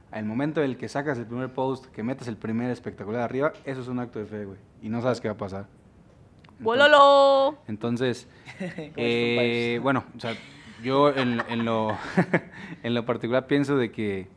al 0.09 0.25
momento 0.25 0.63
en 0.63 0.71
el 0.71 0.77
que 0.77 0.89
sacas 0.89 1.19
el 1.19 1.27
primer 1.27 1.49
post, 1.49 1.85
que 1.87 2.01
metes 2.01 2.27
el 2.27 2.35
primer 2.37 2.71
espectacular 2.71 3.21
arriba, 3.21 3.53
eso 3.63 3.81
es 3.81 3.87
un 3.87 3.99
acto 3.99 4.17
de 4.17 4.25
fe, 4.25 4.45
güey. 4.45 4.57
Y 4.81 4.89
no 4.89 5.01
sabes 5.03 5.21
qué 5.21 5.27
va 5.27 5.35
a 5.35 5.37
pasar. 5.37 5.67
¡Bololo! 6.59 7.57
Entonces, 7.67 8.27
eh, 8.59 9.79
bueno, 9.81 10.03
o 10.15 10.19
sea, 10.19 10.35
yo 10.83 11.09
en, 11.09 11.41
en 11.49 11.65
lo, 11.65 11.97
en 12.83 12.93
lo 12.93 13.05
particular 13.05 13.47
pienso 13.47 13.77
de 13.77 13.91
que 13.91 14.27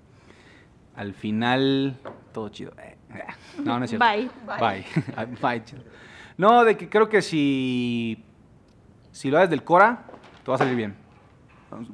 al 0.94 1.14
final 1.14 1.96
todo 2.32 2.48
chido. 2.48 2.72
No, 3.62 3.78
no 3.78 3.84
es 3.84 3.90
cierto. 3.90 4.06
Bye. 4.06 4.30
Bye. 4.46 4.86
Bye. 5.42 5.64
chido. 5.64 5.82
No, 6.38 6.64
de 6.64 6.78
que 6.78 6.88
creo 6.88 7.10
que 7.10 7.20
si, 7.20 8.24
si 9.10 9.30
lo 9.30 9.36
haces 9.36 9.50
del 9.50 9.62
Cora, 9.62 10.04
te 10.42 10.50
va 10.50 10.54
a 10.54 10.58
salir 10.58 10.74
bien. 10.74 10.94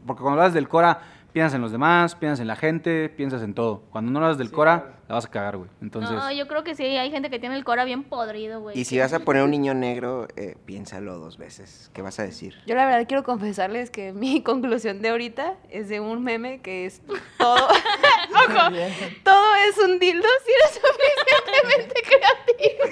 Porque 0.06 0.22
cuando 0.22 0.36
lo 0.36 0.42
haces 0.42 0.54
del 0.54 0.68
Cora, 0.68 1.00
piensas 1.32 1.54
en 1.54 1.62
los 1.62 1.72
demás, 1.72 2.14
piensas 2.14 2.40
en 2.40 2.46
la 2.46 2.56
gente, 2.56 3.08
piensas 3.08 3.42
en 3.42 3.54
todo. 3.54 3.82
Cuando 3.90 4.10
no 4.10 4.20
lo 4.20 4.26
haces 4.26 4.38
del 4.38 4.50
Cora, 4.50 4.98
la 5.08 5.14
vas 5.14 5.24
a 5.24 5.30
cagar, 5.30 5.56
güey. 5.56 5.70
Entonces, 5.80 6.14
No, 6.14 6.30
yo 6.30 6.46
creo 6.46 6.64
que 6.64 6.74
sí, 6.74 6.84
hay 6.84 7.10
gente 7.10 7.30
que 7.30 7.38
tiene 7.38 7.56
el 7.56 7.64
cora 7.64 7.84
bien 7.84 8.04
podrido, 8.04 8.60
güey. 8.60 8.78
Y 8.78 8.84
si 8.84 8.98
vas 8.98 9.14
a 9.14 9.20
poner 9.20 9.42
un 9.42 9.50
niño 9.50 9.72
negro, 9.72 10.28
eh, 10.36 10.56
piénsalo 10.66 11.18
dos 11.18 11.38
veces. 11.38 11.90
¿Qué 11.94 12.02
vas 12.02 12.18
a 12.18 12.24
decir? 12.24 12.56
Yo 12.66 12.74
la 12.74 12.84
verdad 12.84 13.06
quiero 13.08 13.24
confesarles 13.24 13.90
que 13.90 14.12
mi 14.12 14.42
conclusión 14.44 15.00
de 15.00 15.08
ahorita 15.08 15.54
es 15.70 15.88
de 15.88 16.00
un 16.00 16.22
meme 16.22 16.60
que 16.60 16.84
es 16.84 17.00
todo, 17.38 17.56
ojo, 18.34 18.70
todo 19.24 19.54
es 19.68 19.78
un 19.78 19.98
dildo 19.98 20.28
si 20.44 20.52
eres 20.52 20.80
suficientemente 21.54 22.02
creativo. 22.02 22.84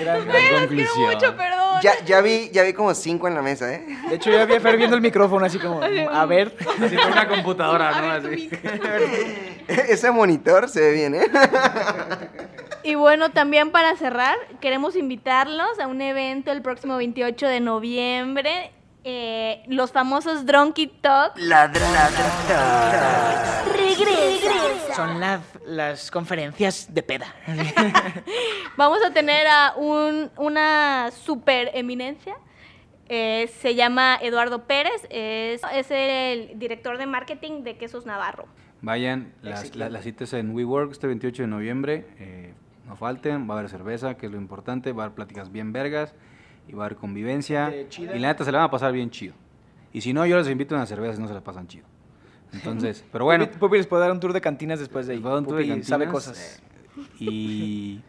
Gran- 0.00 0.26
Los 0.26 0.36
quiero 0.36 0.58
conclusión. 0.58 1.12
mucho, 1.14 1.36
perdón. 1.36 1.80
Ya, 1.82 1.92
ya, 2.04 2.20
vi, 2.20 2.50
ya 2.52 2.62
vi 2.62 2.72
como 2.72 2.94
cinco 2.94 3.26
en 3.28 3.34
la 3.34 3.42
mesa, 3.42 3.72
¿eh? 3.72 3.84
De 4.08 4.14
hecho, 4.16 4.30
ya 4.30 4.44
vi 4.44 4.54
a 4.54 4.60
Fer 4.60 4.76
viendo 4.76 4.94
el 4.96 5.02
micrófono 5.02 5.44
así 5.46 5.58
como, 5.58 5.80
a 5.82 6.26
ver. 6.26 6.54
así 6.82 6.96
con 6.96 7.12
una 7.12 7.28
computadora, 7.28 8.00
¿no? 8.00 8.10
Así. 8.12 8.50
Ese 9.68 10.10
monitor 10.10 10.68
se 10.68 10.80
ve 10.80 10.92
bien, 10.92 11.14
¿eh? 11.14 11.26
Y 12.84 12.96
bueno, 12.96 13.30
también 13.30 13.70
para 13.70 13.96
cerrar, 13.96 14.36
queremos 14.60 14.96
invitarlos 14.96 15.78
a 15.78 15.86
un 15.86 16.00
evento 16.00 16.50
el 16.50 16.62
próximo 16.62 16.96
28 16.96 17.46
de 17.46 17.60
noviembre. 17.60 18.72
Eh, 19.04 19.62
los 19.68 19.90
famosos 19.92 20.44
Drunky 20.46 20.86
Talk. 21.00 21.36
Son 24.96 25.20
la- 25.20 25.40
las 25.66 26.10
conferencias 26.10 26.92
de 26.92 27.02
peda. 27.02 27.26
Vamos 28.76 28.98
a 29.04 29.12
tener 29.12 29.46
a 29.46 29.74
un, 29.76 30.30
una 30.36 31.10
super 31.10 31.70
eminencia. 31.74 32.36
eh, 33.08 33.50
se 33.60 33.74
llama 33.74 34.18
Eduardo 34.22 34.64
Pérez. 34.64 35.06
Es, 35.10 35.60
es 35.74 35.90
el 35.90 36.58
director 36.58 36.98
de 36.98 37.06
marketing 37.06 37.62
de 37.62 37.76
Quesos 37.76 38.06
Navarro. 38.06 38.46
Vayan, 38.80 39.32
las, 39.42 39.74
la- 39.76 39.88
las 39.90 40.04
citas 40.04 40.32
en 40.32 40.54
WeWork 40.54 40.92
este 40.92 41.06
28 41.06 41.42
de 41.42 41.48
noviembre. 41.48 42.06
eh, 42.18 42.54
no 42.86 42.96
falten, 42.96 43.48
va 43.48 43.54
a 43.54 43.58
haber 43.58 43.70
cerveza, 43.70 44.16
que 44.16 44.26
es 44.26 44.32
lo 44.32 44.38
importante, 44.38 44.92
va 44.92 45.04
a 45.04 45.06
haber 45.06 45.14
pláticas 45.14 45.52
bien 45.52 45.72
vergas 45.72 46.14
y 46.68 46.72
va 46.74 46.84
a 46.84 46.86
haber 46.86 46.96
convivencia. 46.98 47.72
Y 47.98 48.18
la 48.18 48.28
neta 48.28 48.44
se 48.44 48.52
la 48.52 48.58
van 48.58 48.66
a 48.68 48.70
pasar 48.70 48.92
bien 48.92 49.10
chido. 49.10 49.34
Y 49.92 50.00
si 50.00 50.12
no, 50.12 50.24
yo 50.26 50.36
les 50.38 50.48
invito 50.48 50.74
a 50.74 50.78
una 50.78 50.86
cerveza 50.86 51.14
si 51.16 51.20
no 51.22 51.28
se 51.28 51.34
la 51.34 51.40
pasan 51.42 51.66
chido. 51.68 51.86
Entonces, 52.52 53.04
pero 53.12 53.24
bueno. 53.24 53.46
Pupi, 53.46 53.58
Pupi 53.58 53.76
les 53.78 53.86
puede 53.86 54.02
dar 54.02 54.12
un 54.12 54.20
tour 54.20 54.32
de 54.32 54.40
cantinas 54.40 54.78
después 54.78 55.06
de 55.06 55.14
ahí. 55.14 55.18
Un 55.18 55.44
tour 55.44 55.56
de 55.58 55.82
sabe 55.84 56.04
cantinas, 56.06 56.08
cosas. 56.12 56.62
Y, 57.18 58.00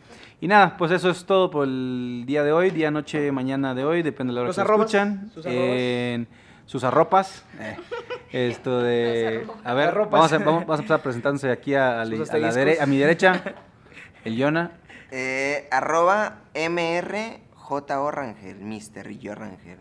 Y 0.42 0.48
nada, 0.48 0.76
pues 0.78 0.92
eso 0.92 1.10
es 1.10 1.24
todo 1.26 1.50
por 1.50 1.66
el 1.68 2.24
día 2.26 2.44
de 2.44 2.52
hoy, 2.52 2.70
día, 2.70 2.92
noche, 2.92 3.32
mañana 3.32 3.74
de 3.74 3.86
hoy, 3.86 4.02
depende 4.04 4.32
de 4.32 4.36
la 4.36 4.42
hora 4.42 4.48
Los 4.48 4.56
que 4.58 4.62
arrobas, 4.62 4.86
escuchan. 4.94 5.32
sus. 5.34 5.46
En 5.46 6.28
sus 6.66 6.84
arropas. 6.84 7.46
eh, 7.60 7.78
esto 8.32 8.82
de... 8.82 9.46
A 9.64 9.74
ver, 9.74 9.90
Arropas. 9.90 10.12
vamos 10.12 10.34
a, 10.34 10.38
vamos, 10.40 10.62
vamos 10.62 10.80
a 10.80 10.82
empezar 10.82 11.02
presentándose 11.02 11.52
aquí 11.52 11.76
a, 11.76 12.00
a 12.00 12.02
a 12.02 12.06
la 12.06 12.22
asteriscos. 12.24 12.56
dere- 12.56 12.80
a 12.82 12.86
mi 12.86 12.98
derecha. 12.98 13.42
El 14.26 14.36
Yona. 14.38 14.72
Eh, 15.12 15.68
arroba 15.72 16.40
MRJO 17.70 18.12
Rangel, 18.12 18.60
Mr. 18.62 19.10
Yo 19.20 19.36
Rangel. 19.36 19.80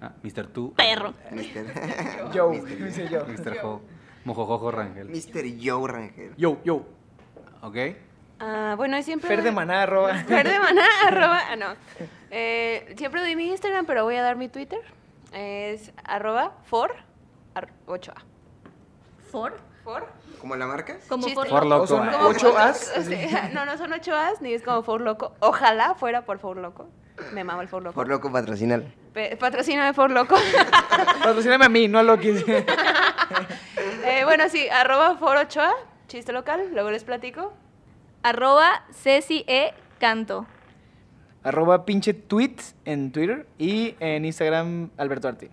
Ah, 0.00 0.12
Mr. 0.22 0.46
Tú. 0.48 0.72
Perro. 0.74 1.12
Mr. 1.30 2.30
Joe, 2.34 2.60
dice 2.64 3.08
yo. 3.08 3.26
Mr. 3.26 3.58
Jo. 3.60 3.82
Mojojojo 4.24 4.70
Rangel. 4.70 5.08
Mr. 5.08 5.44
Joe 5.60 5.88
Rangel. 5.88 6.34
Yo, 6.36 6.58
yo. 6.64 6.86
¿Ok? 7.62 7.76
Ah, 8.40 8.74
bueno, 8.76 8.96
y 8.98 9.02
siempre... 9.02 9.28
Fer 9.28 9.42
de 9.42 9.50
maná, 9.50 9.82
arroba. 9.82 10.14
Fer 10.26 10.48
de 10.48 10.58
maná, 10.58 10.84
arroba, 11.06 11.40
ah, 11.50 11.56
no. 11.56 11.74
Eh, 12.30 12.94
siempre 12.96 13.20
doy 13.20 13.34
mi 13.36 13.48
Instagram, 13.50 13.84
pero 13.86 14.04
voy 14.04 14.16
a 14.16 14.22
dar 14.22 14.36
mi 14.36 14.48
Twitter. 14.48 14.80
Es 15.32 15.92
arroba 16.04 16.56
for 16.64 16.94
ar- 17.54 17.72
8A. 17.86 18.14
¿For? 19.30 19.58
¿For? 19.88 20.06
¿Cómo 20.38 20.54
la 20.54 20.66
marca? 20.66 20.98
Como 21.08 21.24
Chiste. 21.28 21.40
for. 21.40 21.48
For 21.48 21.64
loco. 21.66 21.86
son. 21.86 22.10
Como 22.10 22.28
¿Ocho 22.28 22.58
as? 22.58 22.92
No, 23.54 23.64
no 23.64 23.78
son 23.78 23.90
8 23.90 24.14
as, 24.14 24.42
ni 24.42 24.52
es 24.52 24.62
como 24.62 24.82
for 24.82 25.00
loco. 25.00 25.32
Ojalá 25.40 25.94
fuera 25.94 26.26
por 26.26 26.38
for 26.40 26.58
loco. 26.58 26.90
Me 27.32 27.42
mama 27.42 27.62
el 27.62 27.68
for 27.68 27.82
loco. 27.82 27.94
Por 27.94 28.06
loco 28.06 28.30
patrocinal. 28.30 28.92
Pe- 29.14 29.38
Patrocíname 29.38 29.94
for 29.94 30.10
loco. 30.10 30.36
Patrocíname 31.24 31.64
a 31.64 31.68
mí, 31.70 31.88
no 31.88 31.98
a 31.98 32.02
Loki. 32.02 32.32
Eh, 34.04 34.24
bueno, 34.24 34.44
sí, 34.48 34.68
arroba 34.68 35.16
for 35.16 35.36
8A, 35.36 35.70
chiste 36.06 36.32
local, 36.32 36.68
luego 36.72 36.90
les 36.90 37.04
platico. 37.04 37.52
Arroba 38.22 38.84
Ceci 38.92 39.44
E. 39.46 39.72
Canto. 39.98 40.46
arroba 41.42 41.84
pinche 41.84 42.14
tweet 42.14 42.56
en 42.84 43.12
Twitter 43.12 43.46
y 43.58 43.94
en 44.00 44.24
Instagram 44.24 44.90
Alberto 44.96 45.28
Arti. 45.28 45.48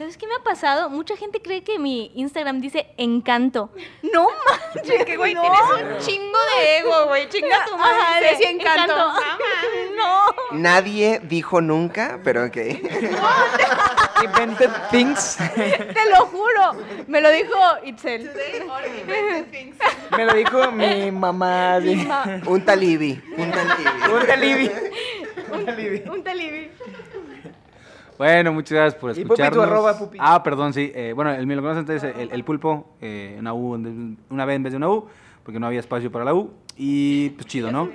¿Sabes 0.00 0.16
qué 0.16 0.26
me 0.26 0.32
ha 0.34 0.38
pasado? 0.42 0.88
Mucha 0.88 1.14
gente 1.14 1.42
cree 1.42 1.62
que 1.62 1.78
mi 1.78 2.10
Instagram 2.14 2.62
dice 2.62 2.86
encanto. 2.96 3.68
No 4.14 4.28
manches, 4.74 5.04
Que, 5.04 5.18
güey, 5.18 5.34
no. 5.34 5.42
tienes 5.42 5.60
un 5.60 5.98
chingo 5.98 6.38
de 6.56 6.78
ego, 6.78 7.06
güey. 7.08 7.28
Chinga 7.28 7.66
tu 7.66 7.76
madre. 7.76 8.30
Ajá, 8.30 8.38
Encanto. 8.48 8.94
Encanto. 8.94 9.12
No. 9.98 10.58
Nadie 10.58 11.20
dijo 11.24 11.60
nunca, 11.60 12.18
pero 12.24 12.46
ok. 12.46 12.56
Invented 14.24 14.70
Things. 14.90 15.36
Te 15.54 16.10
lo 16.10 16.24
juro. 16.28 16.72
Me 17.06 17.20
lo 17.20 17.28
dijo 17.30 17.58
Itzel. 17.84 18.30
Me 20.16 20.24
lo 20.24 20.32
dijo 20.32 20.72
mi 20.72 21.10
mamá. 21.10 21.78
sí. 21.82 22.08
Un 22.46 22.64
talibi. 22.64 23.20
Un 23.36 23.50
talibi. 23.50 24.70
Un 25.52 25.66
talibi. 25.66 26.02
Un 26.08 26.24
talibi. 26.24 26.70
Bueno, 28.20 28.52
muchas 28.52 28.72
gracias 28.72 29.00
por 29.00 29.10
Y 29.12 29.14
Pupi, 29.14 29.24
tu 29.28 29.32
escucharnos. 29.32 29.64
arroba, 29.64 29.98
Pupi. 29.98 30.18
Ah, 30.20 30.42
perdón, 30.42 30.74
sí. 30.74 30.92
eh, 30.94 31.14
bueno, 31.14 31.32
el 31.32 31.46
mío 31.46 31.56
lo 31.56 31.62
conocen 31.62 31.80
entonces, 31.88 32.14
el, 32.18 32.30
el 32.30 32.44
pulpo, 32.44 32.94
eh, 33.00 33.34
una 33.38 33.54
U, 33.54 33.72
una 34.28 34.44
B 34.44 34.54
en 34.54 34.62
vez 34.62 34.72
de 34.74 34.76
una 34.76 34.90
U, 34.90 35.06
porque 35.42 35.58
no 35.58 35.66
había 35.66 35.80
espacio 35.80 36.12
para 36.12 36.26
la 36.26 36.34
U. 36.34 36.52
Y 36.76 37.30
pues 37.30 37.46
chido, 37.46 37.72
¿no? 37.72 37.88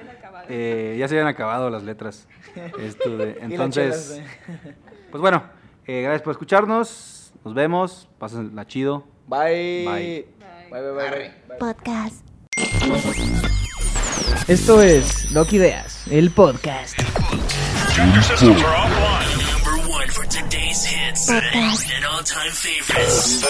Eh, 0.50 0.96
ya 0.98 1.08
se 1.08 1.14
habían 1.14 1.28
acabado 1.28 1.70
las 1.70 1.84
letras. 1.84 2.28
Esto 2.80 3.18
de- 3.18 3.34
Y 3.38 3.42
las 3.42 3.52
entonces, 3.52 4.22
pues 5.12 5.22
bueno, 5.22 5.44
eh, 5.86 6.02
gracias 6.02 6.24
por 6.24 6.32
escucharnos. 6.32 7.32
Nos 7.44 7.54
vemos. 7.54 8.10
Pásenla 8.18 8.66
chido. 8.66 9.04
Bye. 9.28 9.86
Bye. 9.86 10.28
Bye, 10.72 10.82
bye, 10.82 10.92
bye, 10.92 11.10
bye. 11.50 11.58
Podcast. 11.60 12.26
Esto 14.48 14.82
es 14.82 15.32
Loki 15.34 15.58
Ideas, 15.58 16.08
el 16.10 16.32
podcast. 16.32 16.98
For 20.16 20.24
today's 20.28 20.86
hits 20.86 21.30
and 21.30 22.05
all-time 22.05 22.51
favorites. 22.51 23.41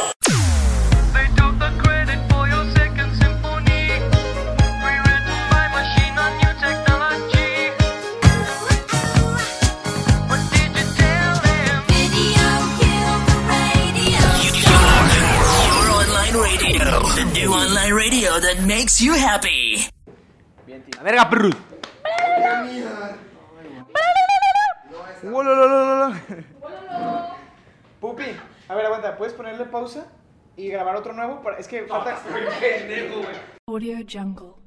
They 1.13 1.27
took 1.37 1.53
the 1.61 1.69
credit 1.77 2.17
for 2.25 2.47
your 2.49 2.65
second 2.73 3.11
symphony, 3.21 4.01
rewritten 4.81 5.41
by 5.53 5.65
machine 5.77 6.17
on 6.17 6.31
new 6.41 6.53
technology. 6.65 7.53
What 10.25 10.41
did 10.57 10.71
you 10.73 10.85
tell 10.97 11.33
them? 11.45 11.85
Video 11.85 12.49
killed 12.81 13.23
the 13.29 13.37
radio 13.61 14.25
Your 15.69 15.93
online 16.01 16.35
radio. 16.49 16.81
The 17.13 17.25
new 17.37 17.49
online 17.53 17.93
radio 17.93 18.31
that 18.41 18.57
makes 18.65 18.99
you 18.99 19.13
happy. 19.13 19.85
La 20.97 21.03
verga, 21.03 21.29
perro. 21.29 21.51
Wololololo. 25.25 26.45
Pupi, 27.99 28.25
a 28.67 28.75
ver, 28.75 28.85
aguanta, 28.85 29.17
¿puedes 29.17 29.33
ponerle 29.33 29.65
pausa 29.65 30.07
y 30.55 30.67
grabar 30.69 30.95
otro 30.95 31.13
nuevo? 31.13 31.41
Para- 31.41 31.57
Es 31.57 31.67
que 31.67 31.83
falta... 31.83 32.17
Audio 33.67 33.97
Jungle. 34.09 34.64